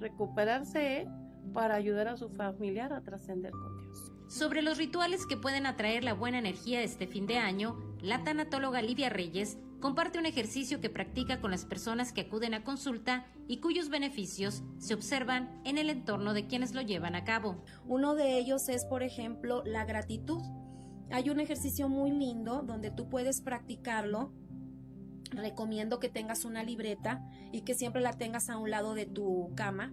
recuperarse 0.00 1.06
para 1.52 1.74
ayudar 1.74 2.08
a 2.08 2.16
su 2.16 2.28
familiar 2.30 2.92
a 2.92 3.02
trascender 3.02 3.52
con 3.52 3.78
Dios. 3.78 4.12
Sobre 4.28 4.62
los 4.62 4.78
rituales 4.78 5.26
que 5.26 5.36
pueden 5.36 5.66
atraer 5.66 6.04
la 6.04 6.14
buena 6.14 6.38
energía 6.38 6.82
este 6.82 7.06
fin 7.06 7.26
de 7.26 7.38
año, 7.38 7.76
la 8.00 8.22
tanatóloga 8.22 8.80
Lidia 8.80 9.08
Reyes 9.08 9.58
comparte 9.80 10.18
un 10.18 10.26
ejercicio 10.26 10.80
que 10.80 10.90
practica 10.90 11.40
con 11.40 11.50
las 11.50 11.64
personas 11.64 12.12
que 12.12 12.20
acuden 12.22 12.54
a 12.54 12.62
consulta 12.62 13.26
y 13.48 13.58
cuyos 13.58 13.88
beneficios 13.88 14.62
se 14.78 14.94
observan 14.94 15.60
en 15.64 15.78
el 15.78 15.90
entorno 15.90 16.32
de 16.32 16.46
quienes 16.46 16.74
lo 16.74 16.82
llevan 16.82 17.16
a 17.16 17.24
cabo. 17.24 17.64
Uno 17.86 18.14
de 18.14 18.38
ellos 18.38 18.68
es, 18.68 18.84
por 18.84 19.02
ejemplo, 19.02 19.64
la 19.64 19.84
gratitud. 19.84 20.42
Hay 21.10 21.30
un 21.30 21.40
ejercicio 21.40 21.88
muy 21.88 22.12
lindo 22.12 22.62
donde 22.62 22.90
tú 22.90 23.08
puedes 23.08 23.40
practicarlo. 23.40 24.32
Recomiendo 25.30 26.00
que 26.00 26.08
tengas 26.08 26.44
una 26.44 26.62
libreta 26.62 27.24
y 27.52 27.62
que 27.62 27.74
siempre 27.74 28.02
la 28.02 28.12
tengas 28.12 28.50
a 28.50 28.58
un 28.58 28.70
lado 28.70 28.94
de 28.94 29.06
tu 29.06 29.52
cama. 29.54 29.92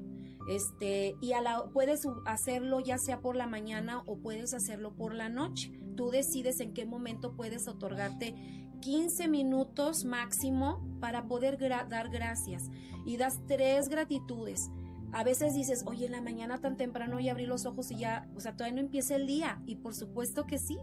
Este, 0.49 1.15
y 1.21 1.33
a 1.33 1.41
la, 1.41 1.65
puedes 1.73 2.07
hacerlo 2.25 2.79
ya 2.79 2.97
sea 2.97 3.19
por 3.19 3.35
la 3.35 3.47
mañana 3.47 4.01
o 4.05 4.17
puedes 4.17 4.53
hacerlo 4.53 4.95
por 4.95 5.13
la 5.13 5.29
noche. 5.29 5.71
Tú 5.95 6.09
decides 6.09 6.59
en 6.59 6.73
qué 6.73 6.85
momento 6.85 7.35
puedes 7.35 7.67
otorgarte 7.67 8.35
15 8.81 9.27
minutos 9.27 10.05
máximo 10.05 10.87
para 10.99 11.27
poder 11.27 11.57
dar 11.57 12.09
gracias 12.09 12.69
y 13.05 13.17
das 13.17 13.39
tres 13.47 13.89
gratitudes. 13.89 14.69
A 15.13 15.23
veces 15.23 15.53
dices, 15.53 15.83
oye, 15.85 16.05
en 16.05 16.11
la 16.11 16.21
mañana 16.21 16.59
tan 16.59 16.75
temprano 16.75 17.19
ya 17.19 17.31
abrí 17.31 17.45
los 17.45 17.65
ojos 17.65 17.91
y 17.91 17.97
ya, 17.97 18.27
o 18.35 18.39
sea, 18.39 18.53
todavía 18.53 18.75
no 18.75 18.81
empieza 18.81 19.15
el 19.15 19.25
día. 19.25 19.61
Y 19.65 19.75
por 19.75 19.93
supuesto 19.93 20.45
que 20.45 20.59
sí. 20.59 20.77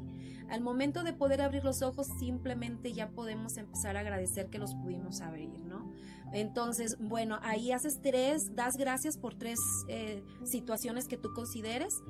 Al 0.48 0.60
momento 0.60 1.02
de 1.02 1.12
poder 1.12 1.42
abrir 1.42 1.64
los 1.64 1.82
ojos, 1.82 2.06
simplemente 2.18 2.92
ya 2.92 3.10
podemos 3.10 3.56
empezar 3.56 3.96
a 3.96 4.00
agradecer 4.00 4.50
que 4.50 4.58
los 4.58 4.74
pudimos 4.74 5.20
abrir, 5.20 5.58
¿no? 5.60 5.90
Entonces, 6.32 6.96
bueno, 6.98 7.38
ahí 7.42 7.72
haces 7.72 8.00
tres, 8.02 8.54
das 8.54 8.76
gracias 8.76 9.16
por 9.16 9.34
tres 9.34 9.58
eh, 9.88 10.22
situaciones 10.44 11.06
que 11.06 11.16
tú 11.16 11.32
consideres 11.32 12.02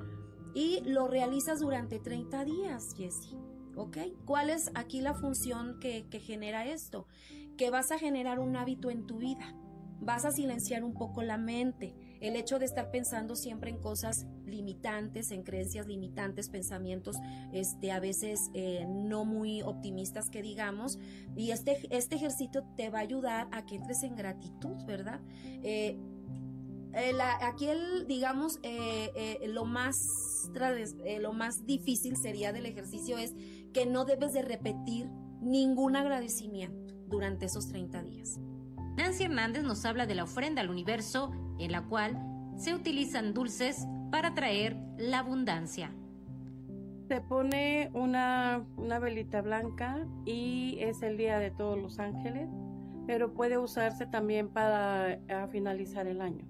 y 0.55 0.81
lo 0.85 1.09
realizas 1.09 1.61
durante 1.61 1.99
30 1.99 2.45
días, 2.45 2.95
Jessie. 2.97 3.39
¿Ok? 3.77 3.99
¿Cuál 4.25 4.51
es 4.51 4.71
aquí 4.75 5.01
la 5.01 5.15
función 5.15 5.79
que, 5.81 6.07
que 6.09 6.21
genera 6.21 6.65
esto? 6.65 7.09
Que 7.57 7.71
vas 7.71 7.91
a 7.91 7.99
generar 7.99 8.39
un 8.39 8.57
hábito 8.57 8.89
en 8.89 9.05
tu 9.05 9.19
vida 9.19 9.55
vas 10.05 10.25
a 10.25 10.31
silenciar 10.31 10.85
un 10.85 10.95
poco 10.95 11.23
la 11.23 11.39
mente. 11.39 11.95
El 12.25 12.37
hecho 12.37 12.59
de 12.59 12.65
estar 12.65 12.91
pensando 12.91 13.37
siempre 13.37 13.69
en 13.69 13.77
cosas 13.77 14.25
limitantes, 14.47 15.31
en 15.31 15.43
creencias 15.43 15.87
limitantes, 15.87 16.49
pensamientos 16.49 17.17
este, 17.53 17.93
a 17.93 18.01
veces 18.01 18.41
eh, 18.55 18.87
no 18.89 19.27
muy 19.27 19.61
optimistas 19.61 20.31
que 20.31 20.41
digamos. 20.41 20.99
Y 21.37 21.51
este, 21.51 21.87
este 21.91 22.17
ejercicio 22.17 22.65
te 22.79 22.89
va 22.89 23.01
a 23.01 23.03
ayudar 23.03 23.49
a 23.53 23.67
que 23.67 23.75
entres 23.75 24.03
en 24.05 24.17
gratitud, 24.17 24.75
¿verdad? 24.87 25.21
Eh, 25.63 25.99
aquí 27.43 27.67
el, 27.67 28.07
digamos, 28.07 28.59
eh, 28.63 29.41
lo, 29.49 29.67
más, 29.67 29.95
lo 31.21 31.35
más 31.35 31.67
difícil 31.67 32.17
sería 32.17 32.55
del 32.55 32.65
ejercicio 32.65 33.19
es 33.19 33.35
que 33.75 33.85
no 33.85 34.07
debes 34.07 34.33
de 34.33 34.41
repetir 34.41 35.11
ningún 35.43 35.95
agradecimiento 35.95 36.95
durante 37.07 37.45
esos 37.45 37.69
30 37.69 38.03
días. 38.03 38.41
Nancy 38.97 39.25
Hernández 39.25 39.65
nos 39.65 39.85
habla 39.85 40.07
de 40.07 40.15
la 40.15 40.25
ofrenda 40.25 40.63
al 40.63 40.71
universo, 40.71 41.33
en 41.59 41.73
la 41.73 41.83
cual 41.83 42.19
se 42.57 42.75
utilizan 42.75 43.35
dulces 43.35 43.87
para 44.11 44.35
traer 44.35 44.77
la 44.97 45.21
abundancia. 45.21 45.93
Se 47.09 47.21
pone 47.21 47.91
una, 47.93 48.65
una 48.77 48.99
velita 48.99 49.43
blanca 49.43 50.07
y 50.25 50.79
es 50.81 51.03
el 51.03 51.17
día 51.17 51.39
de 51.39 51.51
todos 51.51 51.79
los 51.79 51.99
ángeles, 51.99 52.49
pero 53.07 53.35
puede 53.35 53.59
usarse 53.59 54.07
también 54.07 54.49
para 54.49 55.19
finalizar 55.51 56.07
el 56.07 56.21
año. 56.21 56.47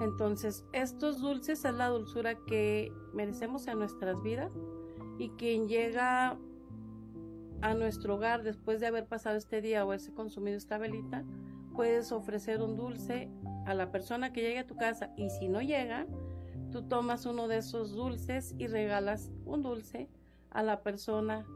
Entonces, 0.00 0.64
estos 0.72 1.20
dulces 1.20 1.64
es 1.64 1.74
la 1.74 1.88
dulzura 1.88 2.34
que 2.46 2.92
merecemos 3.12 3.66
en 3.66 3.78
nuestras 3.78 4.22
vidas 4.22 4.50
y 5.18 5.28
quien 5.30 5.68
llega 5.68 6.38
a 7.60 7.74
nuestro 7.74 8.14
hogar 8.14 8.42
después 8.42 8.80
de 8.80 8.86
haber 8.86 9.06
pasado 9.06 9.36
este 9.36 9.60
día 9.60 9.84
o 9.84 9.88
haberse 9.88 10.12
consumido 10.14 10.56
esta 10.56 10.78
velita, 10.78 11.24
puedes 11.74 12.12
ofrecer 12.12 12.62
un 12.62 12.76
dulce 12.76 13.30
a 13.70 13.74
la 13.74 13.90
persona 13.90 14.32
que 14.32 14.40
llegue 14.40 14.58
a 14.58 14.66
tu 14.66 14.76
casa 14.76 15.10
y 15.16 15.30
si 15.30 15.48
no 15.48 15.62
llega, 15.62 16.06
tú 16.72 16.82
tomas 16.82 17.24
uno 17.24 17.48
de 17.48 17.58
esos 17.58 17.92
dulces 17.92 18.54
y 18.58 18.66
regalas 18.66 19.30
un 19.44 19.62
dulce 19.62 20.08
a 20.50 20.62
la 20.62 20.82
persona 20.82 21.46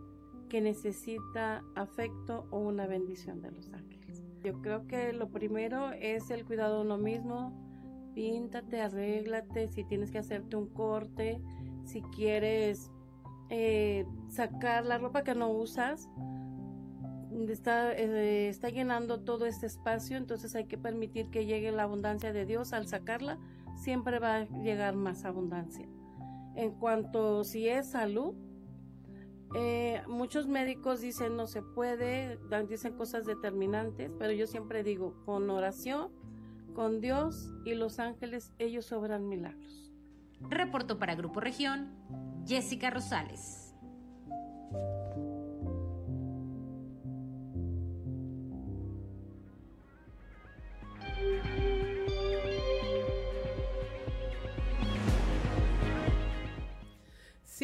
que 0.49 0.61
necesita 0.61 1.65
afecto 1.75 2.47
o 2.51 2.59
una 2.59 2.87
bendición 2.87 3.43
de 3.43 3.51
los 3.51 3.73
ángeles. 3.73 4.25
Yo 4.45 4.61
creo 4.61 4.87
que 4.87 5.12
lo 5.12 5.29
primero 5.31 5.91
es 5.93 6.31
el 6.31 6.45
cuidado 6.45 6.77
de 6.77 6.83
uno 6.83 6.99
mismo. 6.99 7.53
Píntate, 8.15 8.81
arréglate, 8.81 9.67
si 9.69 9.83
tienes 9.85 10.12
que 10.12 10.19
hacerte 10.19 10.55
un 10.55 10.69
corte, 10.69 11.41
si 11.85 12.01
quieres 12.03 12.93
eh, 13.51 14.07
sacar 14.29 14.87
la 14.87 14.99
ropa 14.99 15.25
que 15.25 15.35
no 15.35 15.51
usas, 15.51 16.09
está, 17.49 17.93
eh, 17.93 18.49
está 18.49 18.68
llenando 18.68 19.20
todo 19.20 19.47
este 19.47 19.66
espacio, 19.66 20.16
entonces 20.16 20.55
hay 20.55 20.66
que 20.66 20.78
permitir 20.78 21.30
que 21.30 21.47
llegue 21.47 21.72
la 21.72 21.85
abundancia 21.85 22.32
de 22.32 22.47
Dios 22.47 22.72
al 22.72 22.87
sacarla 22.87 23.39
siempre 23.76 24.18
va 24.18 24.37
a 24.37 24.45
llegar 24.62 24.95
más 24.95 25.24
abundancia. 25.24 25.89
En 26.55 26.72
cuanto 26.72 27.45
si 27.45 27.68
es 27.68 27.91
salud, 27.91 28.35
eh, 29.57 30.03
muchos 30.09 30.47
médicos 30.47 31.01
dicen 31.01 31.37
no 31.37 31.47
se 31.47 31.62
puede, 31.62 32.39
dicen 32.68 32.97
cosas 32.97 33.24
determinantes, 33.24 34.11
pero 34.18 34.32
yo 34.32 34.47
siempre 34.47 34.82
digo, 34.82 35.14
con 35.24 35.49
oración, 35.51 36.11
con 36.74 37.01
Dios 37.01 37.51
y 37.64 37.74
los 37.74 37.99
ángeles, 37.99 38.53
ellos 38.59 38.91
obran 38.93 39.28
milagros. 39.28 39.93
Reporto 40.41 40.99
para 40.99 41.14
Grupo 41.14 41.41
Región, 41.41 41.95
Jessica 42.47 42.91
Rosales. 42.91 43.74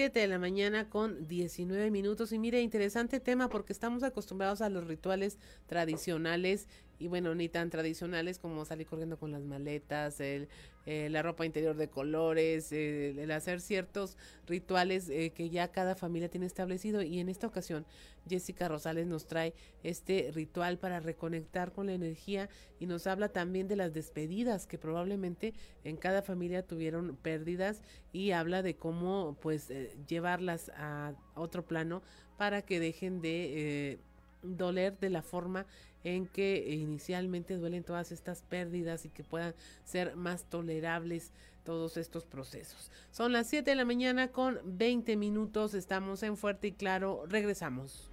De 0.08 0.26
la 0.26 0.38
mañana 0.38 0.88
con 0.88 1.28
19 1.28 1.90
minutos. 1.90 2.32
Y 2.32 2.38
mire, 2.38 2.62
interesante 2.62 3.20
tema 3.20 3.48
porque 3.48 3.72
estamos 3.72 4.02
acostumbrados 4.02 4.62
a 4.62 4.70
los 4.70 4.86
rituales 4.86 5.38
tradicionales 5.66 6.68
y 7.00 7.08
bueno, 7.08 7.34
ni 7.34 7.48
tan 7.48 7.70
tradicionales 7.70 8.38
como 8.38 8.64
salir 8.66 8.86
corriendo 8.86 9.18
con 9.18 9.32
las 9.32 9.42
maletas, 9.42 10.20
el, 10.20 10.48
eh, 10.84 11.08
la 11.10 11.22
ropa 11.22 11.46
interior 11.46 11.74
de 11.74 11.88
colores, 11.88 12.72
el 12.72 13.30
hacer 13.30 13.62
ciertos 13.62 14.18
rituales 14.46 15.08
eh, 15.08 15.32
que 15.34 15.48
ya 15.48 15.68
cada 15.68 15.94
familia 15.94 16.28
tiene 16.28 16.44
establecido. 16.44 17.00
Y 17.00 17.18
en 17.18 17.30
esta 17.30 17.46
ocasión, 17.46 17.86
Jessica 18.28 18.68
Rosales 18.68 19.06
nos 19.06 19.26
trae 19.26 19.54
este 19.82 20.30
ritual 20.34 20.78
para 20.78 21.00
reconectar 21.00 21.72
con 21.72 21.86
la 21.86 21.94
energía 21.94 22.50
y 22.78 22.84
nos 22.84 23.06
habla 23.06 23.30
también 23.30 23.66
de 23.66 23.76
las 23.76 23.94
despedidas 23.94 24.66
que 24.66 24.76
probablemente 24.76 25.54
en 25.84 25.96
cada 25.96 26.20
familia 26.20 26.66
tuvieron 26.66 27.16
pérdidas 27.16 27.80
y 28.12 28.32
habla 28.32 28.62
de 28.62 28.76
cómo 28.76 29.38
pues 29.40 29.70
eh, 29.70 29.96
llevarlas 30.06 30.70
a 30.76 31.14
otro 31.34 31.64
plano 31.64 32.02
para 32.36 32.60
que 32.60 32.78
dejen 32.78 33.22
de 33.22 33.98
doler 34.42 34.98
de 34.98 35.10
la 35.10 35.22
forma 35.22 35.66
en 36.04 36.26
que 36.26 36.72
inicialmente 36.72 37.56
duelen 37.56 37.84
todas 37.84 38.12
estas 38.12 38.42
pérdidas 38.42 39.04
y 39.04 39.10
que 39.10 39.24
puedan 39.24 39.54
ser 39.84 40.16
más 40.16 40.44
tolerables 40.44 41.32
todos 41.64 41.96
estos 41.96 42.24
procesos. 42.24 42.90
Son 43.10 43.32
las 43.32 43.46
7 43.48 43.70
de 43.70 43.76
la 43.76 43.84
mañana 43.84 44.28
con 44.28 44.58
20 44.64 45.16
minutos, 45.16 45.74
estamos 45.74 46.22
en 46.22 46.36
Fuerte 46.36 46.68
y 46.68 46.72
Claro, 46.72 47.24
regresamos. 47.26 48.10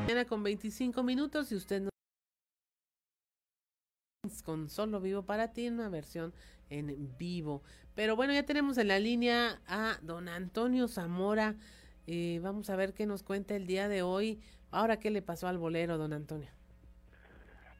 Mañana 0.00 0.24
con 0.24 0.42
25 0.42 1.02
minutos 1.02 1.52
y 1.52 1.56
usted 1.56 1.82
no 1.82 1.90
con 4.42 4.68
solo 4.68 5.00
vivo 5.00 5.22
para 5.22 5.52
ti 5.52 5.68
una 5.68 5.88
versión 5.88 6.34
en 6.70 7.14
vivo. 7.18 7.62
Pero 7.94 8.16
bueno, 8.16 8.32
ya 8.32 8.44
tenemos 8.44 8.78
en 8.78 8.88
la 8.88 8.98
línea 8.98 9.60
a 9.66 9.98
don 10.02 10.28
Antonio 10.28 10.88
Zamora. 10.88 11.56
Eh, 12.06 12.38
vamos 12.42 12.68
a 12.68 12.76
ver 12.76 12.92
qué 12.92 13.06
nos 13.06 13.22
cuenta 13.22 13.56
el 13.56 13.66
día 13.66 13.88
de 13.88 14.02
hoy. 14.02 14.40
Ahora, 14.70 14.98
¿qué 14.98 15.10
le 15.10 15.22
pasó 15.22 15.48
al 15.48 15.58
bolero, 15.58 15.96
don 15.96 16.12
Antonio? 16.12 16.48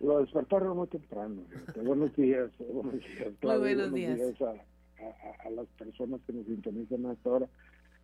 Lo 0.01 0.20
despertaron 0.20 0.77
muy 0.77 0.89
temprano. 0.89 1.43
buenos 1.85 2.14
días, 2.16 2.51
buenos 2.59 2.95
días. 2.95 3.33
muy 3.43 3.59
buenos, 3.59 3.93
días. 3.93 4.20
a, 4.41 5.51
las 5.51 5.66
personas 5.79 6.20
que 6.27 6.33
nos 6.33 6.47
sintonizan 6.47 7.07
hasta 7.07 7.29
ahora. 7.29 7.49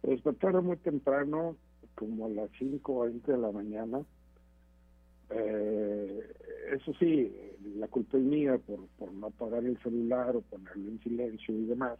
Lo 0.02 0.10
despertaron 0.10 0.66
muy 0.66 0.76
temprano, 0.76 1.56
como 1.94 2.26
a 2.26 2.28
las 2.28 2.50
5 2.58 2.92
o 2.92 3.04
20 3.04 3.32
de 3.32 3.38
la 3.38 3.52
mañana. 3.52 4.02
Eh, 5.30 6.32
eso 6.72 6.92
sí, 6.98 7.32
la 7.76 7.88
culpa 7.88 8.18
es 8.18 8.24
mía 8.24 8.58
por, 8.58 8.86
por 8.98 9.12
no 9.12 9.28
apagar 9.28 9.64
el 9.64 9.80
celular 9.82 10.36
o 10.36 10.42
ponerlo 10.42 10.90
en 10.90 11.00
silencio 11.02 11.54
y 11.54 11.64
demás. 11.64 11.98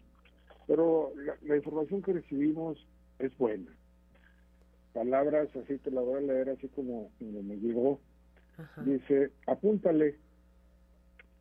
Pero 0.66 1.12
la 1.43 1.57
información 1.57 2.03
que 2.03 2.12
recibimos 2.12 2.79
es 3.18 3.37
buena 3.39 3.71
palabras, 4.93 5.49
así 5.57 5.78
te 5.78 5.91
la 5.91 6.01
voy 6.01 6.18
a 6.18 6.26
leer 6.26 6.51
así 6.51 6.68
como, 6.68 7.11
me 7.20 7.57
llegó. 7.57 8.01
Dice, 8.84 9.30
apúntale, 9.47 10.16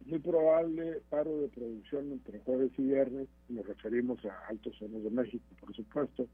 muy 0.05 0.19
probable 0.19 1.01
paro 1.09 1.41
de 1.41 1.49
producción 1.49 2.11
entre 2.11 2.39
jueves 2.39 2.71
y 2.77 2.83
viernes, 2.83 3.27
nos 3.49 3.67
referimos 3.67 4.23
a 4.25 4.47
Altos 4.47 4.75
Zonas 4.77 5.03
de 5.03 5.09
México, 5.09 5.43
por 5.59 5.75
supuesto, 5.75 6.27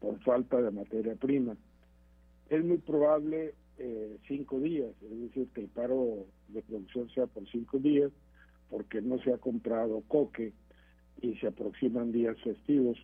por 0.00 0.18
falta 0.20 0.60
de 0.60 0.70
materia 0.70 1.14
prima. 1.16 1.56
Es 2.48 2.64
muy 2.64 2.78
probable 2.78 3.54
eh, 3.78 4.18
cinco 4.28 4.60
días, 4.60 4.90
es 5.02 5.20
decir, 5.20 5.48
que 5.52 5.62
el 5.62 5.68
paro 5.68 6.26
de 6.48 6.62
producción 6.62 7.10
sea 7.10 7.26
por 7.26 7.48
cinco 7.50 7.78
días, 7.78 8.12
porque 8.70 9.02
no 9.02 9.18
se 9.18 9.32
ha 9.32 9.38
comprado 9.38 10.02
coque 10.06 10.52
y 11.20 11.34
se 11.36 11.48
aproximan 11.48 12.12
días 12.12 12.36
festivos. 12.42 12.98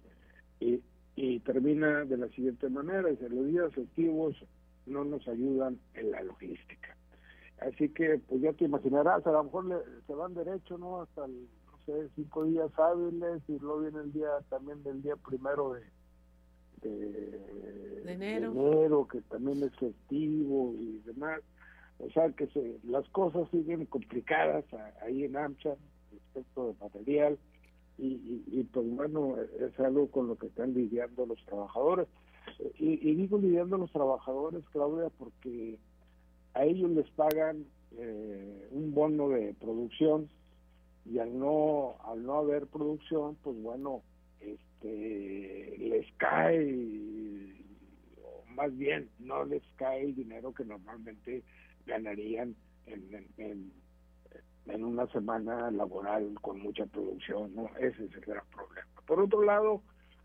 Y 0.60 0.80
y 1.22 1.38
termina 1.40 2.06
de 2.06 2.16
la 2.16 2.28
siguiente 2.28 2.70
manera, 2.70 3.10
dice, 3.10 3.28
los 3.28 3.46
días 3.46 3.74
festivos 3.74 4.34
no 4.86 5.04
nos 5.04 5.28
ayudan 5.28 5.78
en 5.92 6.12
la 6.12 6.22
logística. 6.22 6.96
Así 7.58 7.90
que, 7.90 8.18
pues 8.26 8.40
ya 8.40 8.54
te 8.54 8.64
imaginarás, 8.64 9.26
a 9.26 9.32
lo 9.32 9.44
mejor 9.44 9.84
se 10.06 10.14
van 10.14 10.32
derecho, 10.32 10.78
¿no? 10.78 11.02
Hasta, 11.02 11.26
el, 11.26 11.46
no 11.66 11.78
sé, 11.84 12.08
cinco 12.16 12.44
días 12.44 12.70
hábiles 12.78 13.42
y 13.48 13.58
luego 13.58 13.80
viene 13.80 14.00
el 14.00 14.12
día 14.14 14.30
también 14.48 14.82
del 14.82 15.02
día 15.02 15.14
primero 15.16 15.74
de, 15.74 15.82
de, 16.88 18.12
enero. 18.12 19.06
que 19.06 19.20
también 19.20 19.62
es 19.62 19.76
festivo 19.76 20.74
y 20.78 21.02
demás. 21.04 21.42
O 21.98 22.10
sea 22.12 22.30
que 22.30 22.46
se, 22.46 22.78
las 22.84 23.06
cosas 23.10 23.46
siguen 23.50 23.84
complicadas 23.84 24.64
ahí 25.02 25.24
en 25.24 25.36
AMCHA 25.36 25.76
respecto 26.12 26.68
de 26.68 26.74
material 26.80 27.38
y, 28.00 28.44
y, 28.46 28.64
pues 28.64 28.86
bueno, 28.88 29.36
es 29.38 29.78
algo 29.78 30.10
con 30.10 30.28
lo 30.28 30.36
que 30.36 30.46
están 30.46 30.72
lidiando 30.72 31.26
los 31.26 31.44
trabajadores. 31.44 32.08
Y, 32.78 33.14
digo 33.14 33.38
lidiando 33.38 33.76
los 33.76 33.92
trabajadores, 33.92 34.64
Claudia, 34.72 35.10
porque 35.18 35.78
a 36.54 36.64
ellos 36.64 36.90
les 36.90 37.08
pagan 37.10 37.66
eh, 37.98 38.68
un 38.70 38.94
bono 38.94 39.28
de 39.28 39.54
producción 39.54 40.28
y 41.04 41.18
al 41.18 41.38
no 41.38 41.96
al 42.04 42.22
no 42.24 42.38
haber 42.38 42.66
producción, 42.66 43.36
pues 43.42 43.60
bueno, 43.62 44.02
este 44.40 45.76
les 45.78 46.06
cae 46.16 47.52
o 48.22 48.44
más 48.52 48.76
bien 48.76 49.08
no 49.18 49.44
les 49.44 49.62
cae 49.76 50.04
el 50.04 50.14
dinero 50.14 50.52
que 50.52 50.64
normalmente 50.64 51.42
ganarían 51.86 52.54
en 52.86 53.26
en 53.36 53.72
una 54.76 55.06
semana 55.08 55.70
laboral 55.70 56.34
con 56.40 56.60
mucha 56.60 56.86
producción, 56.86 57.54
¿no? 57.54 57.68
Ese 57.78 58.04
es 58.04 58.14
el 58.14 58.20
gran 58.20 58.44
problema. 58.54 58.88
Por 59.06 59.20
otro 59.20 59.42
lado, 59.42 59.82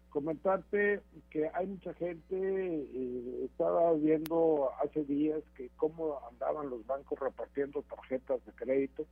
comentarte 0.10 1.02
que 1.30 1.50
hay 1.54 1.68
mucha 1.68 1.93
gente, 1.96 2.36
eh, 2.36 3.46
estaba 3.46 3.93
viendo 3.93 4.70
hace 4.84 5.04
días 5.04 5.43
que 5.56 5.70
cómo 5.76 6.20
andaban 6.32 6.70
los 6.70 6.86
bancos 6.86 7.20
repartiendo 7.20 7.82
tarjetas 7.84 8.46
de 8.46 8.52
crédito 8.54 9.06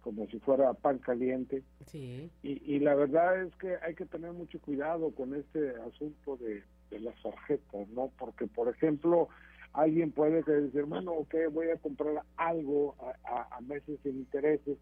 como 0.00 0.26
si 0.28 0.38
fuera 0.40 0.72
pan 0.72 0.98
caliente. 0.98 1.62
Sí. 1.86 2.30
Y, 2.42 2.74
y 2.74 2.80
la 2.80 2.94
verdad 2.94 3.42
es 3.42 3.54
que 3.56 3.76
hay 3.82 3.94
que 3.94 4.06
tener 4.06 4.32
mucho 4.32 4.58
cuidado 4.60 5.14
con 5.14 5.34
este 5.34 5.70
asunto 5.82 6.36
de, 6.38 6.64
de 6.90 7.00
las 7.00 7.20
tarjetas, 7.22 7.88
¿no? 7.90 8.10
Porque, 8.18 8.46
por 8.46 8.68
ejemplo, 8.68 9.28
alguien 9.72 10.10
puede 10.10 10.42
decir, 10.42 10.84
bueno, 10.84 11.12
ok, 11.12 11.34
voy 11.52 11.70
a 11.70 11.76
comprar 11.76 12.22
algo 12.36 12.96
a, 13.24 13.60
meses 13.60 13.98
sin 14.02 14.16
intereses 14.16 14.78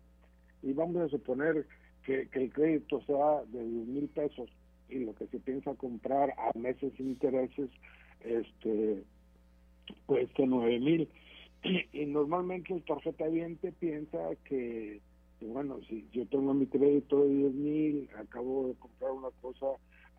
y 0.62 0.72
vamos 0.72 0.96
a 0.96 1.08
suponer 1.08 1.66
que, 2.04 2.28
el 2.32 2.52
crédito 2.52 3.02
sea 3.02 3.44
de 3.48 3.62
10 3.62 3.86
mil 3.86 4.08
pesos 4.08 4.48
y 4.88 5.00
lo 5.00 5.14
que 5.14 5.26
se 5.26 5.38
piensa 5.40 5.74
comprar 5.74 6.32
a 6.38 6.56
meses 6.58 6.92
sin 6.96 7.08
intereses 7.08 7.68
este 8.20 9.04
cueste 10.06 10.46
9 10.46 10.80
mil 10.80 11.08
y, 11.92 12.06
normalmente 12.06 12.72
el 12.72 12.84
tarjeta 12.84 13.26
viente 13.26 13.72
piensa 13.72 14.18
que, 14.44 15.00
bueno 15.40 15.80
si 15.88 16.08
yo 16.12 16.24
tengo 16.26 16.54
mi 16.54 16.66
crédito 16.66 17.24
de 17.24 17.34
10 17.34 17.54
mil 17.54 18.08
acabo 18.16 18.68
de 18.68 18.74
comprar 18.74 19.10
una 19.12 19.30
cosa 19.42 19.66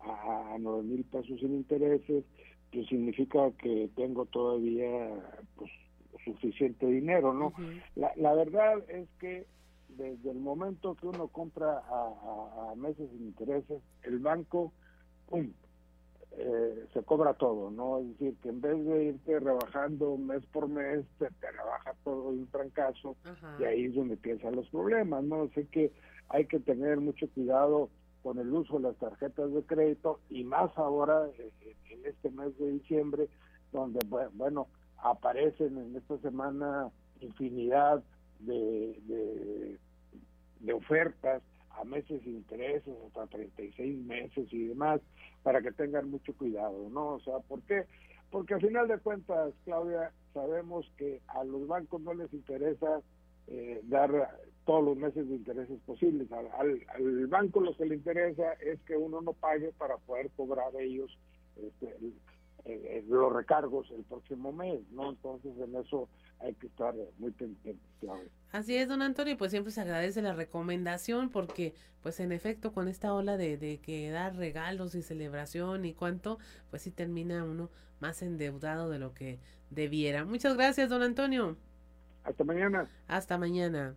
a, 0.00 0.54
a 0.54 0.58
9 0.58 0.82
mil 0.84 1.04
pesos 1.04 1.40
sin 1.40 1.54
intereses 1.54 2.24
que 2.70 2.84
significa 2.84 3.50
que 3.52 3.90
tengo 3.96 4.26
todavía 4.26 5.10
pues, 5.56 5.70
suficiente 6.24 6.86
dinero, 6.86 7.32
¿no? 7.32 7.52
la, 7.96 8.12
la 8.16 8.34
verdad 8.34 8.78
es 8.88 9.08
que 9.18 9.46
desde 9.96 10.30
el 10.30 10.38
momento 10.38 10.94
que 10.94 11.06
uno 11.06 11.28
compra 11.28 11.82
a, 11.88 12.74
meses 12.76 13.10
sin 13.10 13.26
intereses, 13.26 13.82
el 14.02 14.18
banco, 14.18 14.72
¡pum!, 15.28 15.50
eh, 16.32 16.86
se 16.92 17.02
cobra 17.02 17.34
todo, 17.34 17.70
¿no? 17.70 17.98
Es 17.98 18.08
decir, 18.10 18.36
que 18.40 18.50
en 18.50 18.60
vez 18.60 18.84
de 18.84 19.04
irte 19.04 19.40
rebajando 19.40 20.16
mes 20.16 20.44
por 20.46 20.68
mes, 20.68 21.04
te, 21.18 21.28
rebaja 21.28 21.94
todo 22.04 22.32
de 22.32 22.38
un 22.38 22.46
trancazo 22.46 23.16
y 23.58 23.64
ahí 23.64 23.86
es 23.86 23.94
donde 23.94 24.14
empiezan 24.14 24.54
los 24.54 24.68
problemas, 24.68 25.24
¿no? 25.24 25.42
Así 25.42 25.66
que 25.66 25.92
hay 26.28 26.46
que 26.46 26.60
tener 26.60 27.00
mucho 27.00 27.28
cuidado 27.30 27.90
con 28.22 28.38
el 28.38 28.52
uso 28.52 28.78
de 28.78 28.88
las 28.88 28.96
tarjetas 28.96 29.52
de 29.52 29.62
crédito 29.62 30.20
y 30.28 30.44
más 30.44 30.70
ahora 30.76 31.26
eh, 31.38 31.76
en 31.90 32.06
este 32.06 32.30
mes 32.30 32.56
de 32.58 32.72
diciembre, 32.72 33.28
donde, 33.72 34.00
bueno, 34.34 34.68
aparecen 34.98 35.78
en 35.78 35.96
esta 35.96 36.18
semana 36.18 36.90
infinidad 37.20 38.02
de, 38.40 39.78
de, 40.60 40.72
ofertas 40.72 41.42
a 41.70 41.84
meses 41.84 42.22
sin 42.22 42.36
intereses, 42.36 42.94
hasta 43.06 43.26
36 43.26 44.04
meses 44.04 44.52
y 44.52 44.68
demás, 44.68 45.00
para 45.42 45.60
que 45.62 45.72
tengan 45.72 46.10
mucho 46.10 46.32
cuidado, 46.34 46.88
¿no? 46.90 47.14
O 47.14 47.20
sea, 47.20 47.38
¿por 47.40 47.60
qué? 47.62 47.84
Porque 48.30 48.54
al 48.54 48.60
final 48.60 48.86
de 48.86 48.98
cuentas, 48.98 49.52
Claudia, 49.64 50.12
sabemos 50.32 50.90
que 50.96 51.20
a 51.26 51.42
los 51.44 51.66
bancos 51.66 52.00
no 52.02 52.14
les 52.14 52.32
interesa 52.32 53.00
eh, 53.48 53.80
dar 53.84 54.10
todos 54.70 54.84
los 54.84 54.96
meses 54.96 55.28
de 55.28 55.34
intereses 55.34 55.80
posibles. 55.84 56.30
Al, 56.30 56.46
al, 56.94 57.26
banco 57.26 57.60
lo 57.60 57.76
que 57.76 57.86
le 57.86 57.96
interesa 57.96 58.52
es 58.52 58.78
que 58.82 58.96
uno 58.96 59.20
no 59.20 59.32
pague 59.32 59.72
para 59.72 59.96
poder 59.96 60.30
cobrar 60.36 60.68
ellos 60.78 61.10
este, 61.56 61.96
los 63.08 63.32
recargos 63.32 63.90
el 63.90 64.04
próximo 64.04 64.52
mes, 64.52 64.80
¿no? 64.92 65.10
Entonces 65.10 65.58
en 65.58 65.74
eso 65.74 66.08
hay 66.38 66.54
que 66.54 66.68
estar 66.68 66.94
muy 67.18 67.32
pendientes. 67.32 67.84
Así 68.52 68.76
es, 68.76 68.86
don 68.86 69.02
Antonio, 69.02 69.36
pues 69.36 69.50
siempre 69.50 69.72
se 69.72 69.80
agradece 69.80 70.22
la 70.22 70.34
recomendación 70.34 71.30
porque, 71.30 71.74
pues 72.00 72.20
en 72.20 72.30
efecto, 72.30 72.72
con 72.72 72.86
esta 72.86 73.12
ola 73.12 73.36
de, 73.36 73.56
de 73.56 73.78
que 73.78 74.08
dar 74.10 74.36
regalos 74.36 74.94
y 74.94 75.02
celebración 75.02 75.84
y 75.84 75.94
cuánto, 75.94 76.38
pues 76.70 76.82
sí 76.82 76.92
termina 76.92 77.42
uno 77.42 77.70
más 77.98 78.22
endeudado 78.22 78.88
de 78.88 79.00
lo 79.00 79.14
que 79.14 79.40
debiera. 79.70 80.24
Muchas 80.24 80.56
gracias, 80.56 80.88
don 80.88 81.02
Antonio. 81.02 81.56
Hasta 82.22 82.44
mañana. 82.44 82.88
Hasta 83.08 83.36
mañana. 83.36 83.96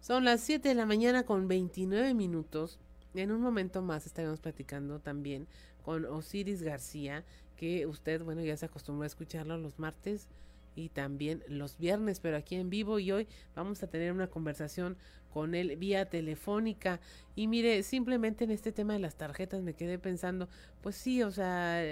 Son 0.00 0.24
las 0.24 0.40
7 0.40 0.66
de 0.70 0.74
la 0.74 0.86
mañana 0.86 1.24
con 1.24 1.46
29 1.46 2.14
minutos. 2.14 2.78
En 3.12 3.30
un 3.30 3.42
momento 3.42 3.82
más 3.82 4.06
estaremos 4.06 4.40
platicando 4.40 4.98
también 4.98 5.46
con 5.84 6.06
Osiris 6.06 6.62
García, 6.62 7.22
que 7.58 7.84
usted, 7.86 8.22
bueno, 8.22 8.40
ya 8.40 8.56
se 8.56 8.64
acostumbró 8.64 9.04
a 9.04 9.06
escucharlo 9.06 9.58
los 9.58 9.78
martes 9.78 10.28
y 10.74 10.88
también 10.88 11.44
los 11.48 11.76
viernes, 11.76 12.18
pero 12.18 12.38
aquí 12.38 12.56
en 12.56 12.70
vivo 12.70 12.98
y 12.98 13.12
hoy 13.12 13.28
vamos 13.54 13.82
a 13.82 13.88
tener 13.88 14.12
una 14.12 14.28
conversación 14.28 14.96
con 15.34 15.54
él 15.54 15.76
vía 15.76 16.08
telefónica. 16.08 16.98
Y 17.36 17.46
mire, 17.46 17.82
simplemente 17.82 18.44
en 18.44 18.52
este 18.52 18.72
tema 18.72 18.94
de 18.94 19.00
las 19.00 19.16
tarjetas 19.16 19.60
me 19.60 19.74
quedé 19.74 19.98
pensando, 19.98 20.48
pues 20.80 20.96
sí, 20.96 21.22
o 21.22 21.30
sea, 21.30 21.84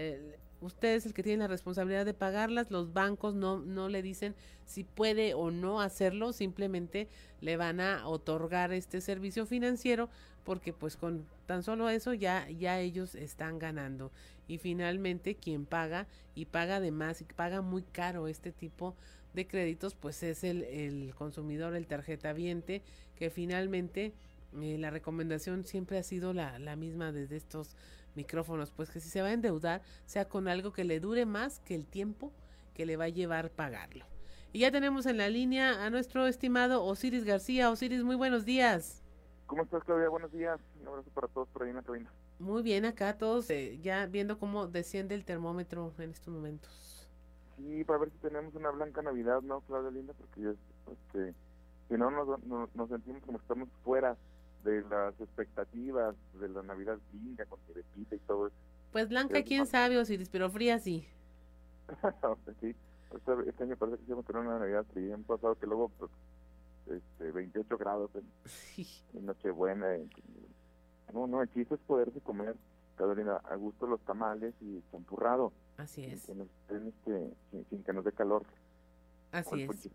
usted 0.61 0.95
es 0.95 1.07
el 1.07 1.15
que 1.15 1.23
tiene 1.23 1.45
la 1.45 1.49
responsabilidad 1.49 2.05
de 2.05 2.15
pagarlas, 2.15 2.71
los 2.71 2.93
bancos 2.93 3.35
no, 3.35 3.59
no 3.61 3.89
le 3.89 4.03
dicen 4.03 4.35
si 4.67 4.85
puede 4.85 5.35
o 5.35 5.51
no 5.51 5.81
hacerlo, 5.81 6.33
simplemente 6.33 7.09
le 7.41 7.57
van 7.57 7.81
a 7.81 8.07
otorgar 8.07 8.73
este 8.73 9.01
servicio 9.01 9.47
financiero 9.47 10.09
porque 10.45 10.73
pues 10.73 10.97
con 10.97 11.27
tan 11.47 11.63
solo 11.63 11.91
eso 11.91 12.15
ya, 12.15 12.49
ya 12.51 12.81
ellos 12.81 13.15
están 13.15 13.59
ganando. 13.59 14.11
Y 14.47 14.57
finalmente 14.57 15.35
quien 15.35 15.67
paga 15.67 16.07
y 16.35 16.47
paga 16.47 16.81
de 16.81 16.91
más 16.91 17.21
y 17.21 17.25
paga 17.25 17.61
muy 17.61 17.83
caro 17.83 18.29
este 18.29 18.51
tipo 18.51 18.97
de 19.35 19.47
créditos 19.47 19.95
pues 19.95 20.23
es 20.23 20.45
el, 20.45 20.65
el 20.65 21.15
consumidor, 21.15 21.75
el 21.75 21.87
tarjeta 21.87 22.33
viente, 22.33 22.83
que 23.15 23.29
finalmente 23.29 24.15
eh, 24.61 24.79
la 24.79 24.91
recomendación 24.91 25.67
siempre 25.67 25.99
ha 25.99 26.03
sido 26.03 26.33
la, 26.33 26.59
la 26.59 26.77
misma 26.77 27.13
desde 27.13 27.37
estos 27.37 27.77
micrófonos, 28.15 28.71
pues 28.73 28.91
que 28.91 29.01
si 29.01 29.09
se 29.09 29.23
va 29.23 29.29
a 29.29 29.33
endeudar 29.33 29.83
sea 30.05 30.29
con 30.29 30.49
algo 30.49 30.73
que 30.73 30.85
le 30.85 31.01
dure 31.01 31.27
más 31.27 31.61
que 31.61 31.75
el 31.75 31.87
tiempo 31.87 32.33
que 32.75 32.87
le 32.87 32.97
va 32.97 33.05
a 33.05 33.09
llevar 33.09 33.51
pagarlo. 33.51 34.05
Y 34.53 34.61
ya 34.61 34.71
tenemos 34.71 35.07
en 35.07 35.19
la 35.19 35.29
línea 35.29 35.85
a 35.85 35.91
nuestro 35.91 36.27
estimado 36.27 36.85
Osiris 36.85 37.25
García. 37.25 37.71
Osiris, 37.71 38.03
muy 38.03 38.17
buenos 38.17 38.45
días. 38.45 39.03
¿Cómo 39.47 39.63
estás, 39.63 39.85
Claudia? 39.85 40.09
Buenos 40.09 40.33
días. 40.33 40.59
Un 40.81 40.89
abrazo 40.89 41.11
para 41.13 41.29
todos 41.29 41.49
por 41.49 41.63
ahí 41.63 41.71
en 41.71 41.77
la 41.77 41.83
cabina. 41.83 42.11
Muy 42.39 42.63
bien, 42.63 42.85
acá 42.85 43.19
todos 43.19 43.51
eh, 43.51 43.79
ya 43.83 44.07
viendo 44.07 44.39
cómo 44.39 44.69
desciende 44.69 45.15
el 45.15 45.25
termómetro 45.25 45.93
en 45.99 46.11
estos 46.11 46.33
momentos. 46.33 47.09
Sí, 47.57 47.83
para 47.85 47.99
ver 47.99 48.11
si 48.11 48.19
tenemos 48.19 48.55
una 48.55 48.71
blanca 48.71 49.03
Navidad, 49.03 49.43
¿no, 49.43 49.61
Claudia 49.63 49.91
Linda? 49.91 50.15
Porque 50.15 50.55
este, 50.93 51.35
si 51.89 51.95
no 51.95 52.11
nos, 52.11 52.45
nos, 52.75 52.89
sentimos 52.89 53.23
como 53.25 53.39
estamos 53.39 53.69
fuera 53.83 54.17
de 54.65 54.83
las 54.89 55.19
expectativas 55.21 56.15
de 56.41 56.49
la 56.49 56.63
Navidad 56.63 56.99
linda 57.13 57.47
con 57.47 57.59
que 57.67 57.75
repite 57.75 58.17
y 58.17 58.19
todo 58.21 58.49
eso. 58.49 58.57
Pues 58.93 59.09
blanca, 59.09 59.43
quién 59.43 59.67
sabe, 59.67 59.99
Osiris, 59.99 60.29
pero 60.29 60.51
fría 60.51 60.79
sí. 60.79 61.07
sí, 62.61 62.75
este, 63.15 63.33
este, 63.49 63.65
año 63.65 63.77
parece 63.77 63.99
que 63.99 64.07
sí 64.07 64.13
a 64.13 64.23
tener 64.23 64.43
una 64.43 64.59
Navidad. 64.59 64.85
Han 65.15 65.25
pasado 65.25 65.55
que 65.57 65.67
luego 65.67 65.91
pues, 65.99 66.11
este, 66.87 67.31
28 67.31 67.79
grados 67.79 68.11
en, 68.15 69.27
Nochebuena. 69.27 69.87
no, 71.13 71.27
no, 71.27 71.43
el 71.43 71.53
chiste 71.53 71.75
es 71.75 71.81
poderse 71.81 72.21
comer, 72.21 72.57
Carolina, 72.97 73.37
a 73.37 73.57
gusto 73.57 73.87
los 73.87 74.01
tamales 74.01 74.55
y 74.61 74.83
champurrado. 74.91 75.53
Así 75.77 76.05
es. 76.05 76.23
Sin 76.23 76.39
que, 76.69 76.89
este, 76.89 77.35
sin, 77.71 77.83
que 77.85 77.93
nos 77.93 78.05
dé 78.05 78.13
calor. 78.13 78.45
Así 79.33 79.63
es. 79.63 79.89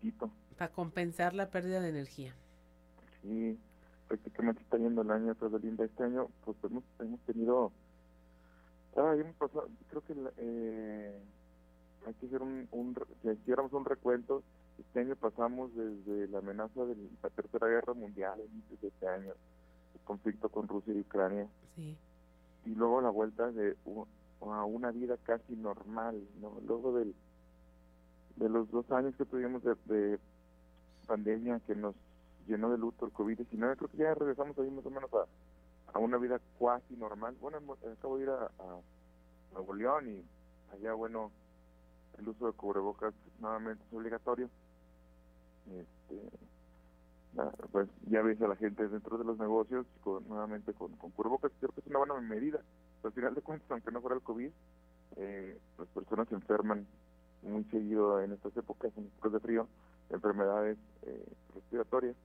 Para 0.56 0.72
compensar 0.72 1.34
la 1.34 1.50
pérdida 1.50 1.80
de 1.80 1.90
energía. 1.90 2.34
Sí, 3.22 3.58
prácticamente 4.16 4.62
está 4.62 4.78
yendo 4.78 5.02
el 5.02 5.10
año, 5.10 5.34
Carolina. 5.34 5.84
Este 5.84 6.04
año, 6.04 6.28
pues 6.44 6.56
hemos, 6.64 6.84
hemos 7.00 7.20
tenido. 7.20 7.72
Ah, 8.96 9.14
hemos 9.18 9.34
pasado, 9.36 9.68
creo 9.88 10.02
que 10.02 10.14
eh, 10.36 11.18
hay 12.06 12.14
que 12.14 12.26
hacer 12.26 12.42
un, 12.42 12.68
un, 12.70 12.94
si 13.22 13.28
hiciéramos 13.28 13.72
un 13.72 13.84
recuento 13.84 14.44
este 14.78 15.00
año 15.00 15.16
pasamos 15.16 15.70
desde 15.74 16.28
la 16.28 16.38
amenaza 16.38 16.84
de 16.84 16.96
la 17.22 17.30
Tercera 17.30 17.68
Guerra 17.68 17.94
Mundial, 17.94 18.40
inicios 18.52 18.80
de 18.80 18.88
este 18.88 19.06
año, 19.06 19.32
el 19.94 20.00
conflicto 20.04 20.48
con 20.48 20.66
Rusia 20.66 20.92
y 20.94 21.00
Ucrania, 21.00 21.48
y 21.76 22.74
luego 22.74 23.00
la 23.00 23.10
vuelta 23.10 23.50
de 23.52 23.76
a 24.40 24.64
una 24.64 24.90
vida 24.90 25.16
casi 25.22 25.56
normal, 25.56 26.22
¿no? 26.40 26.60
Luego 26.66 26.98
del, 26.98 27.14
de 28.36 28.48
los 28.48 28.70
dos 28.70 28.90
años 28.90 29.14
que 29.16 29.24
tuvimos 29.24 29.62
de, 29.62 30.18
pandemia 31.06 31.60
que 31.66 31.74
nos 31.74 31.94
llenó 32.46 32.70
de 32.70 32.78
luto 32.78 33.06
el 33.06 33.12
COVID-19, 33.12 33.76
creo 33.76 33.90
que 33.90 33.96
ya 33.96 34.14
regresamos 34.14 34.58
ahí 34.58 34.70
más 34.70 34.86
o 34.86 34.90
menos 34.90 35.10
a, 35.14 35.26
a 35.92 35.98
una 35.98 36.18
vida 36.18 36.40
cuasi 36.58 36.96
normal. 36.96 37.36
Bueno, 37.40 37.58
acabo 37.92 38.16
de 38.16 38.24
ir 38.24 38.30
a, 38.30 38.44
a 38.46 38.80
Nuevo 39.52 39.74
León 39.74 40.08
y 40.08 40.24
allá, 40.74 40.94
bueno, 40.94 41.30
el 42.18 42.28
uso 42.28 42.46
de 42.46 42.52
cubrebocas 42.52 43.14
nuevamente 43.40 43.82
es 43.86 43.92
obligatorio 43.92 44.48
este, 45.66 46.20
pues 47.72 47.88
ya 48.06 48.22
ves 48.22 48.40
a 48.42 48.48
la 48.48 48.56
gente 48.56 48.86
dentro 48.86 49.18
de 49.18 49.24
los 49.24 49.38
negocios 49.38 49.86
con, 50.02 50.26
nuevamente 50.28 50.72
con, 50.72 50.92
con 50.96 51.10
creo 51.10 51.38
que 51.38 51.80
es 51.80 51.86
una 51.86 51.98
buena 51.98 52.20
medida. 52.20 52.60
al 53.02 53.12
final 53.12 53.34
de 53.34 53.42
cuentas, 53.42 53.70
aunque 53.70 53.90
no 53.90 54.00
fuera 54.00 54.16
el 54.16 54.22
COVID, 54.22 54.50
eh, 55.16 55.58
las 55.78 55.88
personas 55.88 56.28
se 56.28 56.34
enferman 56.34 56.86
muy 57.42 57.64
seguido 57.64 58.20
en 58.22 58.32
estas 58.32 58.56
épocas, 58.56 58.92
en 58.96 59.06
épocas 59.06 59.32
de 59.32 59.40
frío, 59.40 59.68
enfermedades 60.10 60.78
eh, 61.02 61.26
respiratorias. 61.54 62.16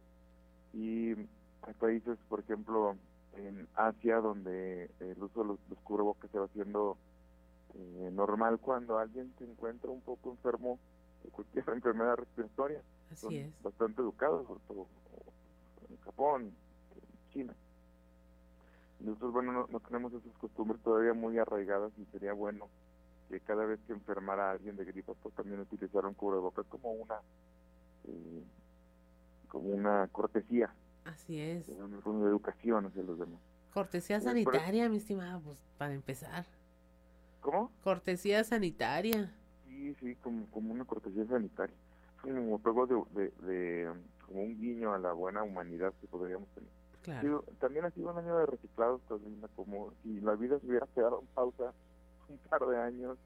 Y 0.74 1.12
hay 1.14 1.74
países, 1.80 2.18
por 2.28 2.42
ejemplo, 2.42 2.96
en 3.34 3.68
Asia, 3.76 4.18
donde 4.18 4.90
el 5.00 5.24
uso 5.24 5.42
de 5.42 5.48
los, 5.48 5.60
los 5.70 5.80
cubrebocas 5.80 6.30
se 6.32 6.40
va 6.40 6.46
haciendo 6.46 6.98
eh, 7.76 8.10
normal 8.12 8.60
cuando 8.60 8.98
alguien 8.98 9.32
se 9.38 9.46
encuentra 9.46 9.92
un 9.92 10.02
poco 10.02 10.32
enfermo 10.32 10.80
de 11.24 11.30
cualquier 11.30 11.66
enfermedad 11.70 12.16
respiratoria 12.16 12.82
Así 13.12 13.38
es. 13.38 13.62
bastante 13.62 14.02
educados, 14.02 14.48
sobre 14.48 14.60
todo 14.68 14.88
en 15.90 15.98
Japón, 15.98 16.44
en 16.44 17.32
China. 17.32 17.56
Nosotros, 19.00 19.34
bueno, 19.34 19.68
no, 19.70 19.80
tenemos 19.80 20.14
esas 20.14 20.36
costumbres 20.38 20.82
todavía 20.82 21.14
muy 21.14 21.38
arraigadas 21.38 21.92
y 21.98 22.06
sería 22.06 22.34
bueno 22.34 22.68
que 23.30 23.40
cada 23.40 23.66
vez 23.66 23.80
que 23.86 23.94
enfermara 23.94 24.50
a 24.50 24.52
alguien 24.52 24.76
de 24.76 24.86
gripa, 24.86 25.14
pues 25.22 25.34
también 25.36 25.60
utilizaran 25.62 26.16
cubrebocas 26.16 26.66
como 26.68 26.92
una 26.92 27.22
eh, 28.06 28.44
como 29.50 29.70
una 29.70 30.08
cortesía. 30.12 30.74
Así 31.06 31.40
es. 31.40 31.68
Una, 31.70 32.28
educación 32.28 32.86
hacia 32.86 33.04
los 33.04 33.20
demás. 33.20 33.40
Cortesía 33.74 34.20
sanitaria, 34.22 34.90
mi 34.90 34.98
estimado, 34.98 35.42
pues 35.42 35.58
para 35.78 35.94
empezar. 35.94 36.46
¿Cómo? 37.42 37.72
Cortesía 37.84 38.44
sanitaria. 38.44 39.34
Sí, 39.68 39.94
sí, 40.00 40.16
como, 40.16 40.46
como 40.48 40.74
una 40.74 40.86
cortesía 40.86 41.26
sanitaria 41.26 41.76
como 42.22 43.06
de, 43.14 43.32
de, 43.42 43.92
como 44.26 44.44
un 44.44 44.60
guiño 44.60 44.94
a 44.94 45.00
la 45.00 45.14
buena 45.14 45.44
humanidad 45.44 45.94
que 46.02 46.08
podríamos 46.08 46.48
tener. 46.50 47.42
también 47.60 47.86
ha 47.86 47.92
sido 47.92 48.12
un 48.12 48.18
año 48.18 48.38
de 48.38 48.46
reciclados, 48.46 49.02
como 49.56 49.94
si 50.04 50.20
la 50.22 50.36
vida 50.36 50.60
se 50.60 50.68
hubiera 50.68 50.88
quedado 50.88 51.22
en 51.22 51.28
pausa 51.28 51.74
un 52.28 52.38
par 52.50 52.66
de 52.66 52.78
años 52.78 53.18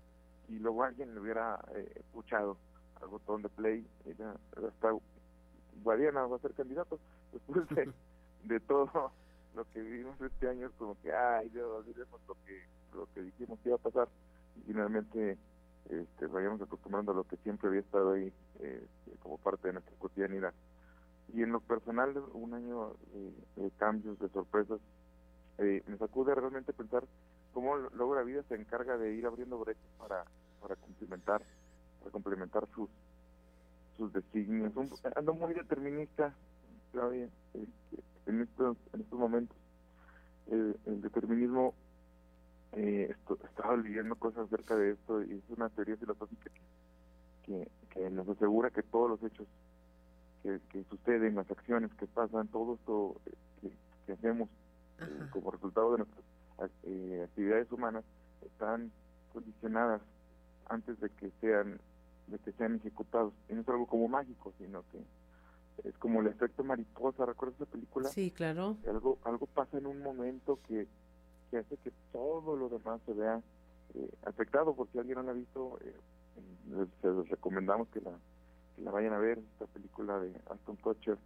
y 0.47 0.59
luego 0.59 0.83
alguien 0.83 1.13
le 1.13 1.19
hubiera 1.19 1.59
eh, 1.75 1.91
escuchado 1.95 2.57
al 3.01 3.07
botón 3.09 3.41
de 3.41 3.49
play, 3.49 3.85
era, 4.05 4.35
hasta 4.55 4.93
Guadiana 5.81 6.25
va 6.25 6.37
a 6.37 6.39
ser 6.39 6.53
candidato 6.53 6.99
después 7.31 7.67
de, 7.69 7.91
de 8.43 8.59
todo 8.59 9.11
lo 9.55 9.65
que 9.71 9.81
vivimos 9.81 10.19
este 10.21 10.49
año, 10.49 10.71
como 10.77 10.99
que, 11.01 11.13
ay, 11.13 11.49
Dios, 11.49 11.69
olvidemos 11.69 12.19
lo 12.27 12.35
que, 12.45 12.63
lo 12.93 13.07
que 13.13 13.21
dijimos 13.21 13.59
que 13.59 13.69
iba 13.69 13.75
a 13.75 13.81
pasar 13.81 14.07
y 14.57 14.61
finalmente 14.61 15.37
este, 15.89 16.27
vayamos 16.27 16.61
acostumbrando 16.61 17.11
a 17.11 17.15
lo 17.15 17.23
que 17.25 17.37
siempre 17.37 17.67
había 17.67 17.81
estado 17.81 18.13
ahí 18.13 18.31
eh, 18.59 18.87
como 19.21 19.37
parte 19.37 19.67
de 19.67 19.73
nuestra 19.73 19.95
cotidianidad. 19.97 20.53
Y 21.33 21.41
en 21.41 21.51
lo 21.51 21.61
personal, 21.61 22.15
un 22.33 22.53
año 22.53 22.95
de, 23.55 23.71
cambios, 23.77 24.19
de 24.19 24.29
sorpresas, 24.29 24.79
eh, 25.57 25.83
me 25.87 25.97
sacude 25.97 26.35
realmente 26.35 26.73
pensar 26.73 27.03
cómo 27.53 27.77
luego 27.77 28.15
la 28.15 28.23
vida 28.23 28.43
se 28.43 28.55
encarga 28.55 28.97
de 28.97 29.13
ir 29.13 29.25
abriendo 29.25 29.57
brechas 29.59 29.89
para, 29.97 30.25
para 30.61 30.75
complementar 30.75 31.43
para 32.03 32.11
complementar 32.11 32.67
sus 32.75 32.89
sus 33.97 34.11
designios. 34.13 34.73
ando 35.15 35.33
muy 35.33 35.53
determinista, 35.53 36.33
Claudia. 36.91 37.29
Este, 37.53 38.03
en 38.25 38.41
estos, 38.41 38.77
en 38.93 39.01
estos 39.01 39.19
momentos 39.19 39.57
el, 40.47 40.77
el 40.85 41.01
determinismo 41.01 41.73
eh, 42.73 43.07
esto, 43.11 43.37
estaba 43.45 43.77
leyendo 43.77 44.15
cosas 44.15 44.47
acerca 44.47 44.75
de 44.75 44.91
esto 44.91 45.21
y 45.23 45.33
es 45.33 45.43
una 45.49 45.69
teoría 45.69 45.95
filosófica 45.97 46.49
que, 47.43 47.67
que, 47.89 48.09
nos 48.09 48.27
asegura 48.27 48.71
que 48.71 48.81
todos 48.83 49.11
los 49.11 49.23
hechos 49.23 49.47
que, 50.41 50.59
que, 50.69 50.83
suceden, 50.85 51.35
las 51.35 51.49
acciones 51.51 51.93
que 51.95 52.07
pasan, 52.07 52.47
todo 52.47 52.75
esto 52.75 53.21
eh, 53.63 53.71
que, 54.05 54.13
hacemos 54.13 54.49
eh, 54.99 55.27
como 55.31 55.51
resultado 55.51 55.91
de 55.91 55.97
nuestras 55.99 56.71
eh, 56.83 57.21
actividades 57.25 57.71
humanas 57.71 58.03
están 58.41 58.91
condicionadas 59.31 60.01
antes 60.67 60.99
de 60.99 61.09
que 61.09 61.31
sean 61.41 61.79
de 62.33 62.39
que 62.39 62.51
sean 62.53 62.75
ejecutados. 62.75 63.33
Y 63.49 63.53
no 63.53 63.61
es 63.61 63.69
algo 63.69 63.87
como 63.87 64.07
mágico, 64.07 64.53
sino 64.57 64.83
que 64.91 64.99
es 65.87 65.97
como 65.97 66.21
el 66.21 66.27
efecto 66.27 66.63
mariposa, 66.63 67.25
¿recuerdas 67.25 67.59
esa 67.61 67.71
película? 67.71 68.09
Sí, 68.09 68.31
claro. 68.31 68.77
Algo, 68.87 69.17
algo 69.23 69.45
pasa 69.47 69.77
en 69.77 69.87
un 69.87 70.01
momento 70.01 70.59
que, 70.67 70.87
que 71.49 71.57
hace 71.57 71.77
que 71.77 71.91
todo 72.11 72.55
lo 72.55 72.69
demás 72.69 73.01
se 73.05 73.13
vea 73.13 73.41
eh, 73.95 74.09
afectado, 74.25 74.75
porque 74.75 74.99
alguien 74.99 75.17
no 75.17 75.23
la 75.23 75.31
ha 75.31 75.35
visto, 75.35 75.79
eh, 75.81 75.95
les, 76.69 77.29
recomendamos 77.29 77.87
que 77.89 78.01
la, 78.01 78.11
que 78.75 78.81
la 78.81 78.91
vayan 78.91 79.13
a 79.13 79.19
ver, 79.19 79.39
esta 79.39 79.65
película 79.67 80.19
de 80.19 80.33
Aston 80.49 80.75
Kutcher, 80.77 81.17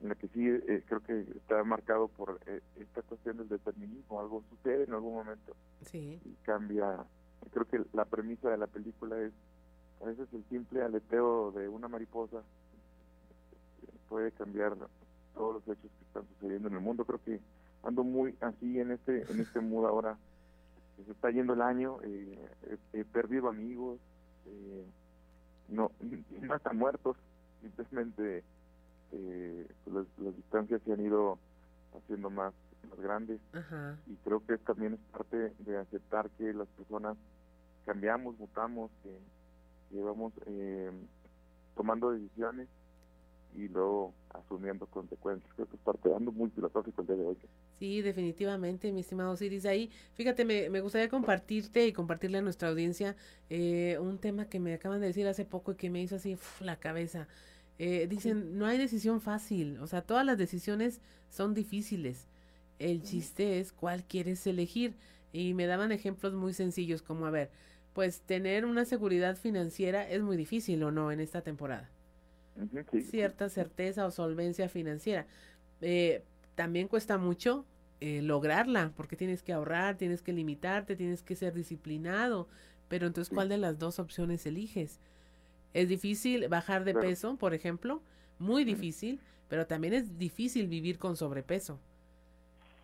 en 0.00 0.08
la 0.08 0.14
que 0.14 0.28
sí 0.28 0.46
eh, 0.46 0.82
creo 0.86 1.00
que 1.00 1.20
está 1.36 1.62
marcado 1.64 2.08
por 2.08 2.40
eh, 2.46 2.60
esta 2.76 3.02
cuestión 3.02 3.36
del 3.36 3.48
determinismo, 3.48 4.20
algo 4.20 4.42
sucede 4.48 4.84
en 4.84 4.94
algún 4.94 5.14
momento 5.14 5.54
sí. 5.82 6.20
y 6.24 6.34
cambia, 6.42 7.04
creo 7.50 7.66
que 7.66 7.84
la 7.92 8.06
premisa 8.06 8.50
de 8.50 8.56
la 8.56 8.66
película 8.66 9.20
es, 9.20 9.32
a 10.00 10.04
veces 10.06 10.28
el 10.32 10.44
simple 10.48 10.82
aleteo 10.82 11.52
de 11.52 11.68
una 11.68 11.88
mariposa 11.88 12.42
puede 14.08 14.32
cambiar 14.32 14.76
todos 15.34 15.54
los 15.54 15.62
hechos 15.64 15.90
que 15.98 16.04
están 16.06 16.26
sucediendo 16.34 16.68
en 16.68 16.74
el 16.74 16.80
mundo. 16.80 17.04
Creo 17.04 17.20
que 17.22 17.40
ando 17.82 18.02
muy 18.02 18.34
así 18.40 18.80
en 18.80 18.92
este 18.92 19.30
en 19.30 19.40
este 19.40 19.60
mood 19.60 19.86
ahora. 19.86 20.16
Se 21.04 21.12
está 21.12 21.30
yendo 21.30 21.54
el 21.54 21.62
año, 21.62 21.96
eh, 22.02 22.38
he, 22.92 23.04
perdido 23.06 23.48
amigos, 23.48 23.98
eh, 24.44 24.84
no, 25.68 25.90
no 26.42 26.54
están 26.54 26.76
muertos, 26.76 27.16
simplemente 27.62 28.44
eh, 29.12 29.66
pues 29.84 30.06
las, 30.18 30.36
distancias 30.36 30.82
se 30.84 30.92
han 30.92 31.00
ido 31.00 31.38
haciendo 31.96 32.28
más, 32.28 32.52
más 32.90 33.00
grandes 33.00 33.40
y 34.06 34.14
creo 34.16 34.44
que 34.46 34.58
también 34.58 34.94
es 34.94 35.00
parte 35.10 35.54
de 35.58 35.78
aceptar 35.78 36.28
que 36.36 36.52
las 36.52 36.68
personas 36.68 37.16
cambiamos, 37.86 38.38
mutamos, 38.38 38.90
que, 39.02 39.18
que 39.90 40.00
vamos 40.00 40.32
eh, 40.46 40.90
tomando 41.76 42.10
decisiones 42.12 42.68
y 43.56 43.68
luego 43.68 44.14
asumiendo 44.30 44.86
consecuencias. 44.86 45.52
Creo 45.54 45.68
que 45.68 45.76
es 45.76 45.82
parte, 45.82 46.14
ando 46.14 46.30
muy 46.32 46.50
filosófico 46.50 47.02
el 47.02 47.08
día 47.08 47.16
de 47.16 47.24
hoy. 47.24 47.36
Sí, 47.78 48.02
definitivamente, 48.02 48.92
mi 48.92 49.00
estimado 49.00 49.36
Siris. 49.36 49.66
Ahí, 49.66 49.90
fíjate, 50.14 50.44
me, 50.44 50.70
me 50.70 50.80
gustaría 50.80 51.08
compartirte 51.08 51.86
y 51.86 51.92
compartirle 51.92 52.38
a 52.38 52.42
nuestra 52.42 52.68
audiencia 52.68 53.16
eh, 53.48 53.98
un 54.00 54.18
tema 54.18 54.46
que 54.48 54.60
me 54.60 54.74
acaban 54.74 55.00
de 55.00 55.08
decir 55.08 55.26
hace 55.26 55.44
poco 55.44 55.72
y 55.72 55.76
que 55.76 55.90
me 55.90 56.00
hizo 56.00 56.16
así 56.16 56.36
la 56.60 56.78
cabeza. 56.78 57.26
Eh, 57.78 58.06
dicen, 58.08 58.58
no 58.58 58.66
hay 58.66 58.76
decisión 58.78 59.20
fácil, 59.20 59.78
o 59.80 59.86
sea, 59.86 60.02
todas 60.02 60.24
las 60.26 60.36
decisiones 60.36 61.00
son 61.30 61.54
difíciles. 61.54 62.28
El 62.78 63.02
chiste 63.02 63.58
es 63.58 63.72
cuál 63.72 64.04
quieres 64.04 64.46
elegir. 64.46 64.96
Y 65.32 65.54
me 65.54 65.66
daban 65.66 65.92
ejemplos 65.92 66.34
muy 66.34 66.52
sencillos, 66.52 67.02
como, 67.02 67.24
a 67.26 67.30
ver, 67.30 67.50
pues 67.92 68.20
tener 68.20 68.64
una 68.64 68.84
seguridad 68.84 69.36
financiera 69.36 70.08
es 70.08 70.22
muy 70.22 70.36
difícil 70.36 70.82
o 70.82 70.90
no 70.90 71.12
en 71.12 71.20
esta 71.20 71.42
temporada 71.42 71.90
cierta 73.02 73.48
certeza 73.48 74.06
o 74.06 74.10
solvencia 74.10 74.68
financiera. 74.68 75.26
Eh, 75.80 76.22
también 76.54 76.88
cuesta 76.88 77.18
mucho 77.18 77.64
eh, 78.00 78.22
lograrla, 78.22 78.92
porque 78.96 79.16
tienes 79.16 79.42
que 79.42 79.52
ahorrar, 79.52 79.96
tienes 79.96 80.22
que 80.22 80.32
limitarte, 80.32 80.96
tienes 80.96 81.22
que 81.22 81.36
ser 81.36 81.54
disciplinado. 81.54 82.48
Pero 82.88 83.06
entonces, 83.06 83.32
¿cuál 83.32 83.48
de 83.48 83.58
las 83.58 83.78
dos 83.78 83.98
opciones 83.98 84.46
eliges? 84.46 84.98
Es 85.74 85.88
difícil 85.88 86.48
bajar 86.48 86.84
de 86.84 86.94
peso, 86.94 87.36
por 87.36 87.54
ejemplo, 87.54 88.02
muy 88.38 88.64
difícil, 88.64 89.20
pero 89.48 89.66
también 89.66 89.94
es 89.94 90.18
difícil 90.18 90.66
vivir 90.66 90.98
con 90.98 91.16
sobrepeso. 91.16 91.78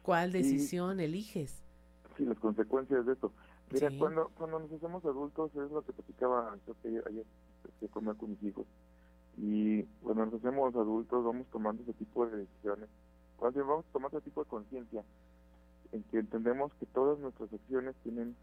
¿Cuál 0.03 0.31
decisión 0.31 1.01
eliges? 1.01 1.57
Sí, 2.17 2.25
las 2.25 2.39
consecuencias 2.39 3.05
de 3.05 3.15
esto. 3.15 3.33
Mira, 3.71 3.91
cuando, 3.99 4.31
cuando 4.37 4.61
nos 4.61 4.73
hacemos 4.73 5.05
adultos, 5.05 5.51
es 5.57 5.71
lo 5.71 5.83
que 5.83 5.93
platicaba 5.93 6.57
ayer, 6.85 7.05
ayer 7.07 7.25
que 7.81 7.89
con 7.89 8.31
mis 8.31 8.43
hijos 8.43 8.67
y 9.37 9.83
cuando 10.03 10.27
nos 10.27 10.35
hacemos 10.35 10.75
adultos 10.75 11.25
vamos 11.25 11.47
tomando 11.53 11.83
ese 11.83 11.93
tipo 11.93 12.27
de 12.27 12.39
decisiones, 12.39 12.89
cuando 13.37 13.67
vamos 13.67 13.85
tomando 13.93 14.19
ese 14.19 14.25
tipo 14.25 14.43
de 14.43 14.49
conciencia, 14.49 15.05
en 15.93 16.03
que 16.05 16.19
entendemos 16.19 16.73
que 16.81 16.87
todas 16.87 17.19
nuestras 17.19 17.53
acciones 17.53 17.95
tienen 18.03 18.35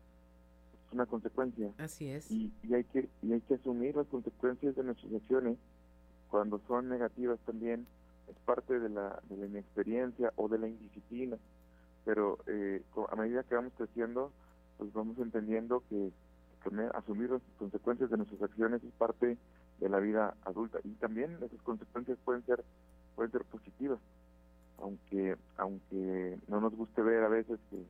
una 0.92 1.06
consecuencia. 1.08 1.72
Así 1.80 2.08
es. 2.08 2.30
Y, 2.30 2.54
y, 2.64 2.74
hay 2.76 2.84
que 2.84 3.10
y 3.24 3.34
hay 3.34 3.42
que 3.42 3.56
asumir 3.56 3.96
las 3.96 4.08
consecuencias 4.08 4.76
de 4.76 4.84
nuestras 4.84 5.14
acciones 5.14 5.58
cuando 6.30 6.60
son 6.68 6.90
negativas 6.90 7.40
también 7.46 7.88
es 8.30 8.38
parte 8.46 8.80
de 8.80 8.90
la, 8.90 9.20
de 9.30 9.38
la 9.38 9.48
inexperiencia 9.48 10.32
o 10.36 10.48
de 10.48 10.60
la 10.60 10.68
indisciplina 10.68 11.38
pero 12.06 12.40
eh, 12.48 12.82
a 13.10 13.16
medida 13.16 13.44
que 13.44 13.56
vamos 13.56 13.74
creciendo 13.78 14.32
pues 14.78 14.92
vamos 14.94 15.18
entendiendo 15.18 15.84
que 15.90 16.12
asumir 16.94 17.30
las 17.30 17.42
consecuencias 17.60 18.10
de 18.10 18.18
nuestras 18.18 18.42
acciones 18.42 18.84
es 18.84 18.92
parte 18.94 19.38
de 19.80 19.90
la 19.90 20.00
vida 20.00 20.36
adulta. 20.46 20.80
Y 20.84 20.92
también 20.94 21.38
esas 21.42 21.62
consecuencias 21.64 22.18
pueden 22.24 22.46
ser 22.46 22.64
pueden 23.16 23.32
ser 23.32 23.44
positivas. 23.46 24.00
Aunque 24.78 25.38
aunque 25.58 26.38
no 26.48 26.62
nos 26.62 26.76
guste 26.76 27.02
ver 27.02 27.24
a 27.24 27.30
veces 27.30 27.60
que, 27.70 27.86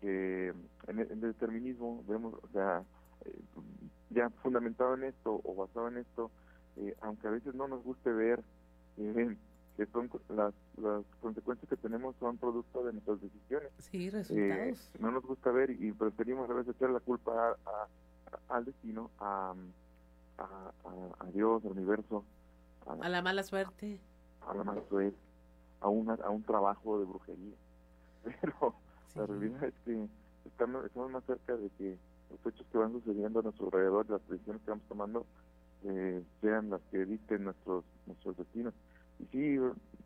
que 0.00 0.54
en, 0.88 0.98
el, 0.98 1.20
determinismo 1.20 2.04
vemos 2.06 2.34
o 2.42 2.48
sea 2.52 2.82
eh, 3.24 3.38
ya 4.10 4.30
fundamentado 4.42 4.94
en 4.94 5.04
esto 5.04 5.40
o 5.42 5.54
basado 5.54 5.88
en 5.88 5.98
esto 5.98 6.30
eh, 6.76 6.94
aunque 7.00 7.26
a 7.26 7.30
veces 7.30 7.54
no 7.54 7.66
nos 7.66 7.82
guste 7.82 8.12
ver 8.12 8.42
eh, 8.98 9.36
que 9.76 9.86
son 9.86 10.10
las, 10.30 10.54
las 10.80 11.04
consecuencias 11.20 11.68
que 11.68 11.76
tenemos 11.76 12.16
son 12.16 12.38
producto 12.38 12.84
de 12.84 12.92
nuestras 12.92 13.20
decisiones 13.20 13.70
sí 13.78 14.10
resultados 14.10 14.92
no 14.98 15.10
nos 15.10 15.22
gusta 15.24 15.50
ver 15.50 15.70
y 15.70 15.92
preferimos 15.92 16.48
a 16.48 16.54
veces 16.54 16.74
echar 16.74 16.90
la 16.90 17.00
culpa 17.00 17.56
al 18.48 18.64
destino 18.64 19.10
a 19.18 19.54
a, 20.38 20.72
a, 21.20 21.26
Dios, 21.32 21.64
al 21.64 21.72
universo. 21.72 22.24
A, 22.86 23.08
la 23.08 23.22
mala 23.22 23.42
suerte. 23.42 24.00
A 24.46 24.54
la 24.54 24.64
mala 24.64 24.82
suerte, 24.88 25.16
a, 25.80 25.88
una, 25.88 26.14
a 26.14 26.30
un 26.30 26.42
trabajo 26.42 26.98
de 26.98 27.04
brujería. 27.04 27.54
Pero 28.40 28.74
la 29.14 29.26
realidad 29.26 29.64
es 29.64 29.74
que 29.84 30.08
estamos, 30.44 30.84
estamos 30.84 31.10
más 31.10 31.24
cerca 31.24 31.56
de 31.56 31.68
que 31.70 31.98
los 32.30 32.54
hechos 32.54 32.66
que 32.70 32.78
van 32.78 32.92
sucediendo 32.92 33.40
a 33.40 33.42
nuestro 33.42 33.66
alrededor, 33.66 34.08
las 34.10 34.26
decisiones 34.28 34.62
que 34.62 34.70
vamos 34.70 34.84
tomando, 34.88 35.26
eh, 35.84 36.22
sean 36.40 36.70
las 36.70 36.80
que 36.90 37.04
dicten 37.04 37.44
nuestros, 37.44 37.84
nuestros 38.06 38.36
destinos. 38.36 38.74
Y 39.18 39.26
sí, 39.26 39.56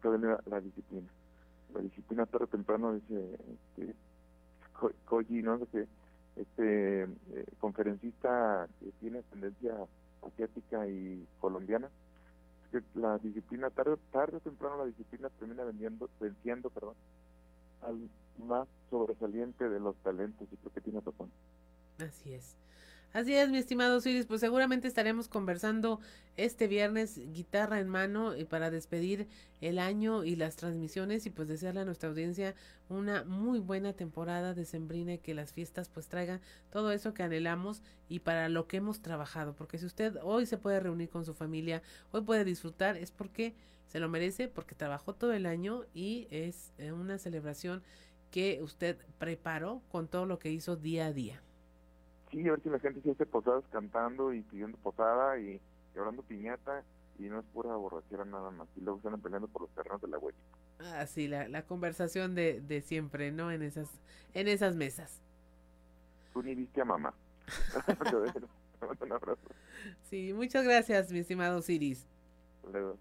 la, 0.03 0.41
la 0.47 0.61
disciplina. 0.61 1.09
La 1.75 1.81
disciplina 1.81 2.27
tarde 2.27 2.45
o 2.45 2.49
temprano, 2.49 2.95
dice 2.95 3.39
este, 3.79 3.95
Koji, 5.05 5.43
¿no? 5.43 5.61
Este 6.37 7.03
eh, 7.03 7.07
conferencista 7.59 8.69
que 8.79 8.93
tiene 9.01 9.23
tendencia 9.25 9.75
asiática 10.23 10.87
y 10.89 11.27
colombiana, 11.41 11.89
que 12.71 12.83
la 12.95 13.19
disciplina, 13.19 13.71
tarde, 13.71 13.97
tarde 14.13 14.37
o 14.37 14.41
temprano 14.41 14.79
la 14.79 14.87
disciplina 14.87 15.29
termina 15.39 15.65
vendiendo, 15.65 16.09
venciendo 16.21 16.71
perdón, 16.71 16.95
al 17.83 18.09
más 18.47 18.69
sobresaliente 18.91 19.69
de 19.69 19.81
los 19.81 19.97
talentos 19.97 20.49
y 20.53 20.57
creo 20.57 20.73
que 20.73 20.81
tiene 20.81 21.01
razón. 21.01 21.31
Así 21.99 22.33
es. 22.33 22.57
Así 23.13 23.35
es, 23.35 23.51
mi 23.51 23.59
estimado 23.59 24.01
Siris, 24.01 24.27
pues 24.27 24.41
seguramente 24.41 24.87
estaremos 24.87 25.27
conversando 25.27 25.99
este 26.37 26.69
viernes 26.69 27.21
guitarra 27.33 27.81
en 27.81 27.89
mano 27.89 28.37
y 28.37 28.45
para 28.45 28.71
despedir 28.71 29.27
el 29.61 29.81
año 29.81 30.23
y 30.23 30.37
las 30.37 30.55
transmisiones 30.55 31.27
y 31.27 31.31
pues 31.31 31.49
desearle 31.49 31.81
a 31.81 31.85
nuestra 31.85 32.09
audiencia 32.09 32.55
una 32.89 33.25
muy 33.25 33.59
buena 33.59 33.95
temporada 33.95 34.55
de 34.55 34.65
Sembrina 34.65 35.15
y 35.15 35.19
que 35.19 35.35
las 35.35 35.53
fiestas 35.53 35.89
pues 35.89 36.07
traigan 36.07 36.41
todo 36.71 36.93
eso 36.93 37.13
que 37.13 37.25
anhelamos 37.25 37.83
y 38.09 38.21
para 38.21 38.49
lo 38.49 38.69
que 38.69 38.77
hemos 38.77 39.03
trabajado, 39.03 39.57
porque 39.57 39.79
si 39.79 39.87
usted 39.87 40.17
hoy 40.23 40.47
se 40.47 40.57
puede 40.57 40.79
reunir 40.79 41.09
con 41.09 41.25
su 41.25 41.35
familia, 41.35 41.83
hoy 42.13 42.21
puede 42.21 42.45
disfrutar, 42.45 42.97
es 42.97 43.11
porque 43.11 43.57
se 43.89 43.99
lo 43.99 44.09
merece, 44.09 44.47
porque 44.47 44.77
trabajó 44.77 45.17
todo 45.17 45.33
el 45.33 45.47
año 45.47 45.85
y 45.95 46.29
es 46.31 46.71
eh, 46.79 46.93
una 46.93 47.19
celebración 47.19 47.83
que 48.31 48.61
usted 48.63 48.99
preparó 49.19 49.83
con 49.91 50.07
todo 50.07 50.27
lo 50.27 50.39
que 50.39 50.53
hizo 50.53 50.77
día 50.77 51.07
a 51.07 51.13
día. 51.13 51.43
Sí, 52.31 52.47
a 52.47 52.53
ver 52.53 52.63
si 52.63 52.69
la 52.69 52.79
gente 52.79 53.01
se 53.01 53.11
hace 53.11 53.27
posadas 53.27 53.65
cantando 53.73 54.33
y 54.33 54.43
pidiendo 54.43 54.79
posada 54.79 55.39
y, 55.39 55.61
hablando 55.97 56.23
piñata 56.23 56.85
y 57.19 57.25
no 57.25 57.41
es 57.41 57.47
pura 57.47 57.75
borrachera 57.75 58.25
nada 58.25 58.51
más. 58.51 58.69
Y 58.77 58.81
luego 58.81 58.99
están 58.99 59.21
peleando 59.21 59.49
por 59.49 59.63
los 59.63 59.71
terrenos 59.71 60.01
de 60.01 60.09
la 60.09 60.19
huella. 60.19 60.39
Ah, 60.79 61.07
sí, 61.07 61.29
la, 61.29 61.49
la 61.49 61.63
conversación 61.67 62.35
de, 62.35 62.61
de 62.61 62.81
siempre, 62.81 63.33
¿no? 63.33 63.51
En 63.51 63.63
esas, 63.63 63.89
en 64.33 64.49
esas 64.49 64.77
mesas. 64.77 65.21
Tú 66.33 66.43
ni 66.43 66.55
viste 66.55 66.81
a 66.81 66.85
mamá. 66.85 67.13
Un 69.03 69.13
abrazo. 69.13 69.41
Sí, 70.09 70.33
muchas 70.33 70.65
gracias, 70.65 71.13
mi 71.13 71.19
estimado. 71.19 71.61
Luego. 72.73 72.97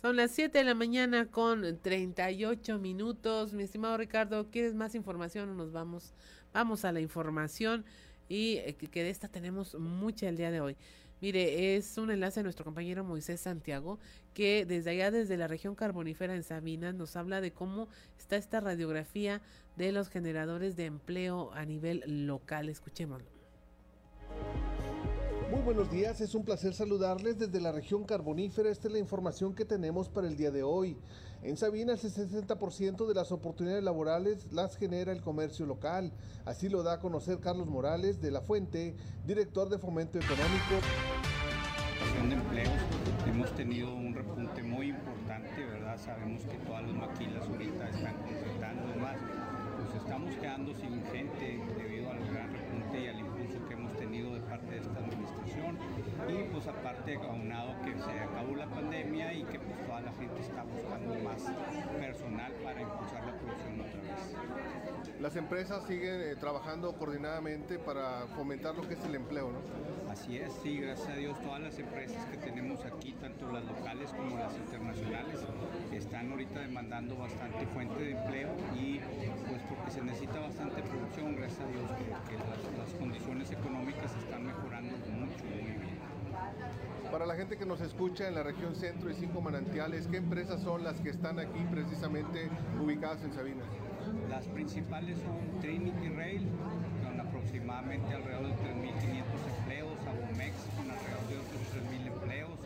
Son 0.00 0.16
las 0.16 0.30
7 0.32 0.58
de 0.58 0.64
la 0.64 0.74
mañana 0.74 1.26
con 1.26 1.78
38 1.80 2.78
minutos. 2.78 3.52
Mi 3.52 3.62
estimado 3.62 3.96
Ricardo, 3.96 4.50
¿quieres 4.50 4.74
más 4.74 4.94
información 4.94 5.50
o 5.50 5.54
nos 5.54 5.72
vamos? 5.72 6.14
Vamos 6.52 6.84
a 6.84 6.92
la 6.92 7.00
información 7.00 7.84
y 8.28 8.56
eh, 8.58 8.74
que 8.74 9.02
de 9.02 9.10
esta 9.10 9.28
tenemos 9.28 9.74
mucha 9.74 10.28
el 10.28 10.36
día 10.36 10.50
de 10.50 10.60
hoy. 10.60 10.76
Mire, 11.22 11.76
es 11.76 11.98
un 11.98 12.10
enlace 12.10 12.40
de 12.40 12.44
nuestro 12.44 12.64
compañero 12.64 13.04
Moisés 13.04 13.40
Santiago, 13.40 14.00
que 14.34 14.66
desde 14.66 14.90
allá, 14.90 15.12
desde 15.12 15.36
la 15.36 15.46
región 15.46 15.76
carbonífera 15.76 16.34
en 16.34 16.42
Sabinas, 16.42 16.96
nos 16.96 17.14
habla 17.14 17.40
de 17.40 17.52
cómo 17.52 17.88
está 18.18 18.34
esta 18.34 18.58
radiografía 18.58 19.40
de 19.76 19.92
los 19.92 20.08
generadores 20.08 20.74
de 20.74 20.86
empleo 20.86 21.52
a 21.52 21.64
nivel 21.64 22.02
local. 22.26 22.68
Escuchémoslo. 22.68 23.28
Muy 25.52 25.60
buenos 25.60 25.92
días, 25.92 26.20
es 26.20 26.34
un 26.34 26.44
placer 26.44 26.74
saludarles 26.74 27.38
desde 27.38 27.60
la 27.60 27.70
región 27.70 28.04
carbonífera. 28.04 28.70
Esta 28.70 28.88
es 28.88 28.94
la 28.94 28.98
información 28.98 29.54
que 29.54 29.64
tenemos 29.64 30.08
para 30.08 30.26
el 30.26 30.36
día 30.36 30.50
de 30.50 30.62
hoy. 30.62 30.96
En 31.42 31.56
Sabina, 31.56 31.94
el 31.94 31.98
60% 31.98 33.06
de 33.08 33.14
las 33.14 33.32
oportunidades 33.32 33.82
laborales 33.82 34.46
las 34.52 34.76
genera 34.76 35.10
el 35.10 35.22
comercio 35.22 35.66
local. 35.66 36.12
Así 36.44 36.68
lo 36.68 36.84
da 36.84 36.94
a 36.94 37.00
conocer 37.00 37.40
Carlos 37.40 37.66
Morales 37.66 38.20
de 38.20 38.30
La 38.30 38.42
Fuente, 38.42 38.94
director 39.26 39.68
de 39.68 39.78
Fomento 39.78 40.18
Económico. 40.18 40.76
de 42.28 42.34
empleos 42.34 42.70
hemos 43.26 43.50
tenido 43.56 43.92
un 43.92 44.14
repunte 44.14 44.62
muy 44.62 44.90
importante, 44.90 45.64
¿verdad? 45.64 45.98
Sabemos 45.98 46.44
que 46.44 46.58
todas 46.58 46.82
las 46.84 46.94
maquilas 46.94 47.48
ahorita 47.48 47.88
están 47.88 48.14
contratando 48.18 49.00
más. 49.00 49.16
Pues 49.78 50.00
estamos 50.00 50.34
quedando 50.36 50.72
sin 50.76 51.02
gente 51.06 51.60
debido 51.76 52.08
al 52.08 52.24
gran 52.30 52.52
repunte 52.52 53.02
y 53.02 53.08
al 53.08 53.18
impulso 53.18 53.66
que 53.66 53.74
hemos 53.74 53.96
tenido 53.96 54.32
de 54.34 54.40
parte 54.42 54.70
de 54.70 54.78
esta 54.78 54.96
administración 54.96 55.76
y 56.28 56.48
pues 56.52 56.66
aparte 56.66 57.16
aunado 57.16 57.74
que 57.84 57.92
se 57.92 58.20
acabó 58.20 58.54
la 58.56 58.66
pandemia 58.66 59.32
y 59.32 59.44
que 59.44 59.58
pues 59.58 59.86
toda 59.86 60.00
la 60.00 60.12
gente 60.12 60.40
está 60.40 60.62
buscando 60.62 61.14
más 61.22 61.42
personal 61.98 62.52
para 62.64 62.82
impulsar 62.82 63.26
la 63.26 63.32
producción 63.38 63.80
otra 63.80 64.00
vez. 64.00 65.20
Las 65.20 65.36
empresas 65.36 65.84
siguen 65.86 66.20
eh, 66.20 66.36
trabajando 66.36 66.92
coordinadamente 66.94 67.78
para 67.78 68.26
fomentar 68.36 68.74
lo 68.74 68.86
que 68.86 68.94
es 68.94 69.04
el 69.04 69.14
empleo, 69.14 69.50
¿no? 69.52 70.10
Así 70.10 70.36
es, 70.36 70.52
sí, 70.62 70.78
gracias 70.78 71.08
a 71.08 71.14
Dios 71.14 71.40
todas 71.40 71.60
las 71.60 71.78
empresas 71.78 72.24
que 72.26 72.36
tenemos 72.36 72.84
aquí, 72.84 73.12
tanto 73.14 73.50
las 73.50 73.64
locales 73.64 74.10
como 74.10 74.36
las 74.36 74.54
internacionales, 74.56 75.40
están 75.92 76.30
ahorita 76.30 76.60
demandando 76.60 77.16
bastante 77.16 77.66
fuente 77.66 77.98
de 78.02 78.10
empleo 78.12 78.50
y 78.74 79.00
pues 79.48 79.62
porque 79.68 79.90
se 79.90 80.02
necesita 80.02 80.40
bastante 80.40 80.82
producción, 80.82 81.36
gracias 81.36 81.60
a 81.60 81.66
Dios 81.66 81.90
que, 82.28 82.34
las, 82.36 82.78
las 82.78 82.94
condiciones 82.98 83.50
económicas 83.52 84.14
están 84.16 84.46
mejorando. 84.46 84.71
Para 87.12 87.26
la 87.26 87.34
gente 87.34 87.58
que 87.58 87.66
nos 87.66 87.82
escucha 87.82 88.26
en 88.26 88.34
la 88.34 88.42
región 88.42 88.74
centro 88.74 89.10
y 89.10 89.14
cinco 89.14 89.42
manantiales, 89.42 90.06
¿qué 90.06 90.16
empresas 90.16 90.62
son 90.62 90.82
las 90.82 90.98
que 90.98 91.10
están 91.10 91.38
aquí 91.38 91.60
precisamente 91.70 92.48
ubicadas 92.82 93.22
en 93.22 93.34
Sabina? 93.34 93.62
Las 94.30 94.46
principales 94.46 95.18
son 95.18 95.60
Trinity 95.60 96.08
Rail, 96.08 96.48
con 97.04 97.20
aproximadamente 97.20 98.14
alrededor 98.14 98.46
de 98.46 98.54
3.500 98.54 99.58
empleos, 99.58 99.98
Abomex 100.08 100.54
con 100.74 100.90
alrededor 100.90 101.28
de 101.28 101.36
otros 101.36 101.62
3.000 101.76 102.06
empleos, 102.06 102.58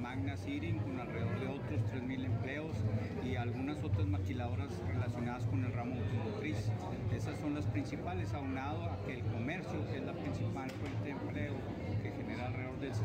Magna 0.00 0.36
Seating 0.38 0.78
con 0.80 0.98
alrededor 0.98 1.38
de 1.38 1.46
otros 1.46 1.80
3.000 1.94 2.24
empleos 2.24 2.76
y 3.24 3.36
algunas 3.36 3.82
otras 3.84 4.08
maquiladoras 4.08 4.72
relacionadas 4.88 5.44
con 5.44 5.64
el 5.64 5.72
ramo 5.72 5.94
automotriz. 5.94 6.68
Esas 7.14 7.38
son 7.38 7.54
las 7.54 7.64
principales, 7.66 8.34
aunado 8.34 8.90
a 8.90 8.98
que 9.06 9.14
el 9.14 9.24
comercio, 9.26 9.86
que 9.88 9.98
es 9.98 10.04
la 10.04 10.14
principal 10.14 10.68
fuente 10.68 11.04
de 11.04 11.10
empleo, 11.10 11.54
que 12.02 12.10
genera 12.10 12.48
alrededor 12.48 12.73
del 12.84 12.92
60% 12.92 12.98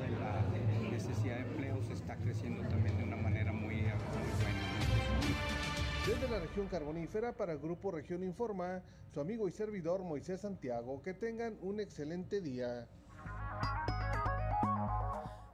de 0.00 0.10
la 0.20 0.90
necesidad 0.92 1.34
de 1.34 1.42
empleo, 1.42 1.82
se 1.82 1.94
está 1.94 2.14
creciendo 2.16 2.62
también 2.68 2.96
de 2.96 3.02
una 3.02 3.16
manera 3.16 3.52
muy, 3.52 3.74
muy 3.74 3.82
buena. 3.82 3.96
Desde 6.06 6.28
la 6.28 6.38
región 6.38 6.68
carbonífera 6.68 7.32
para 7.32 7.52
el 7.52 7.58
Grupo 7.58 7.90
Región 7.90 8.22
Informa, 8.22 8.80
su 9.12 9.20
amigo 9.20 9.48
y 9.48 9.52
servidor 9.52 10.04
Moisés 10.04 10.42
Santiago, 10.42 11.02
que 11.02 11.14
tengan 11.14 11.58
un 11.62 11.80
excelente 11.80 12.40
día. 12.40 12.86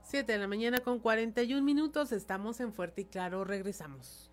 7 0.03 0.31
de 0.31 0.37
la 0.37 0.47
mañana 0.47 0.81
con 0.81 0.99
41 0.99 1.63
minutos, 1.63 2.11
estamos 2.11 2.59
en 2.59 2.71
Fuerte 2.71 3.01
y 3.01 3.05
Claro, 3.05 3.43
regresamos. 3.45 4.29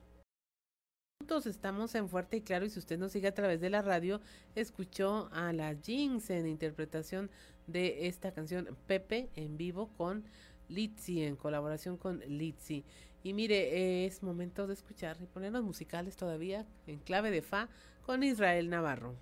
Estamos 1.46 1.94
en 1.94 2.08
Fuerte 2.08 2.38
y 2.38 2.40
Claro 2.42 2.66
y 2.66 2.70
si 2.70 2.80
usted 2.80 2.98
nos 2.98 3.12
sigue 3.12 3.28
a 3.28 3.34
través 3.34 3.60
de 3.60 3.70
la 3.70 3.82
radio, 3.82 4.20
escuchó 4.56 5.28
a 5.32 5.52
la 5.52 5.76
Jinx 5.80 6.28
en 6.30 6.48
interpretación 6.48 7.30
de 7.72 8.06
esta 8.06 8.32
canción 8.32 8.68
Pepe 8.86 9.30
en 9.36 9.56
vivo 9.56 9.88
con 9.96 10.24
Litzy, 10.68 11.22
en 11.22 11.36
colaboración 11.36 11.96
con 11.96 12.20
Litzy. 12.26 12.84
Y 13.22 13.34
mire, 13.34 14.06
es 14.06 14.22
momento 14.22 14.66
de 14.66 14.74
escuchar 14.74 15.16
y 15.20 15.26
ponernos 15.26 15.62
musicales 15.62 16.16
todavía 16.16 16.66
en 16.86 16.98
clave 17.00 17.30
de 17.30 17.42
Fa 17.42 17.68
con 18.06 18.22
Israel 18.22 18.70
Navarro. 18.70 19.14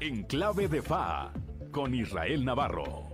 En 0.00 0.24
clave 0.24 0.68
de 0.68 0.82
Fa 0.82 1.32
con 1.70 1.94
Israel 1.94 2.44
Navarro. 2.44 3.10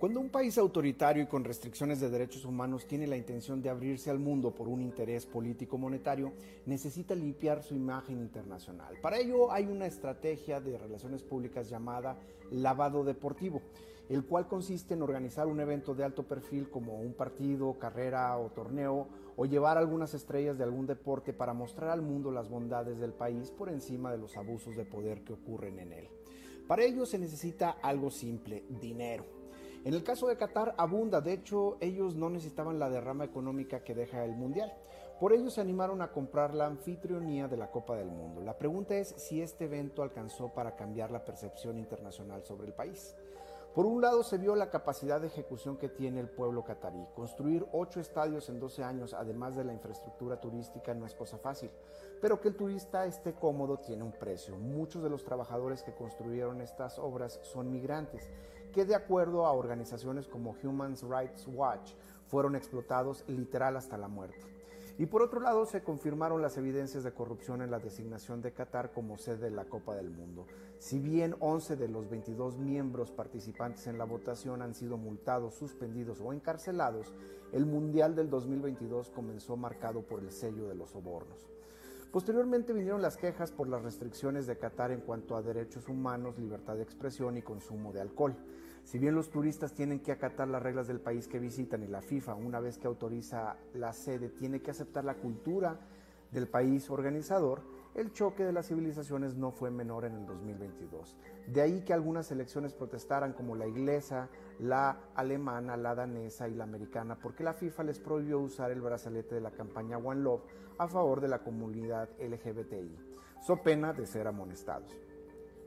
Cuando 0.00 0.18
un 0.18 0.30
país 0.30 0.56
autoritario 0.56 1.24
y 1.24 1.26
con 1.26 1.44
restricciones 1.44 2.00
de 2.00 2.08
derechos 2.08 2.46
humanos 2.46 2.86
tiene 2.86 3.06
la 3.06 3.18
intención 3.18 3.60
de 3.60 3.68
abrirse 3.68 4.08
al 4.08 4.18
mundo 4.18 4.54
por 4.54 4.66
un 4.66 4.80
interés 4.80 5.26
político 5.26 5.76
monetario, 5.76 6.32
necesita 6.64 7.14
limpiar 7.14 7.62
su 7.62 7.74
imagen 7.74 8.18
internacional. 8.18 8.94
Para 9.02 9.18
ello 9.18 9.52
hay 9.52 9.66
una 9.66 9.84
estrategia 9.84 10.58
de 10.58 10.78
relaciones 10.78 11.22
públicas 11.22 11.68
llamada 11.68 12.16
lavado 12.50 13.04
deportivo, 13.04 13.60
el 14.08 14.24
cual 14.24 14.48
consiste 14.48 14.94
en 14.94 15.02
organizar 15.02 15.46
un 15.48 15.60
evento 15.60 15.94
de 15.94 16.04
alto 16.04 16.22
perfil 16.22 16.70
como 16.70 16.98
un 16.98 17.12
partido, 17.12 17.78
carrera 17.78 18.38
o 18.38 18.48
torneo, 18.48 19.06
o 19.36 19.44
llevar 19.44 19.76
algunas 19.76 20.14
estrellas 20.14 20.56
de 20.56 20.64
algún 20.64 20.86
deporte 20.86 21.34
para 21.34 21.52
mostrar 21.52 21.90
al 21.90 22.00
mundo 22.00 22.30
las 22.30 22.48
bondades 22.48 22.98
del 23.00 23.12
país 23.12 23.50
por 23.50 23.68
encima 23.68 24.10
de 24.10 24.16
los 24.16 24.38
abusos 24.38 24.76
de 24.76 24.86
poder 24.86 25.24
que 25.24 25.34
ocurren 25.34 25.78
en 25.78 25.92
él. 25.92 26.08
Para 26.66 26.84
ello 26.84 27.04
se 27.04 27.18
necesita 27.18 27.72
algo 27.82 28.10
simple, 28.10 28.64
dinero. 28.80 29.39
En 29.82 29.94
el 29.94 30.04
caso 30.04 30.28
de 30.28 30.36
Qatar 30.36 30.74
abunda, 30.76 31.22
de 31.22 31.32
hecho 31.32 31.78
ellos 31.80 32.14
no 32.14 32.28
necesitaban 32.28 32.78
la 32.78 32.90
derrama 32.90 33.24
económica 33.24 33.82
que 33.82 33.94
deja 33.94 34.24
el 34.24 34.36
Mundial. 34.36 34.74
Por 35.18 35.32
ello 35.32 35.48
se 35.48 35.62
animaron 35.62 36.02
a 36.02 36.12
comprar 36.12 36.54
la 36.54 36.66
anfitrionía 36.66 37.48
de 37.48 37.56
la 37.56 37.70
Copa 37.70 37.96
del 37.96 38.10
Mundo. 38.10 38.42
La 38.42 38.58
pregunta 38.58 38.94
es 38.94 39.08
si 39.16 39.40
este 39.40 39.64
evento 39.64 40.02
alcanzó 40.02 40.48
para 40.48 40.76
cambiar 40.76 41.10
la 41.10 41.24
percepción 41.24 41.78
internacional 41.78 42.42
sobre 42.42 42.66
el 42.66 42.74
país. 42.74 43.16
Por 43.74 43.86
un 43.86 44.02
lado 44.02 44.24
se 44.24 44.36
vio 44.36 44.56
la 44.56 44.68
capacidad 44.68 45.20
de 45.20 45.28
ejecución 45.28 45.76
que 45.76 45.88
tiene 45.88 46.18
el 46.18 46.28
pueblo 46.28 46.64
catarí. 46.64 47.06
Construir 47.14 47.64
ocho 47.72 48.00
estadios 48.00 48.48
en 48.48 48.58
12 48.58 48.82
años, 48.82 49.14
además 49.14 49.54
de 49.54 49.62
la 49.62 49.72
infraestructura 49.72 50.40
turística, 50.40 50.92
no 50.92 51.06
es 51.06 51.14
cosa 51.14 51.38
fácil. 51.38 51.70
Pero 52.20 52.40
que 52.40 52.48
el 52.48 52.56
turista 52.56 53.06
esté 53.06 53.32
cómodo 53.32 53.78
tiene 53.78 54.02
un 54.02 54.12
precio. 54.12 54.56
Muchos 54.56 55.04
de 55.04 55.08
los 55.08 55.24
trabajadores 55.24 55.84
que 55.84 55.94
construyeron 55.94 56.60
estas 56.60 56.98
obras 56.98 57.38
son 57.44 57.70
migrantes, 57.70 58.28
que 58.70 58.84
de 58.84 58.94
acuerdo 58.94 59.46
a 59.46 59.52
organizaciones 59.52 60.26
como 60.26 60.54
Human 60.62 60.94
Rights 61.02 61.46
Watch 61.46 61.92
fueron 62.26 62.56
explotados 62.56 63.24
literal 63.28 63.76
hasta 63.76 63.98
la 63.98 64.08
muerte. 64.08 64.46
Y 65.00 65.06
por 65.06 65.22
otro 65.22 65.40
lado, 65.40 65.64
se 65.64 65.82
confirmaron 65.82 66.42
las 66.42 66.58
evidencias 66.58 67.02
de 67.04 67.12
corrupción 67.12 67.62
en 67.62 67.70
la 67.70 67.78
designación 67.78 68.42
de 68.42 68.52
Qatar 68.52 68.92
como 68.92 69.16
sede 69.16 69.48
de 69.48 69.50
la 69.50 69.64
Copa 69.64 69.94
del 69.94 70.10
Mundo. 70.10 70.46
Si 70.78 70.98
bien 70.98 71.36
11 71.40 71.76
de 71.76 71.88
los 71.88 72.10
22 72.10 72.58
miembros 72.58 73.10
participantes 73.10 73.86
en 73.86 73.96
la 73.96 74.04
votación 74.04 74.60
han 74.60 74.74
sido 74.74 74.98
multados, 74.98 75.54
suspendidos 75.54 76.20
o 76.20 76.34
encarcelados, 76.34 77.14
el 77.52 77.64
Mundial 77.64 78.14
del 78.14 78.28
2022 78.28 79.08
comenzó 79.08 79.56
marcado 79.56 80.02
por 80.02 80.20
el 80.20 80.30
sello 80.30 80.68
de 80.68 80.74
los 80.74 80.90
sobornos. 80.90 81.48
Posteriormente 82.12 82.72
vinieron 82.72 83.00
las 83.00 83.16
quejas 83.16 83.52
por 83.52 83.68
las 83.68 83.82
restricciones 83.82 84.46
de 84.46 84.58
Qatar 84.58 84.90
en 84.90 85.00
cuanto 85.00 85.34
a 85.34 85.42
derechos 85.42 85.88
humanos, 85.88 86.38
libertad 86.38 86.76
de 86.76 86.82
expresión 86.82 87.36
y 87.36 87.42
consumo 87.42 87.92
de 87.92 88.00
alcohol. 88.00 88.36
Si 88.84 88.98
bien 88.98 89.14
los 89.14 89.30
turistas 89.30 89.72
tienen 89.72 90.00
que 90.00 90.12
acatar 90.12 90.48
las 90.48 90.62
reglas 90.62 90.88
del 90.88 91.00
país 91.00 91.28
que 91.28 91.38
visitan 91.38 91.82
y 91.82 91.86
la 91.86 92.02
FIFA, 92.02 92.34
una 92.34 92.60
vez 92.60 92.78
que 92.78 92.86
autoriza 92.86 93.56
la 93.74 93.92
sede, 93.92 94.28
tiene 94.30 94.60
que 94.60 94.70
aceptar 94.70 95.04
la 95.04 95.14
cultura 95.14 95.78
del 96.32 96.48
país 96.48 96.90
organizador, 96.90 97.62
el 97.94 98.12
choque 98.12 98.44
de 98.44 98.52
las 98.52 98.68
civilizaciones 98.68 99.34
no 99.34 99.50
fue 99.50 99.70
menor 99.70 100.04
en 100.04 100.14
el 100.14 100.26
2022. 100.26 101.16
De 101.48 101.60
ahí 101.60 101.82
que 101.82 101.92
algunas 101.92 102.26
selecciones 102.26 102.72
protestaran 102.72 103.32
como 103.32 103.56
la 103.56 103.66
inglesa, 103.66 104.28
la 104.60 104.96
alemana, 105.14 105.76
la 105.76 105.94
danesa 105.94 106.48
y 106.48 106.54
la 106.54 106.64
americana, 106.64 107.18
porque 107.20 107.42
la 107.42 107.52
FIFA 107.52 107.84
les 107.84 107.98
prohibió 107.98 108.38
usar 108.38 108.70
el 108.70 108.80
brazalete 108.80 109.34
de 109.34 109.40
la 109.40 109.50
campaña 109.50 109.98
One 109.98 110.22
Love 110.22 110.42
a 110.78 110.86
favor 110.86 111.20
de 111.20 111.28
la 111.28 111.40
comunidad 111.40 112.08
LGBTI, 112.20 112.96
so 113.44 113.56
pena 113.56 113.92
de 113.92 114.06
ser 114.06 114.28
amonestados. 114.28 114.96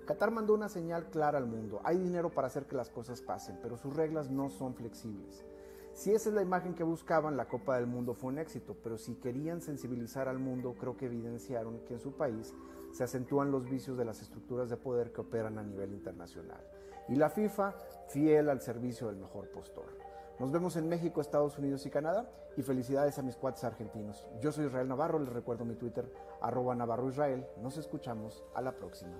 Qatar 0.05 0.31
mandó 0.31 0.53
una 0.53 0.69
señal 0.69 1.09
clara 1.09 1.37
al 1.37 1.45
mundo. 1.45 1.79
Hay 1.83 1.97
dinero 1.97 2.29
para 2.29 2.47
hacer 2.47 2.65
que 2.65 2.75
las 2.75 2.89
cosas 2.89 3.21
pasen, 3.21 3.57
pero 3.61 3.77
sus 3.77 3.95
reglas 3.95 4.29
no 4.29 4.49
son 4.49 4.73
flexibles. 4.73 5.45
Si 5.93 6.11
esa 6.11 6.29
es 6.29 6.35
la 6.35 6.41
imagen 6.41 6.73
que 6.73 6.83
buscaban, 6.83 7.37
la 7.37 7.47
Copa 7.47 7.75
del 7.75 7.87
Mundo 7.87 8.13
fue 8.13 8.31
un 8.31 8.39
éxito, 8.39 8.75
pero 8.83 8.97
si 8.97 9.15
querían 9.15 9.61
sensibilizar 9.61 10.27
al 10.27 10.39
mundo, 10.39 10.75
creo 10.79 10.97
que 10.97 11.05
evidenciaron 11.05 11.79
que 11.85 11.93
en 11.93 11.99
su 11.99 12.13
país 12.13 12.53
se 12.91 13.03
acentúan 13.03 13.51
los 13.51 13.69
vicios 13.69 13.97
de 13.97 14.05
las 14.05 14.21
estructuras 14.21 14.69
de 14.69 14.77
poder 14.77 15.13
que 15.13 15.21
operan 15.21 15.57
a 15.57 15.63
nivel 15.63 15.93
internacional. 15.93 16.61
Y 17.07 17.15
la 17.15 17.29
FIFA, 17.29 17.75
fiel 18.07 18.49
al 18.49 18.61
servicio 18.61 19.07
del 19.07 19.17
mejor 19.17 19.49
postor. 19.51 19.85
Nos 20.39 20.51
vemos 20.51 20.75
en 20.77 20.89
México, 20.89 21.21
Estados 21.21 21.57
Unidos 21.57 21.85
y 21.85 21.89
Canadá. 21.89 22.29
Y 22.55 22.61
felicidades 22.61 23.17
a 23.17 23.23
mis 23.23 23.35
cuates 23.35 23.63
argentinos. 23.63 24.27
Yo 24.39 24.51
soy 24.51 24.65
Israel 24.65 24.87
Navarro, 24.87 25.17
les 25.17 25.33
recuerdo 25.33 25.65
mi 25.65 25.75
Twitter, 25.75 26.11
arroba 26.39 26.75
Navarro 26.75 27.09
Israel. 27.09 27.47
Nos 27.61 27.77
escuchamos 27.77 28.43
a 28.53 28.61
la 28.61 28.73
próxima. 28.73 29.17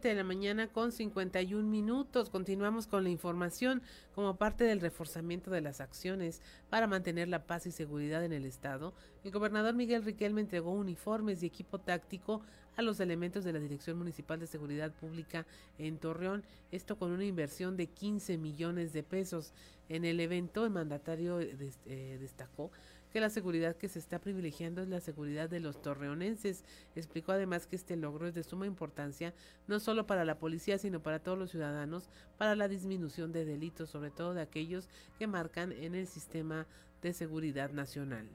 7 0.00 0.08
de 0.08 0.14
la 0.14 0.24
mañana 0.24 0.66
con 0.66 0.92
51 0.92 1.68
minutos. 1.68 2.30
Continuamos 2.30 2.86
con 2.86 3.04
la 3.04 3.10
información 3.10 3.82
como 4.14 4.36
parte 4.36 4.64
del 4.64 4.80
reforzamiento 4.80 5.50
de 5.50 5.60
las 5.60 5.82
acciones 5.82 6.40
para 6.70 6.86
mantener 6.86 7.28
la 7.28 7.44
paz 7.44 7.66
y 7.66 7.70
seguridad 7.70 8.24
en 8.24 8.32
el 8.32 8.46
estado. 8.46 8.94
El 9.24 9.30
gobernador 9.30 9.74
Miguel 9.74 10.02
Riquelme 10.02 10.40
entregó 10.40 10.72
uniformes 10.72 11.42
y 11.42 11.46
equipo 11.46 11.80
táctico 11.80 12.40
a 12.76 12.82
los 12.82 12.98
elementos 12.98 13.44
de 13.44 13.52
la 13.52 13.58
Dirección 13.58 13.98
Municipal 13.98 14.40
de 14.40 14.46
Seguridad 14.46 14.90
Pública 14.90 15.46
en 15.76 15.98
Torreón, 15.98 16.44
esto 16.70 16.96
con 16.96 17.10
una 17.10 17.26
inversión 17.26 17.76
de 17.76 17.88
15 17.88 18.38
millones 18.38 18.94
de 18.94 19.02
pesos. 19.02 19.52
En 19.90 20.06
el 20.06 20.18
evento, 20.20 20.64
el 20.64 20.70
mandatario 20.70 21.40
eh, 21.40 22.16
destacó 22.18 22.70
que 23.12 23.20
la 23.20 23.30
seguridad 23.30 23.76
que 23.76 23.88
se 23.88 23.98
está 23.98 24.18
privilegiando 24.18 24.82
es 24.82 24.88
la 24.88 25.00
seguridad 25.00 25.48
de 25.48 25.60
los 25.60 25.82
torreonenses. 25.82 26.64
Explicó 26.94 27.32
además 27.32 27.66
que 27.66 27.76
este 27.76 27.96
logro 27.96 28.26
es 28.26 28.34
de 28.34 28.42
suma 28.42 28.66
importancia 28.66 29.34
no 29.66 29.80
solo 29.80 30.06
para 30.06 30.24
la 30.24 30.38
policía, 30.38 30.78
sino 30.78 31.00
para 31.02 31.18
todos 31.18 31.38
los 31.38 31.50
ciudadanos, 31.50 32.08
para 32.38 32.54
la 32.54 32.68
disminución 32.68 33.32
de 33.32 33.44
delitos, 33.44 33.90
sobre 33.90 34.10
todo 34.10 34.34
de 34.34 34.42
aquellos 34.42 34.88
que 35.18 35.26
marcan 35.26 35.72
en 35.72 35.94
el 35.94 36.06
sistema 36.06 36.66
de 37.02 37.12
seguridad 37.12 37.70
nacional. 37.70 38.28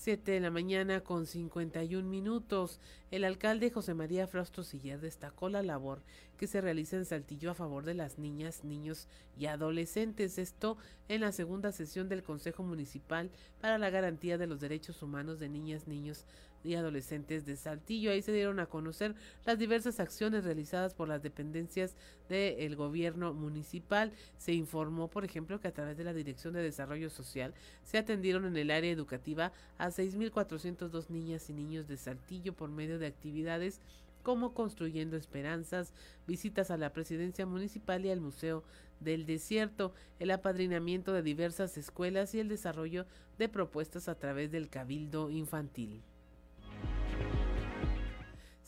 7 0.00 0.32
de 0.32 0.40
la 0.40 0.50
mañana 0.50 1.02
con 1.02 1.26
51 1.26 2.08
minutos. 2.08 2.80
El 3.10 3.22
alcalde 3.22 3.70
José 3.70 3.92
María 3.92 4.26
Frausto 4.26 4.64
Siller 4.64 4.98
destacó 4.98 5.50
la 5.50 5.62
labor 5.62 6.00
que 6.38 6.46
se 6.46 6.62
realiza 6.62 6.96
en 6.96 7.04
Saltillo 7.04 7.50
a 7.50 7.54
favor 7.54 7.84
de 7.84 7.92
las 7.92 8.18
niñas, 8.18 8.64
niños 8.64 9.08
y 9.36 9.44
adolescentes. 9.44 10.38
Esto 10.38 10.78
en 11.08 11.20
la 11.20 11.32
segunda 11.32 11.70
sesión 11.70 12.08
del 12.08 12.22
Consejo 12.22 12.62
Municipal 12.62 13.30
para 13.60 13.76
la 13.76 13.90
Garantía 13.90 14.38
de 14.38 14.46
los 14.46 14.58
Derechos 14.58 15.02
Humanos 15.02 15.38
de 15.38 15.50
Niñas, 15.50 15.86
Niños 15.86 16.24
y 16.64 16.74
adolescentes 16.74 17.44
de 17.46 17.56
Saltillo. 17.56 18.10
Ahí 18.10 18.22
se 18.22 18.32
dieron 18.32 18.60
a 18.60 18.66
conocer 18.66 19.14
las 19.44 19.58
diversas 19.58 20.00
acciones 20.00 20.44
realizadas 20.44 20.94
por 20.94 21.08
las 21.08 21.22
dependencias 21.22 21.96
del 22.28 22.76
gobierno 22.76 23.32
municipal. 23.34 24.12
Se 24.38 24.52
informó, 24.52 25.08
por 25.08 25.24
ejemplo, 25.24 25.60
que 25.60 25.68
a 25.68 25.74
través 25.74 25.96
de 25.96 26.04
la 26.04 26.12
Dirección 26.12 26.54
de 26.54 26.62
Desarrollo 26.62 27.10
Social 27.10 27.54
se 27.84 27.98
atendieron 27.98 28.44
en 28.44 28.56
el 28.56 28.70
área 28.70 28.90
educativa 28.90 29.52
a 29.78 29.88
6.402 29.88 31.10
niñas 31.10 31.50
y 31.50 31.52
niños 31.52 31.88
de 31.88 31.96
Saltillo 31.96 32.52
por 32.52 32.70
medio 32.70 32.98
de 32.98 33.06
actividades 33.06 33.80
como 34.22 34.52
Construyendo 34.52 35.16
Esperanzas, 35.16 35.94
visitas 36.26 36.70
a 36.70 36.76
la 36.76 36.92
presidencia 36.92 37.46
municipal 37.46 38.04
y 38.04 38.10
al 38.10 38.20
Museo 38.20 38.62
del 39.00 39.24
Desierto, 39.24 39.94
el 40.18 40.30
apadrinamiento 40.30 41.12
de 41.12 41.22
diversas 41.22 41.78
escuelas 41.78 42.34
y 42.34 42.40
el 42.40 42.48
desarrollo 42.48 43.06
de 43.38 43.48
propuestas 43.48 44.08
a 44.08 44.14
través 44.14 44.50
del 44.50 44.68
Cabildo 44.68 45.30
Infantil. 45.30 46.02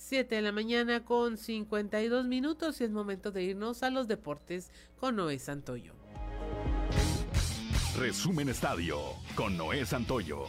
7 0.02 0.34
de 0.34 0.42
la 0.42 0.50
mañana 0.50 1.04
con 1.04 1.38
52 1.38 2.26
minutos 2.26 2.80
y 2.80 2.84
es 2.84 2.90
momento 2.90 3.30
de 3.30 3.44
irnos 3.44 3.84
a 3.84 3.90
los 3.90 4.08
deportes 4.08 4.72
con 4.98 5.14
Noé 5.14 5.38
Santoyo. 5.38 5.94
Resumen 7.96 8.48
Estadio 8.48 8.98
con 9.36 9.56
Noé 9.56 9.86
Santoyo. 9.86 10.46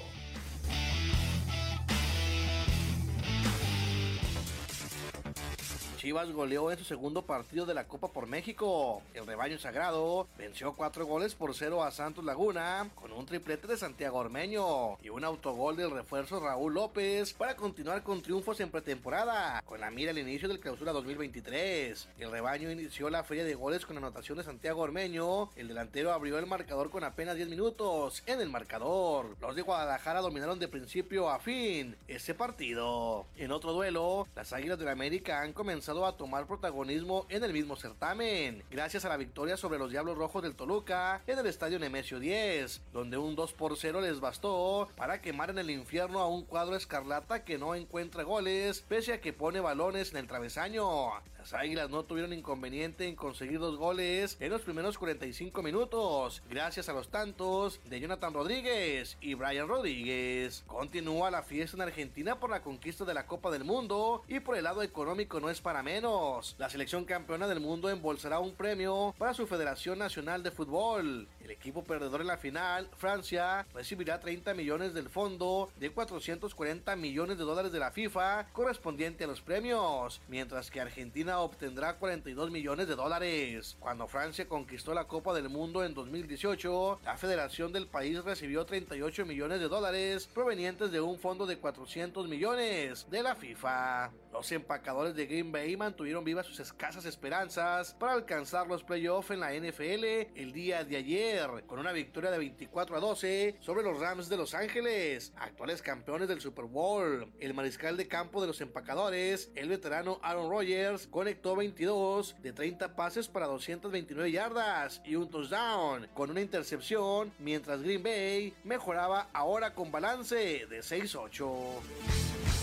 Chivas 6.04 6.30
goleó 6.34 6.70
en 6.70 6.78
su 6.78 6.84
segundo 6.84 7.22
partido 7.22 7.66
de 7.66 7.74
la 7.74 7.88
Copa 7.88 8.10
por 8.10 8.28
México. 8.28 9.02
El 9.14 9.26
rebaño 9.26 9.58
sagrado 9.58 10.28
venció 10.38 10.74
cuatro 10.74 11.06
goles 11.06 11.34
por 11.34 11.56
cero 11.56 11.82
a 11.82 11.92
Santos 11.92 12.26
Laguna 12.26 12.90
con 12.94 13.14
un 13.14 13.26
triplete 13.26 13.68
de 13.68 13.78
Santiago 13.78 14.18
Ormeño 14.18 14.98
y 15.02 15.08
un 15.08 15.24
autogol 15.24 15.78
del 15.78 15.92
refuerzo 15.92 16.42
Raúl 16.42 16.74
López 16.74 17.32
para 17.32 17.56
continuar 17.56 18.04
con 18.04 18.22
triunfos 18.22 18.60
en 18.60 18.70
pretemporada 18.70 19.62
con 19.66 19.80
la 19.80 19.92
mira 19.92 20.12
al 20.12 20.18
inicio 20.18 20.50
del 20.50 20.60
clausura 20.60 20.92
2023. 20.92 22.10
El 22.20 22.32
rebaño 22.32 22.70
inició 22.70 23.10
la 23.10 23.24
feria 23.24 23.46
de 23.46 23.56
goles 23.56 23.86
con 23.86 23.98
anotación 23.98 24.38
de 24.38 24.44
Santiago 24.44 24.82
Ormeño. 24.82 25.52
El 25.56 25.70
delantero 25.70 26.12
abrió 26.12 26.38
el 26.38 26.48
marcador 26.48 26.90
con 26.90 27.06
apenas 27.06 27.38
10 27.38 27.48
minutos 27.48 28.24
en 28.26 28.42
el 28.42 28.50
marcador. 28.50 29.38
Los 29.40 29.56
de 29.56 29.62
Guadalajara 29.62 30.20
dominaron 30.20 30.60
de 30.60 30.68
principio 30.68 31.30
a 31.30 31.40
fin 31.40 31.96
ese 32.10 32.34
partido. 32.34 33.26
En 33.38 33.54
otro 33.54 33.72
duelo, 33.72 34.28
las 34.36 34.52
Águilas 34.52 34.78
del 34.78 34.90
América 34.90 35.40
han 35.40 35.54
comenzado 35.54 35.93
a 36.02 36.18
tomar 36.18 36.48
protagonismo 36.48 37.28
en 37.30 37.44
el 37.44 37.54
mismo 37.54 37.76
certamen, 37.76 38.64
gracias 38.72 39.06
a 39.06 39.10
la 39.10 39.18
victoria 39.18 39.58
sobre 39.58 39.78
los 39.78 39.92
Diablos 39.92 40.18
Rojos 40.18 40.42
del 40.42 40.56
Toluca 40.56 41.22
en 41.28 41.38
el 41.38 41.46
estadio 41.46 41.78
Nemesio 41.78 42.20
10, 42.20 42.82
donde 42.92 43.18
un 43.18 43.36
2 43.36 43.54
por 43.54 43.78
0 43.78 44.02
les 44.02 44.20
bastó 44.20 44.90
para 44.98 45.22
quemar 45.22 45.52
en 45.52 45.60
el 45.60 45.70
infierno 45.70 46.20
a 46.20 46.28
un 46.28 46.46
cuadro 46.46 46.76
escarlata 46.76 47.44
que 47.44 47.60
no 47.60 47.76
encuentra 47.76 48.24
goles, 48.24 48.84
pese 48.88 49.14
a 49.14 49.22
que 49.22 49.34
pone 49.34 49.60
balones 49.60 50.12
en 50.12 50.18
el 50.18 50.28
travesaño. 50.28 51.12
Las 51.44 51.54
Águilas 51.54 51.90
no 51.90 52.04
tuvieron 52.06 52.32
inconveniente 52.32 53.06
en 53.06 53.18
conseguir 53.18 53.60
dos 53.60 53.76
goles 53.76 54.38
en 54.40 54.50
los 54.50 54.62
primeros 54.62 54.98
45 54.98 55.62
minutos, 55.62 56.42
gracias 56.50 56.88
a 56.88 56.94
los 56.94 57.10
tantos 57.10 57.82
de 57.84 58.00
Jonathan 58.00 58.34
Rodríguez 58.34 59.18
y 59.20 59.34
Brian 59.34 59.68
Rodríguez. 59.68 60.64
Continúa 60.68 61.32
la 61.32 61.44
fiesta 61.44 61.76
en 61.76 61.82
Argentina 61.82 62.40
por 62.40 62.50
la 62.50 62.62
conquista 62.62 63.04
de 63.04 63.14
la 63.14 63.28
Copa 63.28 63.52
del 63.52 63.66
Mundo 63.66 64.24
y 64.30 64.40
por 64.40 64.56
el 64.56 64.64
lado 64.64 64.84
económico 64.84 65.42
no 65.42 65.50
es 65.50 65.60
para 65.60 65.83
menos. 65.84 66.56
La 66.58 66.70
selección 66.70 67.06
campeona 67.06 67.48
del 67.48 67.60
mundo 67.60 67.90
embolsará 67.90 68.40
un 68.40 68.56
premio 68.56 69.14
para 69.18 69.34
su 69.34 69.46
Federación 69.46 70.00
Nacional 70.00 70.42
de 70.42 70.52
Fútbol. 70.52 71.28
El 71.44 71.52
equipo 71.52 71.84
perdedor 71.84 72.22
en 72.22 72.28
la 72.28 72.38
final, 72.38 72.90
Francia, 72.98 73.68
recibirá 73.74 74.20
30 74.20 74.54
millones 74.54 74.94
del 74.94 75.10
fondo 75.10 75.70
de 75.78 75.92
440 75.92 76.96
millones 76.96 77.38
de 77.38 77.44
dólares 77.44 77.72
de 77.72 77.80
la 77.80 77.92
FIFA 77.92 78.48
correspondiente 78.54 79.26
a 79.26 79.28
los 79.28 79.42
premios, 79.42 80.22
mientras 80.28 80.72
que 80.72 80.82
Argentina 80.82 81.40
obtendrá 81.40 81.98
42 81.98 82.50
millones 82.50 82.88
de 82.88 82.96
dólares. 82.96 83.78
Cuando 83.80 84.08
Francia 84.08 84.48
conquistó 84.48 84.94
la 84.94 85.06
Copa 85.06 85.34
del 85.34 85.50
Mundo 85.50 85.84
en 85.84 85.94
2018, 85.94 87.02
la 87.04 87.18
federación 87.18 87.74
del 87.74 87.88
país 87.88 88.24
recibió 88.24 88.66
38 88.66 89.26
millones 89.26 89.60
de 89.60 89.68
dólares 89.68 90.30
provenientes 90.34 90.92
de 90.92 91.02
un 91.02 91.20
fondo 91.20 91.46
de 91.46 91.58
400 91.58 92.28
millones 92.28 93.06
de 93.10 93.24
la 93.24 93.36
FIFA. 93.36 94.12
Los 94.32 94.52
empacadores 94.52 95.16
de 95.16 95.26
Green 95.26 95.52
Bay 95.52 95.73
mantuvieron 95.78 96.24
vivas 96.24 96.46
sus 96.46 96.60
escasas 96.60 97.06
esperanzas 97.06 97.94
para 97.94 98.14
alcanzar 98.14 98.68
los 98.68 98.84
playoffs 98.84 99.32
en 99.32 99.40
la 99.40 99.54
NFL 99.54 100.04
el 100.36 100.52
día 100.54 100.84
de 100.84 100.98
ayer 100.98 101.50
con 101.66 101.80
una 101.80 101.92
victoria 101.92 102.32
de 102.32 102.38
24 102.38 102.98
a 102.98 103.00
12 103.00 103.58
sobre 103.60 103.84
los 103.84 104.00
Rams 104.00 104.30
de 104.30 104.38
Los 104.38 104.54
Ángeles, 104.54 105.34
actuales 105.38 105.82
campeones 105.82 106.28
del 106.28 106.42
Super 106.42 106.66
Bowl. 106.66 107.32
El 107.40 107.54
mariscal 107.54 107.98
de 107.98 108.08
campo 108.08 108.42
de 108.42 108.48
los 108.48 108.62
empacadores, 108.62 109.52
el 109.56 109.70
veterano 109.70 110.20
Aaron 110.24 110.50
Rodgers, 110.50 111.08
conectó 111.08 111.56
22 111.56 112.36
de 112.42 112.54
30 112.54 112.96
pases 112.96 113.28
para 113.28 113.48
229 113.48 114.32
yardas 114.32 115.02
y 115.06 115.16
un 115.16 115.30
touchdown 115.30 116.08
con 116.14 116.32
una 116.32 116.42
intercepción, 116.42 117.32
mientras 117.40 117.82
Green 117.82 118.04
Bay 118.04 118.54
mejoraba 118.64 119.30
ahora 119.34 119.74
con 119.74 119.92
balance 119.92 120.36
de 120.36 120.80
6-8. 120.80 122.63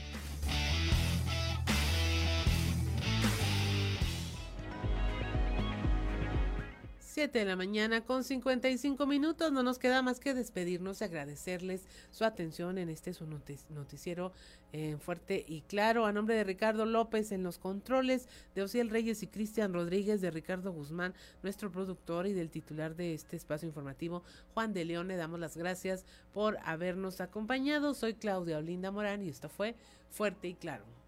7 7.11 7.39
de 7.39 7.43
la 7.43 7.57
mañana 7.57 8.05
con 8.05 8.23
55 8.23 9.05
minutos. 9.05 9.51
No 9.51 9.63
nos 9.63 9.79
queda 9.79 10.01
más 10.01 10.21
que 10.21 10.33
despedirnos 10.33 11.01
y 11.01 11.03
agradecerles 11.03 11.85
su 12.09 12.23
atención 12.23 12.77
en 12.77 12.87
este 12.87 13.13
su 13.13 13.27
noticiero 13.27 14.31
en 14.71 14.97
fuerte 14.97 15.43
y 15.45 15.59
claro. 15.63 16.05
A 16.05 16.13
nombre 16.13 16.35
de 16.35 16.45
Ricardo 16.45 16.85
López 16.85 17.33
en 17.33 17.43
los 17.43 17.57
controles, 17.57 18.29
de 18.55 18.61
Ociel 18.61 18.89
Reyes 18.89 19.23
y 19.23 19.27
Cristian 19.27 19.73
Rodríguez, 19.73 20.21
de 20.21 20.31
Ricardo 20.31 20.71
Guzmán, 20.71 21.13
nuestro 21.43 21.69
productor 21.69 22.27
y 22.27 22.33
del 22.33 22.49
titular 22.49 22.95
de 22.95 23.13
este 23.13 23.35
espacio 23.35 23.67
informativo, 23.67 24.23
Juan 24.53 24.71
de 24.71 24.85
León, 24.85 25.09
le 25.09 25.17
damos 25.17 25.41
las 25.41 25.57
gracias 25.57 26.05
por 26.31 26.59
habernos 26.63 27.19
acompañado. 27.19 27.93
Soy 27.93 28.13
Claudia 28.13 28.57
Olinda 28.57 28.89
Morán 28.89 29.21
y 29.21 29.27
esto 29.27 29.49
fue 29.49 29.75
Fuerte 30.09 30.47
y 30.47 30.53
Claro. 30.53 31.00